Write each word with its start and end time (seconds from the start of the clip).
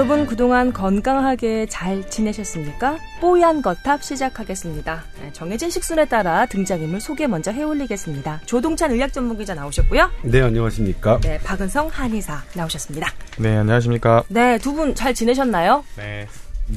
여러분 0.00 0.24
그동안 0.24 0.72
건강하게 0.72 1.66
잘 1.66 2.08
지내셨습니까? 2.08 2.96
뽀얀 3.20 3.60
거탑 3.60 4.02
시작하겠습니다. 4.02 5.04
네, 5.20 5.30
정해진 5.34 5.68
식순에 5.68 6.06
따라 6.06 6.46
등장인물 6.46 7.02
소개 7.02 7.26
먼저 7.26 7.52
해올리겠습니다. 7.52 8.40
조동찬 8.46 8.92
의학 8.92 9.12
전문 9.12 9.36
기자 9.36 9.54
나오셨고요. 9.54 10.10
네, 10.22 10.40
안녕하십니까? 10.40 11.20
네, 11.20 11.38
박은성 11.40 11.88
한의사 11.88 12.42
나오셨습니다. 12.54 13.12
네, 13.36 13.58
안녕하십니까? 13.58 14.24
네, 14.28 14.56
두 14.56 14.72
분 14.72 14.94
잘 14.94 15.12
지내셨나요? 15.12 15.84
네. 15.98 16.26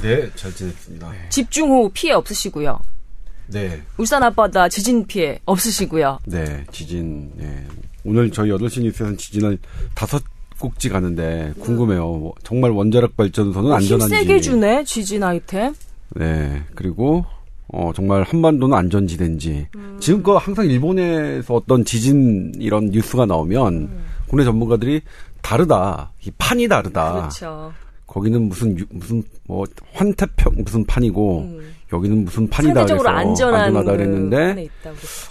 네, 0.02 0.30
잘 0.34 0.52
지냈습니다. 0.54 1.10
네. 1.10 1.18
집중호우 1.30 1.92
피해 1.94 2.12
없으시고요. 2.12 2.78
네. 3.46 3.80
울산 3.96 4.22
앞바다 4.22 4.68
지진 4.68 5.06
피해 5.06 5.40
없으시고요. 5.46 6.18
네, 6.26 6.66
지진. 6.72 7.30
네. 7.36 7.66
오늘 8.04 8.30
저희 8.30 8.50
8시 8.50 8.82
뉴스에서는 8.82 9.16
지진을 9.16 9.56
다섯 9.94 10.22
꼭지 10.64 10.88
가는데 10.88 11.52
궁금해요. 11.60 12.32
정말 12.42 12.70
원자력 12.70 13.16
발전소는 13.18 13.70
어, 13.70 13.74
안전한지. 13.74 14.14
힘세게 14.14 14.40
주네 14.40 14.84
지진 14.84 15.22
아이템. 15.22 15.74
네 16.16 16.62
그리고 16.74 17.24
어 17.68 17.92
정말 17.94 18.22
한반도는 18.22 18.76
안전지대인지 18.76 19.66
음. 19.76 19.98
지금껏 20.00 20.38
항상 20.38 20.64
일본에서 20.66 21.54
어떤 21.54 21.84
지진 21.84 22.52
이런 22.58 22.86
뉴스가 22.86 23.26
나오면 23.26 23.74
음. 23.74 24.04
국내 24.26 24.44
전문가들이 24.44 25.02
다르다 25.42 26.12
이 26.24 26.30
판이 26.38 26.66
다르다. 26.68 27.12
그렇죠. 27.12 27.72
거기는 28.06 28.40
무슨 28.42 28.76
무슨 28.90 29.22
뭐 29.46 29.64
환태평 29.92 30.54
무슨 30.64 30.84
판이고 30.86 31.40
음. 31.40 31.74
여기는 31.92 32.24
무슨 32.24 32.48
판이다 32.48 32.80
안전한 32.80 33.16
안전하다 33.16 33.92
그랬는데 33.92 34.68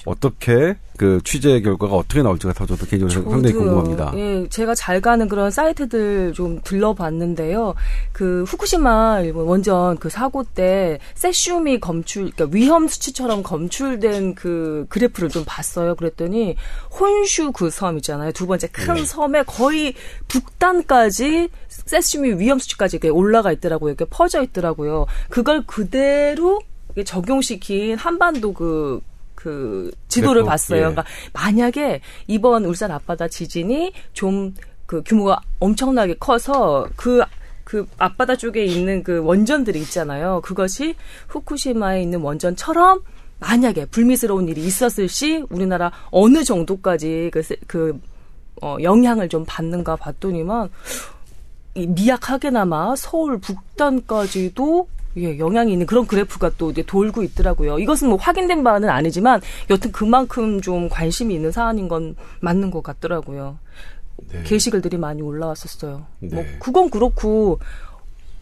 어떻게 0.05 0.75
그 1.03 1.19
취재 1.25 1.59
결과가 1.59 1.95
어떻게 1.95 2.23
나올지가 2.23 2.53
저도 2.53 2.77
개인적으로 2.77 3.09
저도, 3.09 3.29
상당히 3.29 3.53
궁금합니다. 3.53 4.13
예, 4.15 4.47
제가 4.49 4.73
잘 4.73 5.01
가는 5.01 5.27
그런 5.27 5.51
사이트들 5.51 6.31
좀 6.31 6.61
들러봤는데요. 6.63 7.75
그 8.13 8.45
후쿠시마 8.47 9.23
원전 9.33 9.97
그 9.97 10.09
사고 10.09 10.45
때 10.45 10.99
세슘이 11.15 11.81
검출, 11.81 12.31
그러니까 12.31 12.55
위험 12.57 12.87
수치처럼 12.87 13.43
검출된 13.43 14.35
그 14.35 14.85
그래프를 14.87 15.27
좀 15.27 15.43
봤어요. 15.45 15.95
그랬더니 15.95 16.55
혼슈 16.97 17.51
그 17.51 17.69
섬 17.69 17.97
있잖아요. 17.97 18.31
두 18.31 18.47
번째 18.47 18.67
큰 18.67 18.93
네. 18.93 19.03
섬에 19.03 19.43
거의 19.43 19.95
북단까지 20.29 21.49
세슘이 21.67 22.39
위험 22.39 22.59
수치까지 22.59 22.95
이렇게 22.97 23.09
올라가 23.09 23.51
있더라고요. 23.51 23.89
이렇게 23.91 24.05
퍼져 24.09 24.41
있더라고요. 24.41 25.07
그걸 25.29 25.63
그대로 25.65 26.61
적용시킨 27.03 27.97
한반도 27.97 28.53
그, 28.53 29.01
그 29.43 29.91
지도를 30.07 30.43
그래도, 30.43 30.49
봤어요. 30.49 30.77
예. 30.77 30.81
그러니까 30.81 31.03
만약에 31.33 31.99
이번 32.27 32.65
울산 32.65 32.91
앞바다 32.91 33.27
지진이 33.27 33.91
좀 34.13 34.53
그 34.85 35.01
규모가 35.03 35.41
엄청나게 35.59 36.15
커서 36.19 36.87
그, 36.95 37.23
그 37.63 37.87
앞바다 37.97 38.35
쪽에 38.35 38.63
있는 38.63 39.03
그 39.03 39.23
원전들이 39.23 39.79
있잖아요. 39.81 40.41
그것이 40.43 40.95
후쿠시마에 41.29 42.03
있는 42.03 42.21
원전처럼 42.21 43.01
만약에 43.39 43.85
불미스러운 43.85 44.47
일이 44.47 44.63
있었을 44.63 45.09
시 45.09 45.43
우리나라 45.49 45.91
어느 46.11 46.43
정도까지 46.43 47.31
그, 47.33 47.41
그 47.65 47.99
어, 48.61 48.77
영향을 48.81 49.29
좀 49.29 49.43
받는가 49.47 49.95
봤더니만 49.95 50.69
미약하게나마 51.75 52.95
서울 52.95 53.39
북단까지도 53.39 54.87
예, 55.17 55.37
영향이 55.37 55.71
있는 55.71 55.85
그런 55.85 56.07
그래프가 56.07 56.51
또 56.57 56.71
이제 56.71 56.81
돌고 56.81 57.23
있더라고요. 57.23 57.79
이것은 57.79 58.09
뭐 58.09 58.17
확인된 58.17 58.63
바는 58.63 58.89
아니지만 58.89 59.41
여튼 59.69 59.91
그만큼 59.91 60.61
좀 60.61 60.89
관심이 60.89 61.33
있는 61.33 61.51
사안인 61.51 61.87
건 61.87 62.15
맞는 62.41 62.71
것 62.71 62.81
같더라고요. 62.81 63.57
네. 64.31 64.43
게시글들이 64.43 64.97
많이 64.97 65.21
올라왔었어요. 65.21 65.91
뭐 65.91 66.29
네. 66.29 66.35
뭐 66.35 66.45
그건 66.59 66.89
그렇고 66.89 67.59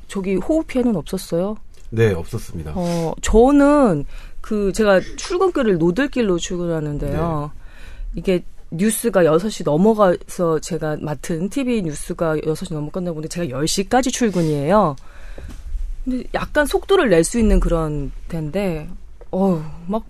저기 0.07 0.35
호흡 0.35 0.67
피해는 0.67 0.95
없었어요? 0.95 1.57
네, 1.89 2.13
없었습니다. 2.13 2.73
어, 2.75 3.13
저는 3.21 4.05
그 4.39 4.71
제가 4.73 5.01
출근길을 5.17 5.77
노들길로 5.77 6.37
출근하는데요. 6.37 7.51
네. 7.53 7.61
이게 8.15 8.43
뉴스가 8.71 9.23
6시 9.23 9.65
넘어가서 9.65 10.59
제가 10.59 10.97
맡은 11.01 11.49
TV 11.49 11.81
뉴스가 11.83 12.37
6시 12.37 12.73
넘어 12.73 12.89
끝나보는데 12.89 13.27
제가 13.27 13.57
10시까지 13.57 14.11
출근이에요. 14.11 14.95
근데 16.03 16.23
약간 16.33 16.65
속도를 16.65 17.09
낼 17.09 17.23
수 17.23 17.39
있는 17.39 17.59
그런 17.59 18.11
데인데, 18.27 18.89
어우, 19.31 19.61
막 19.87 20.03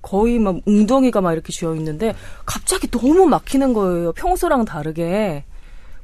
거의 0.00 0.38
막 0.38 0.60
웅덩이가 0.64 1.20
막 1.20 1.32
이렇게 1.32 1.52
쥐어 1.52 1.74
있는데 1.74 2.14
갑자기 2.46 2.88
너무 2.88 3.26
막히는 3.26 3.72
거예요. 3.72 4.12
평소랑 4.12 4.64
다르게. 4.64 5.44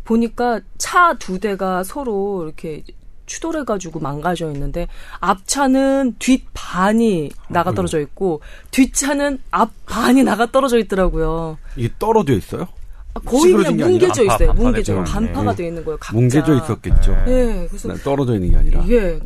보니까 0.04 0.60
차 0.76 1.14
두 1.18 1.38
대가 1.38 1.82
서로 1.82 2.44
이렇게 2.44 2.82
추돌해가지고 3.24 4.00
망가져 4.00 4.50
있는데 4.52 4.86
앞차는 5.20 6.16
뒷 6.18 6.44
반이 6.52 7.30
나가 7.48 7.72
떨어져 7.72 8.00
있고 8.00 8.42
뒷차는 8.70 9.38
앞 9.50 9.70
반이 9.86 10.22
나가 10.24 10.50
떨어져 10.52 10.76
있더라고요. 10.78 11.56
이게 11.76 11.88
떨어져 11.98 12.34
있어요? 12.34 12.68
아, 13.14 13.20
거의 13.20 13.52
그냥 13.52 13.76
뭉개져 13.76 14.24
있어요. 14.24 14.52
뭉개져 14.54 15.04
반파가 15.04 15.50
네. 15.52 15.56
되어 15.56 15.68
있는 15.68 15.84
거예요. 15.84 15.96
각자. 15.98 16.16
뭉개져 16.16 16.56
있었겠죠. 16.56 17.12
네, 17.26 17.66
그래서 17.68 17.94
떨어져 17.98 18.34
있는 18.34 18.50
게 18.50 18.56
아니라. 18.56 18.84
예, 18.88 19.18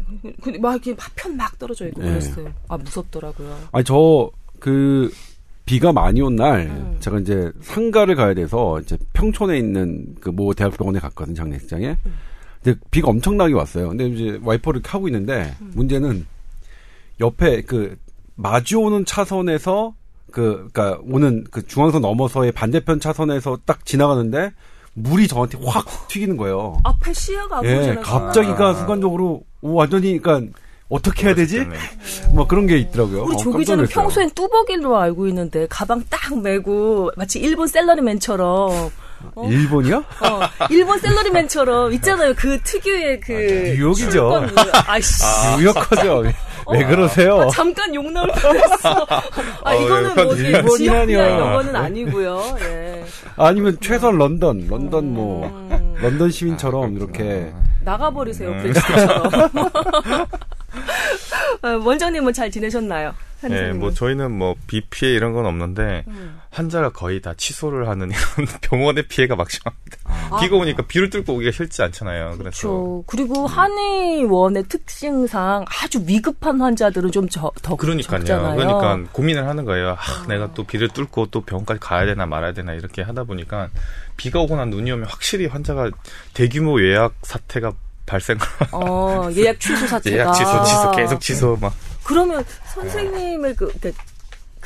근데 0.42 0.58
막 0.58 0.72
이렇게 0.72 0.94
파편 0.94 1.36
막 1.36 1.58
떨어져 1.58 1.86
있고 1.88 2.02
네. 2.02 2.10
그랬어요. 2.10 2.52
아 2.68 2.76
무섭더라고요. 2.76 3.56
아니 3.72 3.84
저그 3.84 5.10
비가 5.64 5.92
많이 5.92 6.20
온날 6.20 6.60
음. 6.66 6.96
제가 7.00 7.18
이제 7.20 7.50
상가를 7.60 8.14
가야 8.14 8.34
돼서 8.34 8.80
이제 8.80 8.96
평촌에 9.12 9.58
있는 9.58 10.14
그모 10.20 10.54
대학병원에 10.54 10.98
갔거든 10.98 11.34
장례식장에. 11.34 11.96
음. 12.06 12.14
근데 12.62 12.78
비가 12.90 13.08
엄청나게 13.08 13.54
왔어요. 13.54 13.88
근데 13.88 14.06
이제 14.08 14.38
와이퍼를 14.42 14.82
켜고 14.82 15.08
있는데 15.08 15.54
음. 15.60 15.72
문제는 15.74 16.26
옆에 17.20 17.62
그 17.62 17.96
마주오는 18.34 19.04
차선에서 19.04 19.94
그 20.30 20.68
그니까 20.72 20.98
오는 21.10 21.44
그 21.50 21.66
중앙선 21.66 22.02
넘어서의 22.02 22.52
반대편 22.52 23.00
차선에서 23.00 23.58
딱 23.64 23.84
지나가는데 23.84 24.52
물이 24.94 25.28
저한테 25.28 25.58
확 25.64 26.08
튀기는 26.08 26.36
거예요. 26.36 26.80
앞에 26.84 27.12
시야가 27.12 27.58
안 27.58 27.64
예, 27.64 27.74
보이잖아요. 27.76 28.02
갑자기가 28.02 28.68
아. 28.68 28.74
순간적으로 28.74 29.42
오, 29.60 29.74
완전히 29.74 30.18
그러니까 30.18 30.52
어떻게 30.88 31.26
해야 31.26 31.34
되지? 31.34 31.66
뭐 32.32 32.46
그런 32.46 32.66
게 32.66 32.78
있더라고요. 32.78 33.24
우리 33.24 33.34
어, 33.34 33.38
조 33.38 33.52
기자는 33.52 33.86
평소엔 33.86 34.30
뚜벅이로 34.30 34.96
알고 34.96 35.26
있는데 35.28 35.66
가방 35.68 36.02
딱 36.08 36.40
메고 36.40 37.10
마치 37.16 37.38
일본 37.38 37.66
셀러리맨처럼 37.66 38.90
어? 39.34 39.48
일본이요? 39.48 39.96
어, 39.98 40.40
일본 40.70 40.98
셀러리맨처럼 40.98 41.92
있잖아요. 41.94 42.34
그 42.36 42.58
특유의 42.62 43.20
그 43.20 43.32
아, 43.32 43.74
뉴욕이죠. 43.74 44.46
아이씨. 44.86 45.24
아, 45.24 45.56
뉴욕커죠. 45.58 46.24
왜 46.72 46.84
그러세요? 46.84 47.40
아, 47.40 47.48
잠깐 47.48 47.94
욕 47.94 48.10
나올 48.10 48.28
뻔했어. 48.28 49.06
아 49.64 49.70
어, 49.70 49.74
이거는 49.74 50.14
뭐 50.64 50.76
지난이야 50.76 51.26
이런 51.26 51.52
거는 51.52 51.76
아니고요. 51.76 52.56
예. 52.60 53.04
아니면 53.36 53.76
최소 53.80 54.10
런던, 54.10 54.66
런던 54.68 55.12
뭐 55.12 55.46
음. 55.46 55.94
런던 56.00 56.30
시민처럼 56.30 56.96
이렇게 56.96 57.52
나가버리세요, 57.80 58.50
음. 58.50 58.58
브렉시트처럼. 58.58 59.30
어, 61.62 61.68
원장님은 61.84 62.32
잘 62.32 62.50
지내셨나요? 62.50 63.14
네, 63.42 63.72
뭐 63.72 63.90
저희는 63.92 64.32
뭐비 64.32 64.82
피해 64.90 65.12
이런 65.12 65.32
건 65.32 65.46
없는데 65.46 66.04
음. 66.08 66.37
환자가 66.58 66.90
거의 66.90 67.22
다 67.22 67.34
취소를 67.36 67.88
하는 67.88 68.10
이런 68.10 68.46
병원의 68.62 69.06
피해가 69.06 69.36
막심합니다. 69.36 69.98
아. 70.04 70.40
비가 70.40 70.56
오니까 70.56 70.82
비를 70.86 71.08
뚫고 71.08 71.34
오기가 71.34 71.52
싫지 71.52 71.82
않잖아요. 71.82 72.36
그래서 72.36 72.40
그렇죠. 72.40 73.04
그리고 73.06 73.46
한의원의 73.46 74.64
특징상 74.64 75.64
아주 75.68 76.02
위급한 76.04 76.60
환자들은 76.60 77.12
좀더 77.12 77.50
그러니까요. 77.76 78.24
적잖아요. 78.24 78.56
그러니까 78.56 79.12
고민을 79.12 79.46
하는 79.46 79.64
거예요. 79.64 79.90
아, 79.90 80.26
내가 80.26 80.52
또 80.54 80.64
비를 80.64 80.88
뚫고 80.88 81.26
또 81.26 81.42
병원까지 81.42 81.78
가야 81.80 82.06
되나 82.06 82.26
말아야 82.26 82.52
되나 82.52 82.72
이렇게 82.72 83.02
하다 83.02 83.24
보니까 83.24 83.68
비가 84.16 84.40
오거나 84.40 84.64
눈이 84.64 84.90
오면 84.90 85.06
확실히 85.06 85.46
환자가 85.46 85.90
대규모 86.34 86.82
예약 86.82 87.14
사태가 87.22 87.72
발생. 88.04 88.36
어, 88.72 89.28
예약 89.36 89.60
취소 89.60 89.86
사태가. 89.86 90.16
예약 90.16 90.32
취소, 90.32 90.64
취소, 90.64 90.90
계속 90.92 91.20
취소, 91.20 91.56
막. 91.60 91.72
그러면 92.02 92.44
선생님을 92.74 93.54
그, 93.54 93.70
그, 93.80 93.92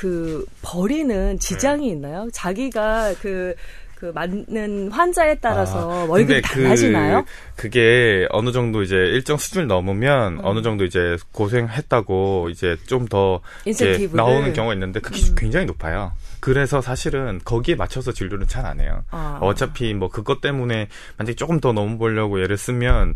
그 0.03 0.45
버리는 0.63 1.39
지장이 1.39 1.87
네. 1.87 1.93
있나요? 1.93 2.29
자기가 2.33 3.15
그, 3.21 3.55
그 3.95 4.07
맞는 4.13 4.91
환자에 4.91 5.37
따라서 5.37 5.93
아, 5.93 6.05
월급이 6.07 6.43
달라지나요? 6.43 7.25
그, 7.55 7.71
게 7.71 8.27
어느 8.31 8.51
정도 8.51 8.83
이제 8.83 8.97
일정 8.97 9.37
수준을 9.37 9.69
넘으면 9.69 10.39
음. 10.39 10.41
어느 10.43 10.61
정도 10.63 10.85
이제 10.85 11.17
고생했다고 11.31 12.49
이제 12.51 12.77
좀 12.89 13.07
더 13.07 13.41
나오는 14.13 14.53
경우가 14.53 14.75
있는데 14.75 14.99
그게 14.99 15.21
음. 15.21 15.37
굉장히 15.39 15.67
높아요. 15.67 16.11
그래서 16.41 16.81
사실은 16.81 17.41
거기에 17.45 17.77
맞춰서 17.77 18.11
진료는 18.11 18.49
잘 18.49 18.67
안 18.67 18.81
해요. 18.81 19.05
아. 19.13 19.39
어차피 19.41 19.95
뭐 19.95 20.09
그것 20.09 20.41
때문에 20.41 20.89
만약에 21.17 21.37
조금 21.37 21.61
더 21.61 21.73
넘어보려고 21.73 22.41
예를 22.43 22.57
쓰면 22.57 23.15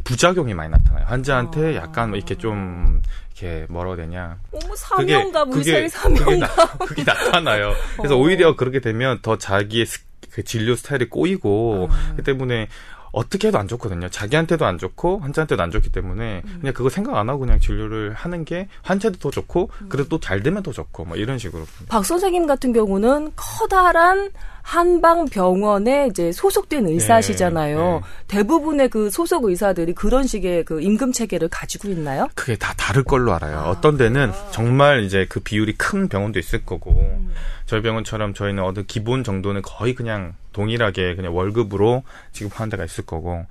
부작용이 0.00 0.54
많이 0.54 0.70
나타나요. 0.70 1.04
환자한테 1.06 1.78
아. 1.78 1.82
약간 1.82 2.10
뭐 2.10 2.16
이렇게 2.16 2.36
좀 2.36 3.02
이렇게 3.36 3.66
뭐라고 3.68 3.96
되냐. 3.96 4.38
어머 4.52 4.74
사명감 4.76 5.50
그게, 5.50 5.88
사명감. 5.88 6.24
그게, 6.26 6.38
나, 6.38 6.48
그게 6.78 7.04
나타나요. 7.04 7.72
그래서 7.96 8.16
어. 8.16 8.18
오히려 8.18 8.56
그렇게 8.56 8.80
되면 8.80 9.20
더 9.22 9.36
자기의 9.38 9.86
스, 9.86 10.00
그 10.30 10.44
진료 10.44 10.74
스타일이 10.76 11.08
꼬이고 11.08 11.88
아. 11.90 12.14
그 12.16 12.22
때문에 12.22 12.68
어떻게 13.12 13.48
해도 13.48 13.58
안 13.58 13.68
좋거든요. 13.68 14.08
자기한테도 14.08 14.64
안 14.64 14.78
좋고 14.78 15.18
환자한테도 15.18 15.62
안 15.62 15.70
좋기 15.70 15.92
때문에 15.92 16.40
음. 16.46 16.58
그냥 16.60 16.72
그거 16.72 16.88
생각 16.88 17.16
안 17.16 17.28
하고 17.28 17.40
그냥 17.40 17.60
진료를 17.60 18.14
하는 18.14 18.46
게 18.46 18.68
환자도 18.82 19.18
더 19.18 19.30
좋고 19.30 19.70
음. 19.82 19.88
그래도 19.90 20.08
또 20.08 20.18
잘 20.18 20.42
되면 20.42 20.62
더 20.62 20.72
좋고 20.72 21.04
뭐 21.04 21.16
이런 21.18 21.36
식으로. 21.36 21.66
박 21.88 22.06
선생님 22.06 22.46
같은 22.46 22.72
경우는 22.72 23.32
커다란 23.36 24.30
한방 24.62 25.26
병원에 25.26 26.06
이제 26.06 26.32
소속된 26.32 26.86
의사시잖아요. 26.86 27.78
네, 27.78 27.92
네. 27.92 28.00
대부분의 28.28 28.88
그 28.88 29.10
소속 29.10 29.44
의사들이 29.44 29.92
그런 29.92 30.26
식의 30.26 30.64
그 30.64 30.80
임금 30.80 31.12
체계를 31.12 31.48
가지고 31.48 31.88
있나요? 31.88 32.28
그게 32.34 32.56
다 32.56 32.72
다를 32.76 33.02
걸로 33.02 33.34
알아요. 33.34 33.58
아, 33.58 33.68
어떤 33.68 33.96
데는 33.96 34.30
아. 34.30 34.50
정말 34.52 35.02
이제 35.04 35.26
그 35.28 35.40
비율이 35.40 35.74
큰 35.74 36.08
병원도 36.08 36.38
있을 36.38 36.64
거고 36.64 36.92
음. 36.92 37.32
저희 37.66 37.82
병원처럼 37.82 38.34
저희는 38.34 38.62
어떤 38.62 38.86
기본 38.86 39.24
정도는 39.24 39.62
거의 39.62 39.94
그냥 39.94 40.34
동일하게 40.52 41.16
그냥 41.16 41.34
월급으로 41.34 42.02
지급하는 42.32 42.70
데가 42.70 42.84
있을 42.84 43.04
거고 43.04 43.46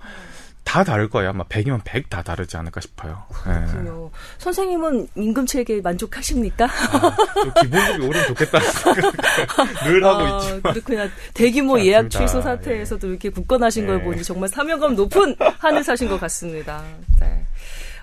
다 0.71 0.85
다를 0.85 1.09
거예요. 1.09 1.31
아마 1.31 1.43
100이면 1.43 1.81
100 1.83 2.09
다 2.09 2.21
다르지 2.21 2.55
않을까 2.55 2.79
싶어요. 2.79 3.25
그렇군요. 3.43 4.09
네. 4.13 4.19
선생님은 4.37 5.09
임금 5.15 5.45
체계 5.45 5.81
만족하십니까? 5.81 6.63
아, 6.65 7.61
기본급이 7.61 8.07
오르면 8.07 8.27
좋겠다. 8.27 8.59
늘 9.83 10.05
하고 10.05 10.19
아, 10.23 10.39
있죠. 10.39 10.61
그렇구나. 10.61 11.09
대규모 11.33 11.77
예약 11.81 12.09
취소 12.09 12.41
사태에서도 12.41 13.05
이렇게 13.05 13.29
굳건하신 13.29 13.85
네. 13.85 13.87
걸 13.91 14.03
보니 14.03 14.23
정말 14.23 14.47
사명감 14.47 14.95
높은 14.95 15.35
하늘사신 15.59 16.07
것 16.07 16.17
같습니다. 16.21 16.81
네. 17.19 17.45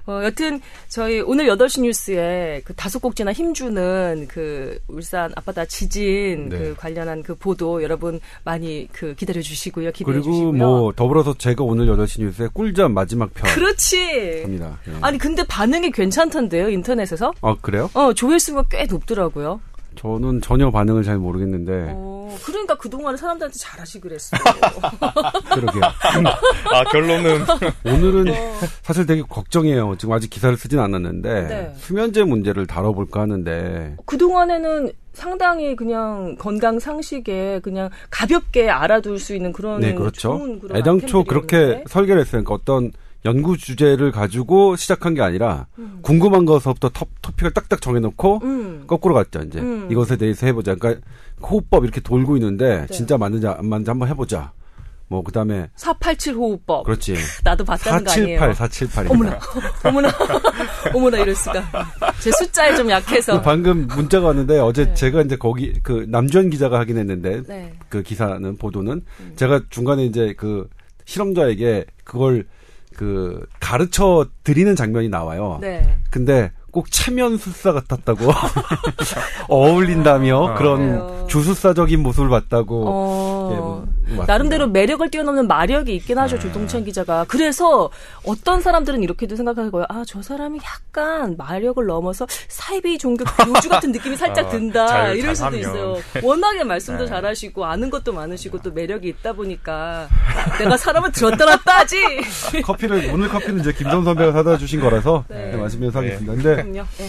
어, 0.08 0.25
여튼 0.25 0.60
저희 0.88 1.20
오늘 1.20 1.46
8시 1.49 1.82
뉴스에 1.82 2.62
그 2.64 2.75
다섯 2.75 2.99
곡지나 2.99 3.32
힘주는 3.34 4.26
그 4.26 4.78
울산 4.88 5.31
앞바다 5.37 5.66
지진 5.66 6.49
네. 6.49 6.58
그 6.58 6.75
관련한 6.78 7.22
그 7.22 7.34
보도 7.34 7.82
여러분 7.82 8.19
많이 8.43 8.88
그 8.90 9.14
기다려 9.14 9.43
주시고요. 9.43 9.93
기대해 9.93 10.14
그리고 10.14 10.32
주시고요. 10.32 10.52
뭐 10.52 10.93
더불어서 10.96 11.34
제가 11.37 11.62
오늘 11.62 11.87
8시 11.87 12.22
뉴스에 12.22 12.49
꿀잠 12.55 12.94
마지막 12.94 13.32
편 13.34 13.55
그렇지. 13.55 14.43
합니다. 14.44 14.78
네. 14.87 14.94
아니 15.02 15.19
근데 15.19 15.44
반응이 15.46 15.90
괜찮던데요, 15.90 16.70
인터넷에서? 16.70 17.32
아, 17.43 17.55
그래요? 17.60 17.90
어, 17.93 18.14
조회수가 18.14 18.64
꽤 18.70 18.87
높더라고요. 18.87 19.60
저는 19.98 20.40
전혀 20.40 20.70
반응을 20.70 21.02
잘 21.02 21.18
모르겠는데. 21.18 21.88
어, 21.90 22.36
그러니까 22.44 22.76
그동안에 22.76 23.16
사람들한테 23.16 23.58
잘하시 23.58 24.00
그랬어요. 24.00 24.40
그러게요. 25.54 25.82
아, 26.72 26.84
결론은. 26.92 27.44
오늘은 27.84 28.28
어. 28.28 28.34
사실 28.82 29.06
되게 29.06 29.22
걱정이에요. 29.22 29.96
지금 29.98 30.14
아직 30.14 30.30
기사를 30.30 30.56
쓰진 30.56 30.78
않았는데. 30.78 31.48
네. 31.48 31.72
수면제 31.78 32.22
문제를 32.24 32.66
다뤄볼까 32.66 33.22
하는데. 33.22 33.96
그동안에는 34.06 34.92
상당히 35.14 35.74
그냥 35.74 36.36
건강 36.38 36.78
상식에 36.78 37.58
그냥 37.64 37.90
가볍게 38.10 38.70
알아둘 38.70 39.18
수 39.18 39.34
있는 39.34 39.52
그런. 39.52 39.80
네, 39.80 39.94
그렇죠. 39.94 40.40
애당초 40.72 41.24
그렇게 41.24 41.82
설계를 41.88 42.20
했어요. 42.20 42.44
그러니까 42.44 42.54
어떤 42.54 42.92
연구 43.25 43.56
주제를 43.56 44.12
가지고 44.12 44.76
시작한 44.76 45.15
게 45.15 45.23
아니라 45.23 45.67
음. 45.79 45.99
궁금한 46.03 46.44
것부터 46.44 46.88
터, 46.88 47.06
토픽을 47.20 47.53
딱딱 47.53 47.81
정해놓고 47.81 48.41
음. 48.43 48.85
거꾸로 48.87 49.15
갔죠 49.15 49.41
이제 49.41 49.59
음. 49.59 49.88
이것에 49.91 50.17
대해서 50.17 50.47
해보자. 50.47 50.75
그러니까 50.76 51.06
호흡법 51.43 51.85
이렇게 51.85 52.00
돌고 52.00 52.37
있는데 52.37 52.87
네. 52.87 52.94
진짜 52.94 53.19
맞는지 53.19 53.47
안 53.47 53.67
맞는지 53.67 53.91
한번 53.91 54.09
해보자. 54.09 54.53
뭐 55.09 55.23
그다음에 55.23 55.69
487 55.75 56.35
호흡법. 56.35 56.85
그렇지. 56.85 57.17
나도 57.43 57.65
봤다는 57.65 58.05
478, 58.05 58.05
거 58.05 58.23
아니에요. 58.23 58.55
478, 58.55 59.05
478. 59.05 59.06
어머나, 59.11 59.38
어머나, 59.85 60.09
어머나 60.94 61.19
이럴 61.19 61.35
수가. 61.35 61.65
제 62.20 62.31
숫자에 62.31 62.76
좀 62.76 62.91
약해서. 62.91 63.41
방금 63.41 63.87
문자가 63.87 64.29
왔는데 64.29 64.59
어제 64.59 64.85
네. 64.85 64.94
제가 64.94 65.23
이제 65.23 65.37
거기 65.37 65.73
그 65.82 66.06
남주현 66.09 66.50
기자가 66.50 66.79
하긴 66.81 66.99
했는데 66.99 67.43
네. 67.49 67.73
그 67.88 68.03
기사는 68.03 68.56
보도는 68.59 69.03
음. 69.20 69.32
제가 69.37 69.62
중간에 69.70 70.05
이제 70.05 70.35
그 70.37 70.69
실험자에게 71.06 71.87
그걸 72.05 72.44
그 72.98 73.46
가르쳐 73.60 74.26
드리는 74.42 74.74
장면이 74.74 75.08
나와요. 75.08 75.58
네. 75.60 75.96
근데 76.10 76.50
꼭 76.78 76.92
체면술사 76.92 77.72
같았다고 77.72 78.30
어울린다며 79.48 80.36
어. 80.36 80.54
그런 80.54 80.78
그래요. 80.78 81.26
주술사적인 81.28 82.00
모습을 82.02 82.28
봤다고 82.28 82.84
어. 82.86 83.84
예, 84.08 84.14
뭐, 84.14 84.25
나름대로 84.26 84.66
매력을 84.69 85.10
뛰어넘는 85.10 85.48
마력이 85.48 85.94
있긴 85.96 86.19
하죠 86.19 86.36
네. 86.36 86.42
조동찬 86.42 86.84
기자가 86.84 87.25
그래서 87.28 87.90
어떤 88.25 88.60
사람들은 88.62 89.02
이렇게도 89.02 89.34
생각하는 89.36 89.70
거예요 89.70 89.86
아 89.88 90.04
저 90.06 90.22
사람이 90.22 90.58
약간 90.64 91.36
마력을 91.36 91.84
넘어서 91.84 92.26
사이비 92.48 92.96
종교 92.96 93.24
교주 93.24 93.69
같은 93.69 93.92
느낌이 93.92 94.16
살짝 94.16 94.46
어, 94.46 94.50
든다 94.50 94.86
잘, 94.86 95.16
이럴 95.19 95.36
수도 95.36 95.56
있어요 95.56 95.96
워낙에 96.22 96.64
말씀도 96.64 97.04
네. 97.04 97.08
잘하시고 97.10 97.64
아는 97.64 97.90
것도 97.90 98.12
많으시고 98.14 98.62
또 98.62 98.70
매력이 98.70 99.08
있다 99.08 99.34
보니까 99.34 100.08
내가 100.58 100.76
사람을 100.78 101.12
들었다 101.12 101.44
놨다 101.44 101.78
하지 101.81 101.96
커피를 102.64 103.10
오늘 103.12 103.28
커피는 103.28 103.60
이제 103.60 103.72
김선 103.72 104.04
선배가 104.04 104.32
사다 104.32 104.56
주신 104.56 104.81
거라서 104.81 105.24
네. 105.28 105.50
네, 105.50 105.56
말씀드려서 105.58 105.98
하겠습니다 105.98 106.32
근데 106.34 106.62
네. 106.73 107.09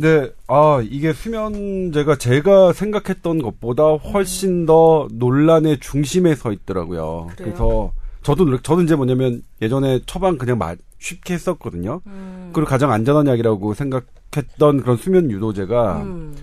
네, 0.00 0.30
아, 0.46 0.80
이게 0.82 1.12
수면제가 1.12 2.16
제가 2.16 2.72
생각했던 2.72 3.42
것보다 3.42 3.94
훨씬 3.94 4.62
음. 4.62 4.66
더 4.66 5.08
논란의 5.10 5.80
중심에 5.80 6.36
서 6.36 6.52
있더라고요. 6.52 7.30
그래요? 7.34 7.34
그래서 7.36 7.92
저도, 8.22 8.60
저는 8.62 8.84
이제 8.84 8.94
뭐냐면 8.94 9.42
예전에 9.60 10.00
처방 10.06 10.38
그냥 10.38 10.58
마, 10.58 10.76
쉽게 10.98 11.34
했었거든요. 11.34 12.00
음. 12.06 12.50
그리고 12.52 12.68
가장 12.68 12.92
안전한 12.92 13.26
약이라고 13.26 13.74
생각했던 13.74 14.82
그런 14.82 14.96
수면 14.96 15.32
유도제가, 15.32 16.02
음. 16.02 16.36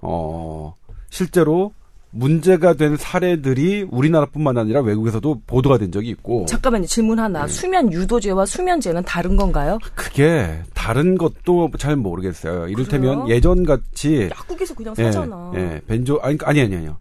어, 0.00 0.74
실제로 1.08 1.72
문제가 2.10 2.74
된 2.74 2.96
사례들이 2.96 3.86
우리나라뿐만 3.90 4.56
아니라 4.56 4.80
외국에서도 4.80 5.42
보도가 5.46 5.78
된 5.78 5.92
적이 5.92 6.10
있고. 6.10 6.46
잠깐만요. 6.46 6.86
질문 6.86 7.18
하나. 7.18 7.46
네. 7.46 7.52
수면 7.52 7.92
유도제와 7.92 8.46
수면제는 8.46 9.02
다른 9.04 9.36
건가요? 9.36 9.78
그게 9.94 10.62
다른 10.74 11.18
것도 11.18 11.70
잘 11.78 11.96
모르겠어요. 11.96 12.68
이를테면 12.68 13.24
그래요? 13.24 13.36
예전 13.36 13.64
같이 13.64 14.28
약국에서 14.30 14.74
그냥 14.74 14.94
사잖아. 14.94 15.52
예, 15.54 15.58
예 15.60 15.80
벤조 15.86 16.20
아니 16.22 16.38
아니 16.44 16.60
아니 16.62 16.76
아니요. 16.76 16.98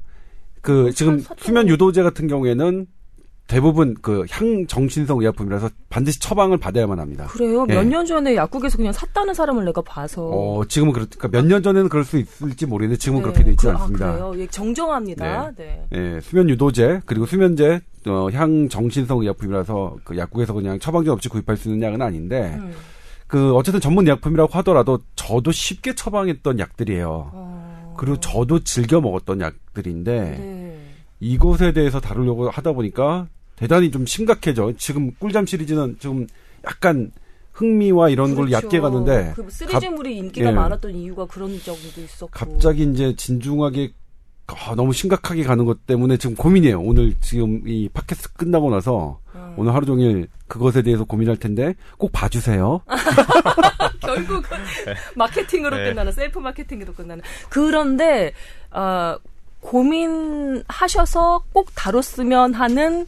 그 0.62 0.92
지금 0.92 1.24
수면 1.38 1.70
유도제 1.70 2.04
같은 2.04 2.28
경우에는 2.28 2.88
대부분 3.48 3.96
그 4.02 4.26
향정신성 4.30 5.20
의약품이라서 5.20 5.70
반드시 5.90 6.20
처방을 6.20 6.58
받아야만 6.58 7.00
합니다. 7.00 7.28
그래요? 7.28 7.66
예. 7.70 7.76
몇년 7.76 8.06
전에 8.06 8.36
약국에서 8.36 8.76
그냥 8.78 8.92
샀다는 8.92 9.34
사람을 9.34 9.64
내가 9.64 9.82
봐서. 9.82 10.26
어, 10.28 10.66
지금은 10.68 10.92
그렇, 10.94 11.06
그러니까 11.10 11.30
몇 11.30 11.48
년 11.48 11.64
전에는 11.64 11.88
그럴 11.90 12.04
수 12.04 12.18
있을지 12.18 12.66
모르겠는데 12.66 13.00
지금은 13.00 13.22
네. 13.22 13.24
그렇게 13.24 13.44
되어 13.44 13.52
있지 13.54 13.66
그, 13.66 13.72
않습니다. 13.72 14.06
아, 14.08 14.12
그래요? 14.12 14.34
예, 14.38 14.48
정정합니다. 14.48 15.52
네. 15.56 15.88
네. 15.90 16.16
예, 16.16 16.20
수면 16.22 16.50
유도제 16.50 17.02
그리고 17.06 17.26
수면제 17.26 17.80
어, 18.08 18.28
향정신성 18.32 19.22
의약품이라서 19.22 19.98
그 20.04 20.18
약국에서 20.18 20.54
그냥 20.54 20.78
처방전 20.80 21.14
없이 21.14 21.30
구입할 21.30 21.56
수 21.56 21.70
있는 21.70 21.88
약은 21.88 22.02
아닌데 22.02 22.56
음. 22.60 22.74
그 23.28 23.54
어쨌든 23.56 23.80
전문 23.82 24.08
약품이라고 24.08 24.52
하더라도 24.60 25.00
저도 25.16 25.52
쉽게 25.52 25.96
처방했던 25.96 26.60
약들이에요. 26.60 27.32
어... 27.34 27.96
그리고 27.98 28.20
저도 28.20 28.64
즐겨 28.64 29.02
먹었던 29.02 29.42
약들인데 29.42 30.20
네. 30.22 30.80
이곳에 31.20 31.74
대해서 31.74 32.00
다루려고 32.00 32.50
하다 32.50 32.74
보니까 32.74 33.28
대단히 33.58 33.92
좀 33.92 34.06
심각해져. 34.06 34.72
지금 34.78 35.12
꿀잠 35.20 35.46
시리즈는 35.46 35.98
지금 36.00 36.28
약간 36.64 37.12
흥미와 37.54 38.10
이런 38.10 38.36
그렇죠. 38.36 38.52
걸 38.52 38.64
얕게 38.64 38.80
가는데 38.80 39.34
그 39.36 39.48
시리즈물이 39.50 40.16
인기가 40.16 40.50
예. 40.50 40.54
많았던 40.54 40.96
이유가 40.96 41.26
그런 41.26 41.60
점도 41.60 42.02
있었고 42.02 42.30
갑자기 42.32 42.84
이제 42.84 43.16
진중하게 43.16 43.92
아, 44.46 44.76
너무 44.76 44.94
심각하게 44.94 45.44
가는 45.44 45.66
것 45.66 45.86
때문에 45.86 46.18
지금 46.18 46.36
고민이에요. 46.36 46.80
오늘 46.80 47.16
지금 47.20 47.68
이 47.68 47.90
팟캐스트 47.90 48.34
끝나고 48.34 48.70
나서 48.70 49.20
음. 49.36 49.56
오늘 49.58 49.74
하루 49.74 49.86
종일 49.86 50.28
그것에 50.48 50.84
대해서 50.84 51.04
고민할 51.04 51.38
텐데 51.38 51.74
꼭 51.98 52.12
봐주세요. 52.12 52.82
결국은 54.00 54.58
마케팅으로 55.16 55.76
네. 55.76 55.90
끝나는 55.90 56.12
셀프 56.12 56.40
마케팅으로 56.40 56.94
끝나는 56.94 57.24
그런데 57.50 58.32
어, 58.72 59.18
고민하셔서 59.62 61.44
꼭 61.52 61.70
다뤘으면 61.76 62.54
하는 62.54 63.08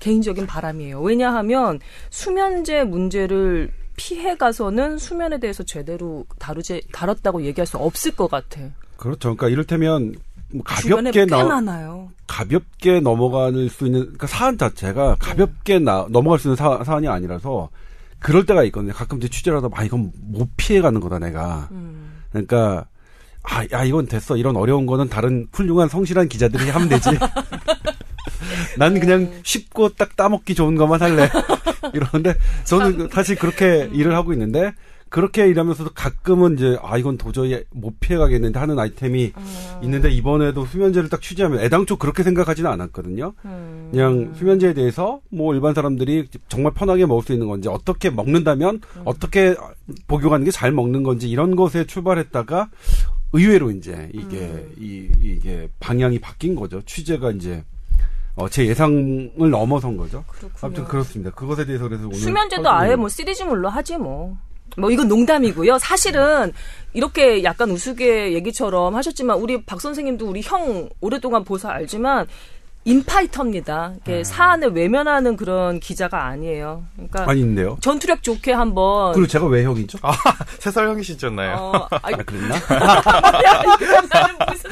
개인적인 0.00 0.46
바람이에요. 0.46 1.00
왜냐하면 1.00 1.78
수면제 2.10 2.84
문제를 2.84 3.70
피해 3.96 4.36
가서는 4.36 4.98
수면에 4.98 5.38
대해서 5.38 5.62
제대로 5.62 6.24
다루지 6.38 6.82
다뤘다고 6.92 7.44
얘기할 7.44 7.66
수 7.66 7.76
없을 7.76 8.12
것 8.12 8.30
같아. 8.30 8.60
그렇죠. 8.96 9.34
그러니까 9.36 9.48
이를테면 9.48 10.14
뭐 10.52 10.62
가볍게 10.64 11.26
나. 11.26 12.08
가볍게 12.26 13.00
넘어갈 13.00 13.68
수 13.68 13.86
있는 13.86 14.00
그러니까 14.00 14.26
사안 14.26 14.58
자체가 14.58 15.16
가볍게 15.20 15.78
나, 15.78 16.06
넘어갈 16.10 16.38
수 16.38 16.48
있는 16.48 16.56
사, 16.56 16.82
사안이 16.82 17.08
아니라서 17.08 17.68
그럴 18.18 18.46
때가 18.46 18.64
있거든요. 18.64 18.92
가끔 18.92 19.18
이제 19.18 19.28
취재를 19.28 19.58
하다 19.58 19.68
아 19.72 19.84
이건 19.84 20.12
못 20.16 20.48
피해 20.56 20.80
가는 20.80 21.00
거다 21.00 21.18
내가. 21.18 21.68
음. 21.70 22.22
그러니까 22.30 22.86
아, 23.42 23.64
야 23.72 23.84
이건 23.84 24.06
됐어. 24.06 24.36
이런 24.36 24.56
어려운 24.56 24.86
거는 24.86 25.08
다른 25.08 25.46
훌륭한 25.52 25.88
성실한 25.88 26.28
기자들이 26.28 26.70
하면 26.70 26.88
되지. 26.88 27.10
난 28.78 28.98
그냥 29.00 29.30
네. 29.30 29.40
쉽고 29.42 29.90
딱 29.90 30.16
따먹기 30.16 30.54
좋은 30.54 30.76
것만 30.76 31.00
할래. 31.00 31.28
이러는데 31.94 32.34
저는 32.64 33.08
사실 33.12 33.36
그렇게 33.36 33.88
일을 33.92 34.14
하고 34.14 34.32
있는데 34.32 34.72
그렇게 35.08 35.48
일하면서도 35.48 35.90
가끔은 35.92 36.54
이제 36.54 36.78
아 36.82 36.96
이건 36.96 37.18
도저히 37.18 37.64
못 37.72 37.98
피해가겠는데 37.98 38.60
하는 38.60 38.78
아이템이 38.78 39.32
음. 39.36 39.80
있는데 39.82 40.08
이번에도 40.08 40.64
수면제를 40.66 41.08
딱 41.08 41.20
취재하면 41.20 41.58
애당초 41.60 41.96
그렇게 41.96 42.22
생각하지는 42.22 42.70
않았거든요. 42.70 43.32
음. 43.44 43.88
그냥 43.90 44.32
수면제에 44.38 44.72
대해서 44.72 45.20
뭐 45.30 45.52
일반 45.52 45.74
사람들이 45.74 46.28
정말 46.48 46.72
편하게 46.74 47.06
먹을 47.06 47.24
수 47.24 47.32
있는 47.32 47.48
건지 47.48 47.68
어떻게 47.68 48.08
먹는다면 48.08 48.76
음. 48.76 49.02
어떻게 49.04 49.56
복용하는 50.06 50.44
게 50.44 50.52
잘 50.52 50.70
먹는 50.70 51.02
건지 51.02 51.28
이런 51.28 51.56
것에 51.56 51.86
출발했다가 51.86 52.68
의외로 53.32 53.72
이제 53.72 54.10
이게 54.12 54.36
음. 54.38 54.74
이 54.78 55.08
이게 55.22 55.68
방향이 55.80 56.20
바뀐 56.20 56.54
거죠. 56.54 56.82
취재가 56.82 57.32
이제 57.32 57.64
어, 58.36 58.48
제 58.48 58.66
예상을 58.66 59.50
넘어선 59.50 59.96
거죠. 59.96 60.24
그렇군요. 60.28 60.58
아무튼 60.62 60.84
그렇습니다. 60.84 61.30
그것에 61.32 61.64
대해서 61.66 61.84
그래서 61.84 62.06
오늘 62.06 62.16
수면제도 62.16 62.70
아예 62.70 62.96
뭐 62.96 63.08
시리즈물로 63.08 63.68
하지 63.68 63.96
뭐. 63.98 64.36
뭐 64.76 64.90
이건 64.90 65.08
농담이고요. 65.08 65.78
사실은 65.78 66.52
이렇게 66.92 67.42
약간 67.42 67.70
우스개 67.70 68.32
얘기처럼 68.34 68.94
하셨지만 68.94 69.38
우리 69.38 69.64
박 69.64 69.80
선생님도 69.80 70.28
우리 70.28 70.42
형 70.42 70.88
오랫동안 71.00 71.44
보서 71.44 71.68
알지만 71.68 72.26
인파이터입니다. 72.84 73.92
이게 74.00 74.18
음. 74.18 74.24
사안을 74.24 74.70
외면하는 74.70 75.36
그런 75.36 75.80
기자가 75.80 76.24
아니에요. 76.26 76.84
그러니까 76.94 77.30
아닌데요. 77.30 77.76
전투력 77.80 78.22
좋게 78.22 78.52
한번. 78.52 79.12
그리고 79.12 79.26
제가 79.26 79.46
왜 79.46 79.64
형이죠? 79.64 79.98
아, 80.02 80.12
세살 80.58 80.88
형이시잖아요. 80.88 81.56
어, 81.56 81.88
아, 82.02 82.10
그랬나? 82.10 82.56
나는 84.10 84.36
무슨? 84.48 84.70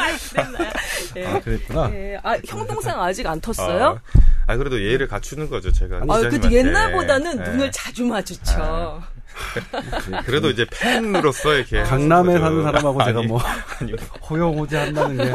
예. 1.16 1.26
아, 1.26 1.40
그랬구나. 1.40 1.90
예. 1.92 2.18
아, 2.22 2.38
형 2.46 2.66
동생 2.66 2.98
아직 2.98 3.26
안 3.26 3.40
텄어요? 3.40 4.00
아, 4.46 4.56
그래도 4.56 4.80
예의를 4.80 5.08
갖추는 5.08 5.50
거죠, 5.50 5.70
제가. 5.70 6.02
아, 6.08 6.18
그래도 6.18 6.50
옛날보다는 6.50 7.36
네. 7.36 7.50
눈을 7.50 7.70
자주 7.72 8.04
마주쳐. 8.04 8.54
아. 8.58 9.17
그래도 10.24 10.50
이제 10.50 10.66
팬으로서 10.70 11.54
이렇게 11.54 11.82
강남에 11.82 12.38
사는 12.38 12.62
사람하고 12.62 13.04
제가 13.04 13.22
뭐 13.22 13.40
아니, 13.80 13.92
호영호지 14.28 14.76
한다는 14.76 15.16
게 15.16 15.32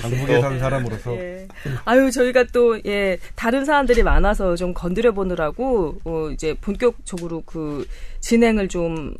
강북에 0.00 0.40
사는 0.42 0.58
사람으로서 0.58 1.14
예. 1.16 1.48
아유 1.84 2.10
저희가 2.10 2.44
또 2.52 2.72
예 2.86 3.18
다른 3.34 3.64
사람들이 3.64 4.02
많아서 4.02 4.56
좀 4.56 4.74
건드려 4.74 5.12
보느라고 5.12 5.96
어, 6.04 6.30
이제 6.32 6.54
본격적으로 6.60 7.42
그 7.46 7.86
진행을 8.20 8.68
좀, 8.68 9.14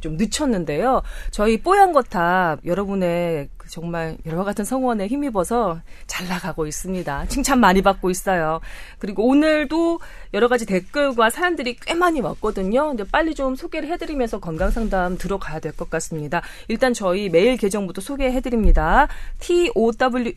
좀 0.00 0.16
늦췄는데요. 0.16 1.02
저희 1.30 1.58
뽀얀 1.58 1.92
거탑 1.92 2.60
여러분의 2.64 3.48
그 3.56 3.61
정말 3.68 4.16
여러 4.26 4.44
같은 4.44 4.64
성원에 4.64 5.06
힘입어서 5.06 5.80
잘 6.06 6.28
나가고 6.28 6.66
있습니다. 6.66 7.26
칭찬 7.26 7.60
많이 7.60 7.82
받고 7.82 8.10
있어요. 8.10 8.60
그리고 8.98 9.26
오늘도 9.26 10.00
여러 10.34 10.48
가지 10.48 10.64
댓글과 10.66 11.30
사연들이 11.30 11.76
꽤 11.76 11.94
많이 11.94 12.20
왔거든요. 12.20 12.88
근데 12.88 13.04
빨리 13.04 13.34
좀 13.34 13.56
소개를 13.56 13.88
해드리면서 13.90 14.40
건강 14.40 14.70
상담 14.70 15.18
들어가야 15.18 15.58
될 15.60 15.72
것 15.72 15.88
같습니다. 15.90 16.42
일단 16.68 16.92
저희 16.92 17.28
메일 17.30 17.56
계정부터 17.56 18.00
소개해드립니다. 18.00 19.08
tower 19.40 20.32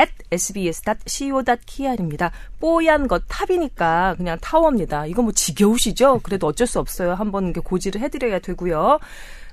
at 0.00 0.12
sbs.co.kr입니다. 1.18 2.30
뽀얀 2.60 3.08
것 3.08 3.24
탑이니까 3.28 4.14
그냥 4.16 4.38
타워입니다. 4.40 5.06
이거 5.06 5.22
뭐 5.22 5.32
지겨우시죠? 5.32 6.20
그래도 6.22 6.46
어쩔 6.46 6.66
수 6.66 6.78
없어요. 6.78 7.14
한번 7.14 7.52
고지를 7.52 8.00
해드려야 8.00 8.38
되고요. 8.38 9.00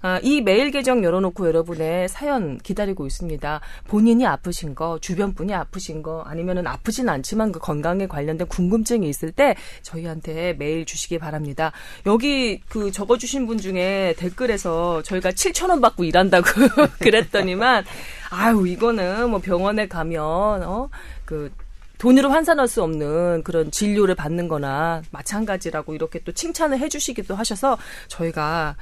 아, 0.01 0.19
이 0.21 0.41
메일 0.41 0.71
계정 0.71 1.03
열어놓고 1.03 1.47
여러분의 1.47 2.09
사연 2.09 2.57
기다리고 2.57 3.05
있습니다. 3.07 3.61
본인이 3.87 4.25
아프신 4.25 4.75
거, 4.75 4.99
주변 4.99 5.33
분이 5.33 5.53
아프신 5.53 6.03
거, 6.03 6.21
아니면은 6.21 6.67
아프진 6.67 7.09
않지만 7.09 7.51
그 7.51 7.59
건강에 7.59 8.07
관련된 8.07 8.47
궁금증이 8.47 9.07
있을 9.09 9.31
때 9.31 9.55
저희한테 9.81 10.53
메일 10.53 10.85
주시기 10.85 11.17
바랍니다. 11.17 11.71
여기 12.05 12.61
그 12.69 12.91
적어주신 12.91 13.47
분 13.47 13.57
중에 13.57 14.13
댓글에서 14.17 15.01
저희가 15.03 15.31
7천 15.31 15.69
원 15.69 15.81
받고 15.81 16.03
일한다고 16.03 16.45
그랬더니만 16.99 17.83
아유 18.31 18.67
이거는 18.67 19.29
뭐 19.29 19.39
병원에 19.39 19.87
가면 19.87 20.63
어그 20.63 21.51
돈으로 21.97 22.29
환산할 22.29 22.67
수 22.67 22.83
없는 22.83 23.43
그런 23.43 23.71
진료를 23.71 24.15
받는 24.15 24.47
거나 24.47 25.01
마찬가지라고 25.11 25.95
이렇게 25.95 26.19
또 26.19 26.31
칭찬을 26.31 26.79
해주시기도 26.79 27.35
하셔서 27.35 27.77
저희가 28.07 28.75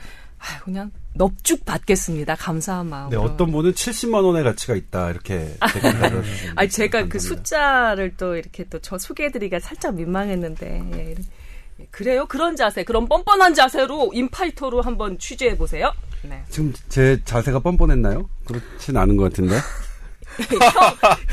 아유, 0.46 0.60
그냥 0.64 0.92
넙죽 1.16 1.64
받겠습니다. 1.66 2.36
감사한 2.36 2.88
마음으로. 2.90 3.22
네, 3.22 3.28
어떤 3.28 3.52
분은 3.52 3.72
70만 3.74 4.24
원의 4.26 4.44
가치가 4.44 4.76
있다 4.76 5.10
이렇게 5.12 5.56
아, 6.56 6.68
제가 6.68 7.08
그 7.08 7.20
숫자를 7.20 8.14
또 8.18 8.36
이렇게 8.36 8.66
또 8.66 8.80
저 8.84 8.98
소개해드리기가 8.98 9.60
살짝 9.60 9.96
민망했는데 9.96 10.84
예, 10.94 11.16
예, 11.80 11.86
그래요? 11.90 12.26
그런 12.28 12.56
자세, 12.56 12.84
그런 12.84 13.08
뻔뻔한 13.08 13.54
자세로 13.54 14.12
인파이터로 14.14 14.82
한번 14.82 15.18
취재해 15.18 15.58
보세요. 15.58 15.92
네. 16.24 16.44
지금 16.50 16.74
제 16.90 17.20
자세가 17.24 17.60
뻔뻔했나요? 17.60 18.30
그렇진 18.46 18.98
않은 18.98 19.16
것 19.16 19.24
같은데. 19.24 19.56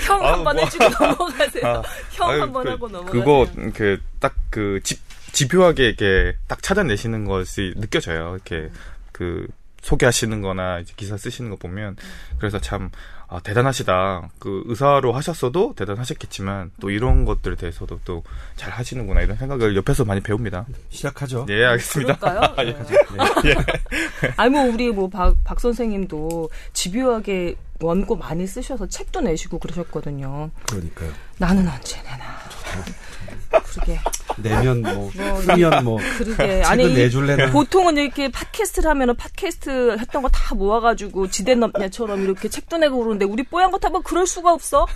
형, 0.06 0.20
형 0.20 0.26
한번 0.26 0.56
뭐. 0.56 0.64
해주고 0.64 0.84
넘어가세요. 0.84 1.66
아, 1.66 1.82
형 2.12 2.40
한번 2.42 2.64
그, 2.64 2.70
하고 2.70 2.88
넘어가세요. 2.88 3.24
그거 3.24 3.46
그 3.74 3.98
딱그 4.20 4.80
집 4.84 5.00
집요하게 5.32 5.84
이렇게 5.84 6.36
딱 6.48 6.62
찾아내시는 6.62 7.24
것이 7.24 7.72
느껴져요. 7.76 8.34
이렇게 8.34 8.70
그 9.20 9.46
소개하시는 9.82 10.40
거나 10.40 10.78
이제 10.80 10.94
기사 10.96 11.18
쓰시는 11.18 11.50
거 11.50 11.56
보면 11.56 11.96
그래서 12.38 12.58
참 12.58 12.90
아, 13.28 13.38
대단하시다. 13.40 14.30
그 14.38 14.62
의사로 14.66 15.12
하셨어도 15.12 15.74
대단하셨겠지만 15.76 16.70
또 16.80 16.88
이런 16.90 17.26
것들에 17.26 17.54
대해서도 17.56 18.00
또 18.04 18.22
잘 18.56 18.72
하시는구나 18.72 19.20
이런 19.20 19.36
생각을 19.36 19.76
옆에서 19.76 20.04
많이 20.06 20.20
배웁니다. 20.22 20.66
시작하죠. 20.88 21.44
네, 21.46 21.64
알겠습니다. 21.64 22.16
그럴까요? 22.16 22.40
아, 22.56 22.64
예. 22.64 22.72
네. 22.72 23.50
예. 23.50 24.34
아니 24.36 24.50
뭐 24.50 24.64
우리 24.64 24.90
뭐박 24.90 25.36
박 25.44 25.60
선생님도 25.60 26.48
집요하게 26.72 27.56
원고 27.80 28.16
많이 28.16 28.46
쓰셔서 28.46 28.86
책도 28.88 29.20
내시고 29.20 29.58
그러셨거든요. 29.58 30.50
그러니까요. 30.68 31.10
나는 31.38 31.68
언제 31.68 32.02
내나. 32.02 32.24
그러게. 33.50 33.98
내면 34.38 34.80
뭐, 34.82 35.10
뭐 35.14 35.40
쓰면 35.42 35.84
뭐. 35.84 35.98
그러게. 36.18 36.62
아니 36.64 36.92
내줄래나. 36.94 37.50
보통은 37.50 37.96
이렇게 37.96 38.28
팟캐스트를 38.30 38.88
하면은 38.90 39.16
팟캐스트 39.16 39.96
했던 39.98 40.22
거 40.22 40.28
다 40.30 40.54
모아가지고 40.54 41.28
지대넘냐처럼 41.30 42.22
이렇게 42.22 42.48
책도 42.48 42.78
내고 42.78 42.98
그러는데 42.98 43.24
우리 43.24 43.42
뽀얀 43.42 43.70
거 43.70 43.78
타면 43.78 44.02
그럴 44.02 44.26
수가 44.26 44.52
없어. 44.52 44.86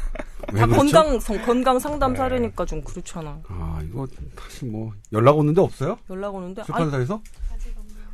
다 0.46 0.66
그렇죠? 0.66 0.76
건강 0.76 1.18
건강 1.44 1.78
상담 1.78 2.12
네. 2.12 2.18
사례니까 2.18 2.64
좀 2.66 2.82
그렇잖아. 2.84 3.38
아 3.49 3.80
이거 3.84 4.06
다시 4.37 4.64
뭐 4.64 4.92
연락 5.12 5.37
오는데 5.38 5.61
없어요? 5.61 5.99
연락 6.11 6.34
오는데. 6.34 6.62
출판사에서? 6.64 7.20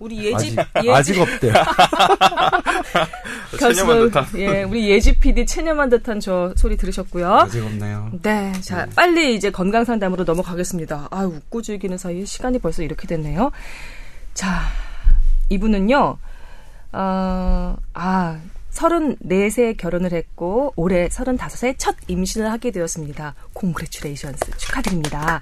우리 0.00 0.24
예집 0.24 0.58
아직, 0.58 0.76
예집. 0.78 0.90
아직 0.90 1.20
없대요. 1.20 1.52
체념한 3.58 3.98
듯한. 4.00 4.26
예, 4.36 4.62
우리 4.62 4.88
예집 4.90 5.20
PD 5.20 5.46
체념한 5.46 5.90
듯한 5.90 6.20
저 6.20 6.52
소리 6.56 6.76
들으셨고요. 6.76 7.32
아직 7.32 7.62
없네요. 7.64 8.10
네, 8.22 8.52
자 8.60 8.84
음. 8.84 8.90
빨리 8.96 9.34
이제 9.34 9.50
건강 9.50 9.84
상담으로 9.84 10.24
넘어가겠습니다. 10.24 11.08
아 11.10 11.24
웃고 11.24 11.62
즐기는 11.62 11.96
사이 11.98 12.22
에 12.22 12.24
시간이 12.24 12.58
벌써 12.58 12.82
이렇게 12.82 13.06
됐네요. 13.06 13.52
자 14.34 14.62
이분은요. 15.50 16.18
어, 16.92 17.76
아 17.94 18.40
34세 18.70 19.76
결혼을 19.76 20.12
했고 20.12 20.72
올해 20.76 21.08
35세 21.08 21.74
첫 21.78 21.96
임신을 22.08 22.50
하게 22.50 22.70
되었습니다. 22.70 23.34
공그레츄레이션스 23.52 24.56
축하드립니다. 24.56 25.40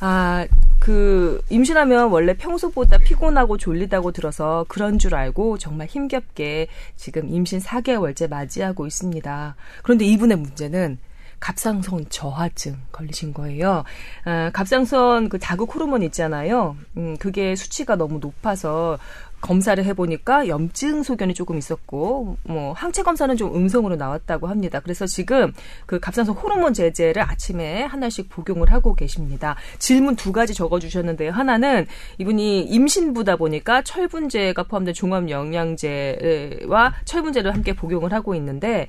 아, 0.00 0.46
그 0.78 1.40
임신하면 1.48 2.10
원래 2.10 2.34
평소보다 2.34 2.98
피곤하고 2.98 3.56
졸리다고 3.56 4.12
들어서 4.12 4.64
그런 4.68 4.98
줄 4.98 5.14
알고 5.14 5.58
정말 5.58 5.86
힘겹게 5.86 6.68
지금 6.96 7.28
임신 7.28 7.60
4개월째 7.60 8.28
맞이하고 8.28 8.86
있습니다. 8.86 9.56
그런데 9.82 10.04
이분의 10.04 10.36
문제는 10.38 10.98
갑상선 11.40 12.06
저하증 12.08 12.76
걸리신 12.92 13.34
거예요. 13.34 13.84
아, 14.24 14.50
갑상선 14.52 15.28
그 15.28 15.38
자극 15.38 15.74
호르몬 15.74 16.02
있잖아요. 16.04 16.76
음, 16.96 17.16
그게 17.18 17.54
수치가 17.56 17.96
너무 17.96 18.18
높아서 18.18 18.98
검사를 19.46 19.82
해보니까 19.82 20.48
염증 20.48 21.04
소견이 21.04 21.32
조금 21.32 21.56
있었고, 21.56 22.36
뭐, 22.42 22.72
항체 22.72 23.04
검사는 23.04 23.34
좀 23.36 23.54
음성으로 23.54 23.94
나왔다고 23.94 24.48
합니다. 24.48 24.80
그래서 24.80 25.06
지금 25.06 25.52
그 25.86 26.00
갑상선 26.00 26.34
호르몬 26.34 26.74
제제를 26.74 27.22
아침에 27.22 27.84
하나씩 27.84 28.28
복용을 28.28 28.72
하고 28.72 28.94
계십니다. 28.94 29.54
질문 29.78 30.16
두 30.16 30.32
가지 30.32 30.52
적어주셨는데요. 30.52 31.30
하나는 31.30 31.86
이분이 32.18 32.62
임신부다 32.62 33.36
보니까 33.36 33.82
철분제가 33.82 34.64
포함된 34.64 34.94
종합 34.94 35.30
영양제와 35.30 36.94
철분제를 37.04 37.54
함께 37.54 37.72
복용을 37.72 38.12
하고 38.12 38.34
있는데, 38.34 38.88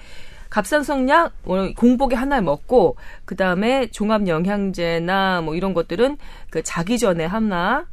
갑상선약 0.50 1.44
공복에 1.76 2.16
하나를 2.16 2.42
먹고 2.44 2.96
그 3.26 3.36
다음에 3.36 3.88
종합 3.92 4.28
영양제나 4.28 5.42
뭐 5.42 5.56
이런 5.56 5.74
것들은 5.74 6.18
그 6.50 6.64
자기 6.64 6.98
전에 6.98 7.26
하나 7.26 7.86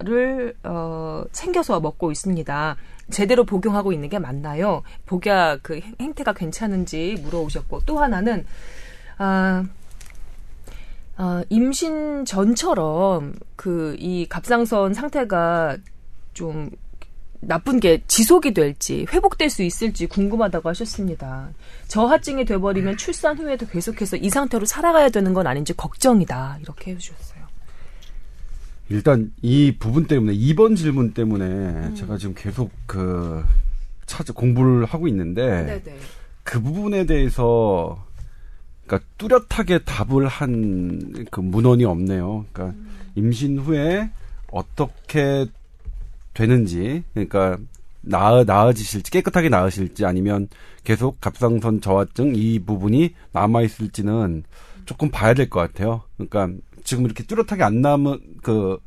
를 0.00 0.54
어 0.64 1.24
챙겨서 1.32 1.80
먹고 1.80 2.10
있습니다. 2.10 2.76
제대로 3.10 3.44
복용하고 3.44 3.92
있는 3.92 4.08
게 4.08 4.18
맞나요? 4.18 4.82
복약 5.06 5.60
그 5.62 5.80
행태가 6.00 6.32
괜찮은지 6.32 7.16
물어오셨고 7.22 7.82
또 7.86 7.98
하나는 8.00 8.44
아 9.18 9.64
어, 11.18 11.42
임신 11.50 12.24
전처럼 12.24 13.34
그 13.56 13.94
이 13.98 14.26
갑상선 14.28 14.94
상태가 14.94 15.76
좀 16.34 16.70
나쁜 17.40 17.80
게 17.80 18.02
지속이 18.06 18.54
될지 18.54 19.06
회복될 19.12 19.50
수 19.50 19.62
있을지 19.62 20.06
궁금하다고 20.06 20.68
하셨습니다. 20.70 21.50
저하증이 21.88 22.44
돼버리면 22.44 22.96
출산 22.96 23.36
후에도 23.38 23.66
계속해서 23.66 24.16
이 24.16 24.30
상태로 24.30 24.64
살아가야 24.64 25.08
되는 25.10 25.34
건 25.34 25.46
아닌지 25.46 25.74
걱정이다 25.74 26.58
이렇게 26.62 26.92
해주셨어요. 26.92 27.41
일단 28.92 29.32
이 29.40 29.74
부분 29.78 30.06
때문에 30.06 30.34
이번 30.34 30.76
질문 30.76 31.12
때문에 31.14 31.44
음. 31.44 31.94
제가 31.94 32.18
지금 32.18 32.34
계속 32.36 32.70
그 32.86 33.42
찾아 34.04 34.32
공부를 34.34 34.84
하고 34.84 35.08
있는데 35.08 35.80
네네. 35.82 35.98
그 36.42 36.60
부분에 36.60 37.06
대해서 37.06 38.04
그러니까 38.86 39.08
뚜렷하게 39.16 39.78
답을 39.84 40.26
한 40.28 41.24
그 41.30 41.40
문헌이 41.40 41.84
없네요. 41.86 42.44
그러니까 42.52 42.76
음. 42.76 42.90
임신 43.14 43.58
후에 43.58 44.10
어떻게 44.50 45.46
되는지 46.34 47.02
그러니까 47.14 47.56
나아 48.02 48.44
나아지실지 48.44 49.10
깨끗하게 49.10 49.48
나으실지 49.48 50.04
아니면 50.04 50.48
계속 50.84 51.18
갑상선 51.20 51.80
저하증 51.80 52.34
이 52.36 52.58
부분이 52.58 53.14
남아 53.32 53.62
있을지는 53.62 54.42
조금 54.84 55.10
봐야 55.10 55.32
될 55.32 55.48
것 55.48 55.60
같아요. 55.60 56.02
그러니까 56.18 56.50
지금 56.84 57.04
이렇게 57.04 57.24
뚜렷하게 57.24 57.62
안 57.62 57.80
남은 57.80 58.18
그 58.42 58.78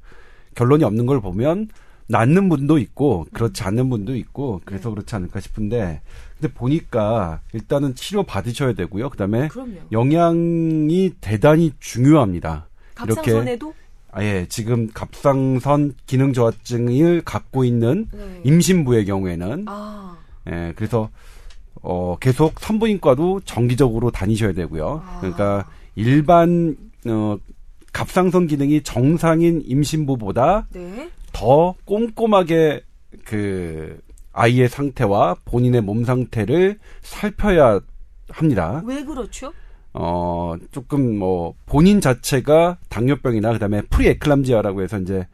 결론이 0.56 0.84
없는 0.84 1.06
걸 1.06 1.22
보면 1.22 1.70
낫는 2.08 2.50
분도 2.50 2.78
있고 2.78 3.26
그렇지 3.34 3.64
않는 3.64 3.90
분도 3.90 4.16
있고 4.16 4.62
그래서 4.64 4.90
네. 4.90 4.96
그렇지 4.96 5.16
않을까 5.16 5.40
싶은데 5.40 6.02
근데 6.40 6.54
보니까 6.54 7.42
일단은 7.54 7.96
치료 7.96 8.24
받으셔야 8.24 8.74
되고요. 8.74 9.10
그다음에 9.10 9.48
그럼요. 9.48 9.78
영양이 9.92 11.12
대단히 11.20 11.72
중요합니다. 11.80 12.68
갑상선에도 12.94 13.74
아예 14.12 14.46
지금 14.48 14.88
갑상선 14.94 15.96
기능 16.06 16.32
저하증을 16.32 17.24
갖고 17.26 17.66
있는 17.66 18.08
네. 18.14 18.42
임신부의 18.44 19.06
경우에는 19.06 19.66
아. 19.68 20.18
예 20.50 20.74
그래서 20.76 21.10
어 21.82 22.18
계속 22.20 22.60
산부인과도 22.60 23.42
정기적으로 23.46 24.12
다니셔야 24.12 24.54
되고요. 24.54 25.02
아. 25.04 25.18
그러니까 25.20 25.68
일반 25.96 26.78
어 27.08 27.38
갑상선 27.96 28.48
기능이 28.48 28.84
정상인 28.84 29.62
임신부보다 29.66 30.68
네. 30.74 31.10
더 31.32 31.76
꼼꼼하게 31.86 32.84
그 33.24 33.98
아이의 34.34 34.68
상태와 34.68 35.38
본인의 35.46 35.80
몸 35.80 36.04
상태를 36.04 36.78
살펴야 37.02 37.80
합니다. 38.28 38.84
왜 38.86 39.02
그렇죠? 39.06 39.54
어, 39.94 40.56
조금 40.72 41.18
뭐, 41.18 41.54
본인 41.66 42.02
자체가 42.02 42.80
당뇨병이나 42.90 43.54
그다음에 43.54 43.82
preeclampsia라고 43.84 44.82
해서 44.82 45.00
이제 45.00 45.26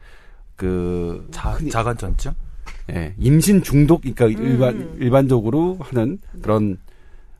그. 0.54 1.26
자, 1.32 1.58
자간전증? 1.68 2.30
예, 2.92 3.12
임신 3.18 3.64
중독, 3.64 4.02
그러니까 4.02 4.26
음. 4.26 4.46
일반, 4.46 4.96
일반적으로 5.00 5.78
하는 5.80 6.20
그런, 6.40 6.78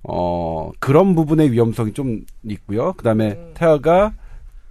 어, 0.02 0.72
그런 0.80 1.14
부분의 1.14 1.52
위험성이 1.52 1.92
좀 1.92 2.24
있고요. 2.42 2.92
그 2.94 3.04
다음에 3.04 3.34
네. 3.34 3.50
태아가 3.54 4.14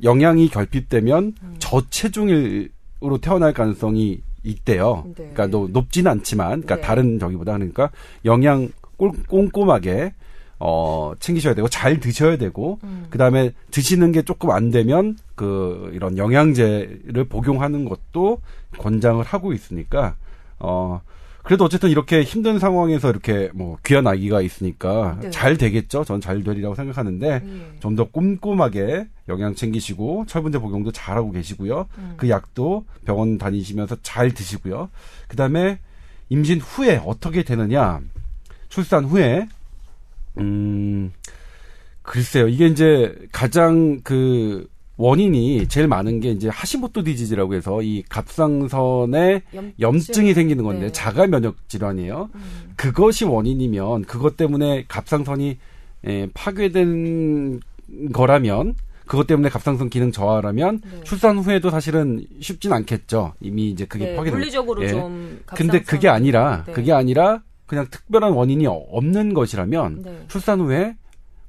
영양이 0.03 0.49
결핍되면 0.49 1.33
음. 1.41 1.55
저체중으로 1.59 3.17
태어날 3.21 3.53
가능성이 3.53 4.21
있대요. 4.43 5.03
네. 5.15 5.31
그러니까 5.33 5.47
높지는 5.47 6.11
않지만, 6.11 6.61
그러니까 6.61 6.75
네. 6.75 6.81
다른 6.81 7.19
저기보다 7.19 7.53
그러니까 7.53 7.91
영양 8.25 8.69
꼼꼼하게 9.27 10.13
어, 10.63 11.13
챙기셔야 11.19 11.55
되고, 11.55 11.67
잘 11.69 11.99
드셔야 11.99 12.37
되고, 12.37 12.77
음. 12.83 13.07
그 13.09 13.17
다음에 13.17 13.51
드시는 13.71 14.11
게 14.11 14.21
조금 14.21 14.51
안 14.51 14.69
되면, 14.69 15.17
그, 15.33 15.89
이런 15.91 16.19
영양제를 16.19 17.23
복용하는 17.23 17.83
것도 17.85 18.39
권장을 18.77 19.23
하고 19.25 19.53
있으니까, 19.53 20.15
어, 20.59 21.01
그래도 21.43 21.65
어쨌든 21.65 21.89
이렇게 21.89 22.23
힘든 22.23 22.59
상황에서 22.59 23.09
이렇게 23.09 23.49
뭐 23.53 23.77
귀한 23.85 24.05
아기가 24.07 24.41
있으니까 24.41 25.17
네. 25.21 25.29
잘 25.31 25.57
되겠죠. 25.57 26.03
전 26.03 26.21
잘 26.21 26.43
되리라고 26.43 26.75
생각하는데 26.75 27.39
네. 27.39 27.71
좀더 27.79 28.05
꼼꼼하게 28.05 29.07
영양 29.27 29.55
챙기시고 29.55 30.25
철분제 30.27 30.59
복용도 30.59 30.91
잘하고 30.91 31.31
계시고요. 31.31 31.87
음. 31.97 32.13
그 32.17 32.29
약도 32.29 32.85
병원 33.05 33.37
다니시면서 33.37 33.97
잘 34.03 34.31
드시고요. 34.33 34.89
그다음에 35.27 35.79
임신 36.29 36.59
후에 36.59 37.01
어떻게 37.05 37.43
되느냐? 37.43 37.99
출산 38.69 39.05
후에 39.05 39.47
음, 40.37 41.11
글쎄요. 42.03 42.47
이게 42.47 42.67
이제 42.67 43.15
가장 43.31 43.99
그 44.03 44.67
원인이 44.97 45.67
제일 45.67 45.87
많은 45.87 46.19
게 46.19 46.31
이제 46.31 46.49
하시모토 46.49 47.03
디지즈라고 47.03 47.55
해서 47.55 47.81
이 47.81 48.03
갑상선에 48.09 49.41
염증. 49.79 50.27
이 50.27 50.33
생기는 50.33 50.63
건데 50.63 50.87
네. 50.87 50.91
자가 50.91 51.27
면역 51.27 51.67
질환이에요. 51.69 52.29
음. 52.35 52.73
그것이 52.75 53.25
원인이면 53.25 54.03
그것 54.03 54.37
때문에 54.37 54.85
갑상선이 54.87 55.57
에, 56.05 56.27
파괴된 56.33 57.59
거라면 58.13 58.75
그것 59.05 59.27
때문에 59.27 59.49
갑상선 59.49 59.89
기능 59.89 60.11
저하라면 60.11 60.81
네. 60.83 61.01
출산 61.03 61.37
후에도 61.39 61.69
사실은 61.69 62.25
쉽진 62.39 62.71
않겠죠. 62.71 63.33
이미 63.41 63.69
이제 63.69 63.85
그게 63.85 64.05
네, 64.05 64.15
파괴된. 64.15 64.39
물리적으로 64.39 64.83
예. 64.83 64.89
좀. 64.89 65.41
근데 65.47 65.81
그게 65.81 66.07
아니라 66.07 66.63
네. 66.65 66.73
그게 66.73 66.93
아니라 66.93 67.41
그냥 67.65 67.87
특별한 67.89 68.33
원인이 68.33 68.67
없는 68.67 69.33
것이라면 69.33 70.03
네. 70.03 70.25
출산 70.27 70.59
후에 70.61 70.95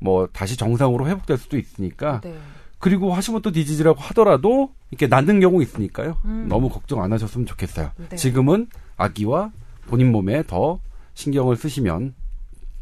뭐 0.01 0.27
다시 0.33 0.57
정상으로 0.57 1.07
회복될 1.09 1.37
수도 1.39 1.57
있으니까 1.57 2.21
네. 2.25 2.35
그리고 2.83 3.15
하시모토 3.15 3.53
디지즈라고 3.53 4.01
하더라도 4.01 4.73
이렇게 4.91 5.07
낫는 5.07 5.39
경우 5.39 5.63
있으니까요. 5.63 6.17
음. 6.25 6.47
너무 6.49 6.69
걱정 6.69 7.01
안 7.01 7.13
하셨으면 7.13 7.47
좋겠어요. 7.47 7.93
네. 8.09 8.17
지금은 8.17 8.67
아기와 8.97 9.53
본인 9.87 10.11
몸에 10.11 10.43
더 10.43 10.81
신경을 11.15 11.55
쓰시면 11.55 12.13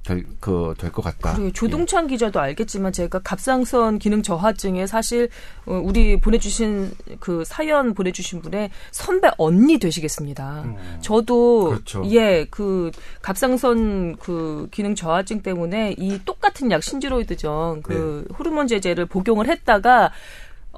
될, 0.05 0.25
그, 0.41 0.75
될 0.79 0.91
것 0.91 1.03
같다. 1.03 1.35
그래 1.35 1.53
조동찬 1.53 2.05
예. 2.05 2.09
기자도 2.09 2.41
알겠지만 2.41 2.93
제가 2.93 3.21
갑상선 3.21 3.99
기능 3.99 4.23
저하증에 4.23 4.87
사실 4.87 5.29
어, 5.67 5.81
우리 5.83 6.19
보내주신 6.19 6.93
그 7.21 7.45
사연 7.45 7.95
보내주신 7.95 8.41
분의 8.41 8.71
선배 8.91 9.31
언니 9.37 9.79
되시겠습니다. 9.79 10.63
음. 10.65 10.99
저도 11.01 11.65
그렇죠. 11.71 12.03
예, 12.07 12.47
그 12.51 12.91
갑상선 13.23 14.17
그 14.17 14.69
기능 14.71 14.95
저하증 14.95 15.43
때문에 15.43 15.95
이 15.99 16.19
똑같은 16.25 16.71
약 16.71 16.83
신지로이드정 16.83 17.83
그 17.83 18.25
네. 18.27 18.35
호르몬 18.37 18.67
제제를 18.67 19.07
복용을 19.07 19.49
했다가 19.49 20.13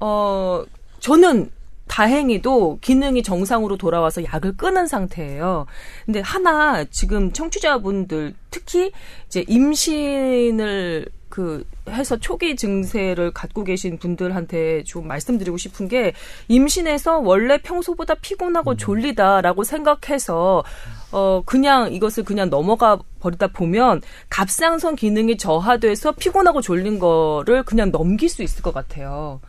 어 0.00 0.64
저는 1.00 1.50
다행히도 1.92 2.78
기능이 2.80 3.22
정상으로 3.22 3.76
돌아와서 3.76 4.24
약을 4.24 4.56
끊은 4.56 4.86
상태예요. 4.86 5.66
근데 6.06 6.20
하나 6.20 6.84
지금 6.84 7.34
청취자분들 7.34 8.32
특히 8.50 8.92
이제 9.26 9.44
임신을 9.46 11.04
그 11.28 11.66
해서 11.90 12.16
초기 12.16 12.56
증세를 12.56 13.32
갖고 13.32 13.62
계신 13.62 13.98
분들한테 13.98 14.84
좀 14.84 15.06
말씀드리고 15.06 15.58
싶은 15.58 15.88
게 15.88 16.14
임신해서 16.48 17.18
원래 17.18 17.58
평소보다 17.60 18.14
피곤하고 18.14 18.70
음. 18.70 18.76
졸리다라고 18.78 19.62
생각해서 19.62 20.64
어 21.10 21.42
그냥 21.44 21.92
이것을 21.92 22.24
그냥 22.24 22.48
넘어가 22.48 22.98
버리다 23.20 23.48
보면 23.48 24.00
갑상선 24.30 24.96
기능이 24.96 25.36
저하돼서 25.36 26.12
피곤하고 26.12 26.62
졸린 26.62 26.98
거를 26.98 27.64
그냥 27.64 27.92
넘길 27.92 28.30
수 28.30 28.42
있을 28.42 28.62
것 28.62 28.72
같아요. 28.72 29.40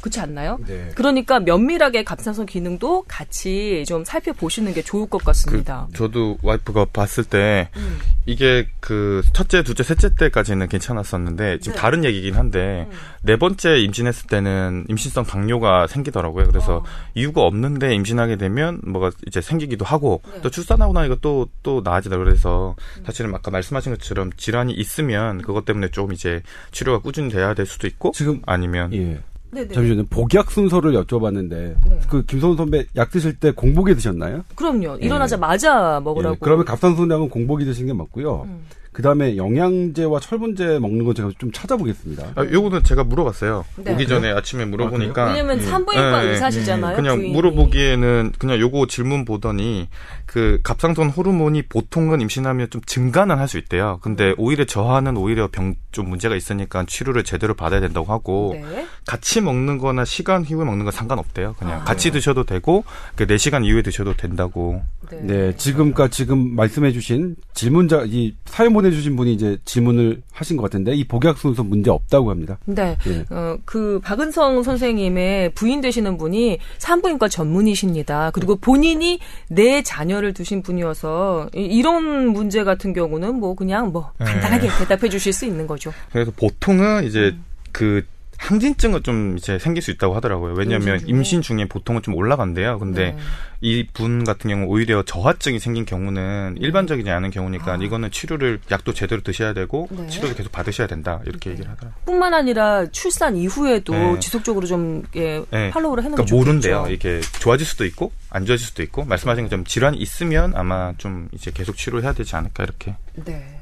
그렇지 0.00 0.20
않나요? 0.20 0.58
네. 0.66 0.90
그러니까 0.94 1.40
면밀하게 1.40 2.04
갑상선 2.04 2.46
기능도 2.46 3.04
같이 3.08 3.84
좀 3.86 4.04
살펴보시는 4.04 4.74
게 4.74 4.82
좋을 4.82 5.08
것 5.08 5.24
같습니다. 5.24 5.88
그, 5.90 5.98
저도 5.98 6.38
와이프가 6.42 6.86
봤을 6.86 7.24
때 7.24 7.68
음. 7.76 7.98
이게 8.26 8.68
그 8.80 9.22
첫째, 9.32 9.62
둘째, 9.62 9.82
셋째 9.82 10.14
때까지는 10.14 10.68
괜찮았었는데 10.68 11.58
지금 11.60 11.74
네. 11.74 11.80
다른 11.80 12.04
얘기긴 12.04 12.34
한데 12.34 12.86
음. 12.90 12.96
네 13.22 13.36
번째 13.36 13.78
임신했을 13.80 14.26
때는 14.28 14.86
임신성 14.88 15.24
당뇨가 15.24 15.86
생기더라고요. 15.86 16.46
그래서 16.46 16.76
어. 16.78 16.84
이유가 17.14 17.42
없는데 17.42 17.94
임신하게 17.94 18.36
되면 18.36 18.80
뭐가 18.84 19.10
이제 19.26 19.40
생기기도 19.40 19.84
하고 19.84 20.22
네. 20.32 20.40
또 20.42 20.50
출산하고 20.50 20.92
나니까 20.92 21.16
또또 21.20 21.80
나아지다 21.82 22.18
그래서 22.18 22.76
음. 22.98 23.04
사실은 23.04 23.34
아까 23.34 23.50
말씀하신 23.50 23.94
것처럼 23.94 24.30
질환이 24.36 24.72
있으면 24.72 25.42
그것 25.42 25.64
때문에 25.64 25.88
좀 25.90 26.12
이제 26.12 26.42
치료가 26.70 26.98
꾸준히 26.98 27.30
돼야 27.30 27.54
될 27.54 27.66
수도 27.66 27.86
있고 27.86 28.12
지금 28.14 28.42
아니면 28.46 28.92
예. 28.92 29.20
네네. 29.50 29.68
잠시만요. 29.72 30.04
복약 30.10 30.50
순서를 30.50 30.92
여쭤봤는데 30.92 31.50
네. 31.50 32.00
그 32.08 32.24
김성훈 32.24 32.56
선배 32.56 32.86
약 32.96 33.10
드실 33.10 33.38
때 33.38 33.50
공복에 33.50 33.94
드셨나요? 33.94 34.44
그럼요. 34.54 34.96
일어나자마자 34.96 35.98
네. 35.98 36.04
먹으라고. 36.04 36.34
예. 36.34 36.38
그러면 36.40 36.64
갑상선약은 36.64 37.28
공복이 37.30 37.64
드신 37.64 37.86
게 37.86 37.92
맞고요. 37.92 38.42
음. 38.46 38.60
그 38.98 39.02
다음에 39.02 39.36
영양제와 39.36 40.18
철분제 40.18 40.80
먹는 40.80 41.04
거 41.04 41.14
제가 41.14 41.30
좀 41.38 41.52
찾아보겠습니다. 41.52 42.32
아, 42.34 42.44
요거는 42.44 42.82
제가 42.82 43.04
물어봤어요. 43.04 43.64
네. 43.76 43.92
오기 43.94 44.08
전에 44.08 44.32
아침에 44.32 44.64
물어보니까. 44.64 45.22
아, 45.22 45.30
왜냐면 45.34 45.60
산부인과 45.60 46.22
네. 46.24 46.30
의사시잖아요. 46.30 46.96
그냥 46.96 47.18
부인이. 47.18 47.32
물어보기에는 47.32 48.32
그냥 48.40 48.58
요거 48.58 48.88
질문 48.88 49.24
보더니 49.24 49.86
그 50.26 50.58
갑상선 50.64 51.10
호르몬이 51.10 51.62
보통은 51.62 52.20
임신하면 52.22 52.70
좀 52.70 52.80
증가는 52.86 53.38
할 53.38 53.46
수 53.48 53.56
있대요. 53.56 53.98
근데 54.02 54.30
음. 54.30 54.34
오히려 54.36 54.64
저하는 54.64 55.16
오히려 55.16 55.48
병 55.50 55.74
좀 55.98 56.08
문제가 56.10 56.36
있으니까 56.36 56.84
치료를 56.86 57.24
제대로 57.24 57.54
받아야 57.54 57.80
된다고 57.80 58.12
하고 58.12 58.52
네. 58.54 58.86
같이 59.04 59.40
먹는 59.40 59.78
거나 59.78 60.04
시간 60.04 60.44
이후에 60.44 60.64
먹는 60.64 60.84
건 60.84 60.92
상관없대요. 60.92 61.56
그냥 61.58 61.80
아. 61.80 61.84
같이 61.84 62.12
드셔도 62.12 62.44
되고 62.44 62.84
그 63.16 63.26
4시간 63.26 63.64
이후에 63.64 63.82
드셔도 63.82 64.14
된다고. 64.14 64.80
네, 65.10 65.20
네 65.22 65.56
지금까 65.56 66.06
지금 66.06 66.54
말씀해 66.54 66.92
주신 66.92 67.34
질문자 67.52 68.04
이 68.06 68.36
사연 68.44 68.74
보내 68.74 68.87
주신 68.90 69.16
분이 69.16 69.32
이제 69.32 69.56
질문을 69.64 70.22
하신 70.32 70.56
것 70.56 70.64
같은데 70.64 70.94
이 70.94 71.04
복약 71.04 71.38
순서 71.38 71.62
문제 71.62 71.90
없다고 71.90 72.30
합니다. 72.30 72.58
네. 72.66 72.96
네. 73.04 73.24
어, 73.30 73.56
그 73.64 74.00
박은성 74.02 74.62
선생님의 74.62 75.52
부인 75.54 75.80
되시는 75.80 76.18
분이 76.18 76.58
산부인과 76.78 77.28
전문이십니다. 77.28 78.30
그리고 78.32 78.56
본인이 78.56 79.20
내 79.48 79.82
자녀 79.82 80.18
자녀를 80.18 80.32
두신 80.34 80.62
분이어서 80.62 81.50
이 81.54 81.82
런 81.82 82.28
문제 82.28 82.64
같은 82.64 82.92
경우는 82.92 83.36
뭐 83.36 83.54
그냥 83.54 83.92
뭐 83.92 84.12
네. 84.18 84.26
간단하게 84.26 84.68
네. 84.68 84.78
대답해 84.78 85.08
주실 85.08 85.32
수 85.32 85.44
있는 85.46 85.66
거죠. 85.66 85.92
그래서 86.12 86.32
보통은 86.32 87.04
이제 87.04 87.30
음. 87.34 87.44
그 87.72 88.04
항진증은 88.38 89.02
좀 89.02 89.36
이제 89.36 89.58
생길 89.58 89.82
수 89.82 89.90
있다고 89.90 90.14
하더라고요. 90.14 90.54
왜냐하면 90.54 91.00
임신 91.06 91.42
중에 91.42 91.66
보통은 91.66 92.02
좀 92.02 92.14
올라간대요. 92.14 92.78
근데 92.78 93.10
네. 93.10 93.18
이분 93.60 94.24
같은 94.24 94.48
경우 94.48 94.66
오히려 94.66 95.02
저하증이 95.02 95.58
생긴 95.58 95.84
경우는 95.84 96.54
네. 96.54 96.60
일반적이지 96.64 97.10
않은 97.10 97.30
경우니까 97.30 97.72
아. 97.72 97.78
이거는 97.80 98.10
치료를 98.12 98.60
약도 98.70 98.94
제대로 98.94 99.22
드셔야 99.22 99.52
되고 99.52 99.88
네. 99.90 100.06
치료도 100.06 100.36
계속 100.36 100.52
받으셔야 100.52 100.86
된다 100.86 101.20
이렇게 101.26 101.50
네. 101.50 101.54
얘기를 101.54 101.70
하더라고요. 101.72 102.00
뿐만 102.06 102.32
아니라 102.32 102.86
출산 102.90 103.36
이후에도 103.36 103.92
네. 103.92 104.20
지속적으로 104.20 104.66
좀 104.66 105.02
예, 105.16 105.42
네. 105.50 105.70
팔로우를 105.70 106.04
해놓는 106.04 106.24
그러니까 106.24 106.36
모른대요. 106.36 106.86
이게 106.90 107.20
좋아질 107.40 107.66
수도 107.66 107.84
있고 107.84 108.12
안 108.30 108.46
좋아질 108.46 108.64
수도 108.64 108.82
있고 108.84 109.04
말씀하신 109.04 109.44
것처럼 109.44 109.64
질환이 109.64 109.98
있으면 109.98 110.52
아마 110.54 110.92
좀 110.96 111.28
이제 111.32 111.50
계속 111.52 111.76
치료를 111.76 112.04
해야 112.04 112.12
되지 112.12 112.36
않을까 112.36 112.62
이렇게. 112.62 112.94
네. 113.24 113.57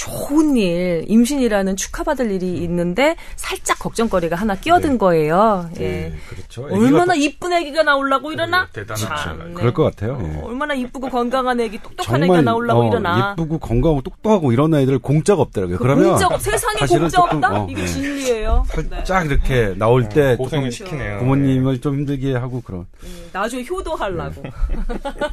좋은 0.00 0.56
일, 0.56 1.04
임신이라는 1.08 1.76
축하받을 1.76 2.30
일이 2.30 2.56
있는데 2.62 3.16
살짝 3.36 3.78
걱정거리가 3.80 4.34
하나 4.34 4.54
끼어든 4.54 4.92
네. 4.92 4.98
거예요. 4.98 5.68
예. 5.76 5.80
네, 5.80 6.14
그렇죠. 6.30 6.62
얼마나 6.70 7.14
이쁜 7.14 7.52
아기가 7.52 7.82
나오려고 7.82 8.32
이러나? 8.32 8.66
대단하죠. 8.72 9.36
그럴 9.52 9.74
것 9.74 9.82
같아요. 9.82 10.14
어, 10.14 10.22
예. 10.22 10.40
얼마나 10.42 10.72
이쁘고 10.72 11.10
건강한 11.10 11.60
아기, 11.60 11.78
똑똑한 11.82 12.22
아기가 12.22 12.40
나오려고 12.40 12.80
어, 12.80 12.88
이러나? 12.88 13.34
이쁘고 13.36 13.58
건강하고 13.58 14.00
똑똑하고 14.00 14.52
이런 14.52 14.72
아이들 14.72 14.98
공짜가 14.98 15.42
없더라고요. 15.42 15.76
그 15.76 15.82
그러면 15.82 16.16
공짜 16.16 16.38
세상에 16.38 16.86
공짜 16.88 17.20
없다? 17.20 17.60
어, 17.60 17.66
이게 17.68 17.82
네. 17.82 17.86
진리예요. 17.86 18.64
살짝 18.68 19.28
네. 19.28 19.34
이렇게 19.34 19.74
나올 19.76 20.08
때 20.08 20.34
고생을 20.36 20.72
시키네요. 20.72 21.18
부모님을 21.18 21.82
좀 21.82 21.96
힘들게 21.96 22.36
하고 22.36 22.62
그런. 22.62 22.86
네, 23.02 23.08
나중에 23.34 23.66
효도하려고. 23.68 24.44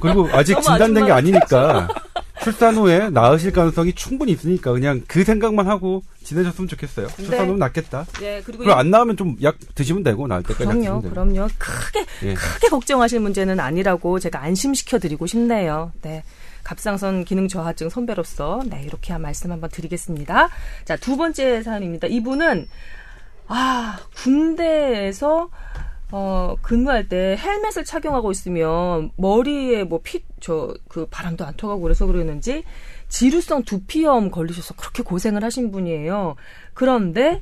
그리고 0.02 0.28
아직 0.34 0.60
진단된 0.62 1.06
게 1.06 1.12
아니니까. 1.14 1.88
출산 2.44 2.76
후에 2.76 3.10
나으실 3.10 3.52
가능성이 3.52 3.94
충분히 3.94 4.32
있으니까 4.32 4.72
그냥 4.72 5.02
그 5.08 5.24
생각만 5.24 5.68
하고 5.68 6.04
지내셨으면 6.24 6.68
좋겠어요. 6.68 7.08
네. 7.08 7.24
출산 7.24 7.46
후면 7.48 7.60
낫겠다. 7.60 8.06
네, 8.20 8.42
그리고, 8.46 8.64
그리고 8.64 8.74
안 8.78 8.90
나오면 8.92 9.18
좀 9.18 9.38
약 9.42 9.56
드시면 9.76 10.04
되고 10.04 10.28
나을 10.28 10.44
때까지 10.44 10.66
그럼요, 10.66 11.02
그럼요. 11.02 11.48
크게 11.58 12.06
예. 12.24 12.34
크게 12.34 12.68
걱정하실 12.70 13.20
문제는 13.20 13.60
아니라고 13.60 14.20
제가 14.20 14.42
안심시켜 14.42 15.00
드리고 15.00 15.28
싶네요. 15.28 15.92
네. 16.02 16.24
갑상선 16.64 17.24
기능 17.24 17.48
저하증 17.48 17.90
선배로서 17.90 18.62
네 18.66 18.84
이렇게 18.84 19.14
한 19.14 19.22
말씀 19.22 19.52
한번 19.52 19.70
드리겠습니다. 19.70 20.50
자 20.86 20.98
두 20.98 21.16
번째 21.16 21.64
사연입니다. 21.64 22.08
이분은 22.08 22.68
아 23.48 23.98
군대에서 24.16 25.50
어, 26.12 26.56
근무할 26.62 27.10
때 27.10 27.38
헬멧을 27.38 27.84
착용하고 27.84 28.32
있으면 28.32 29.12
머리에 29.18 29.84
뭐 29.84 30.00
피, 30.02 30.24
저, 30.40 30.74
그 30.88 31.06
바람도 31.10 31.46
안 31.46 31.54
통하고 31.56 31.82
그래서 31.82 32.06
그러는지 32.06 32.64
지루성 33.10 33.64
두피염 33.64 34.32
걸리셔서 34.32 34.76
그렇게 34.76 35.04
고생을 35.04 35.44
하신 35.44 35.72
분이에요. 35.72 36.36
그런데 36.74 37.42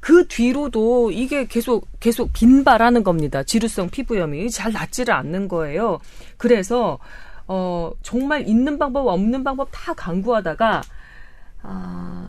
그 0.00 0.26
뒤로도 0.26 1.10
이게 1.12 1.46
계속, 1.46 1.86
계속 2.00 2.32
빈발하는 2.32 3.02
겁니다. 3.02 3.42
지루성 3.42 3.90
피부염이 3.90 4.50
잘 4.50 4.72
낫지를 4.72 5.12
않는 5.14 5.48
거예요. 5.48 6.00
그래서, 6.38 6.98
어, 7.46 7.92
정말 8.02 8.48
있는 8.48 8.78
방법, 8.78 9.06
없는 9.06 9.44
방법 9.44 9.68
다 9.70 9.92
강구하다가, 9.92 10.82
아, 11.62 12.28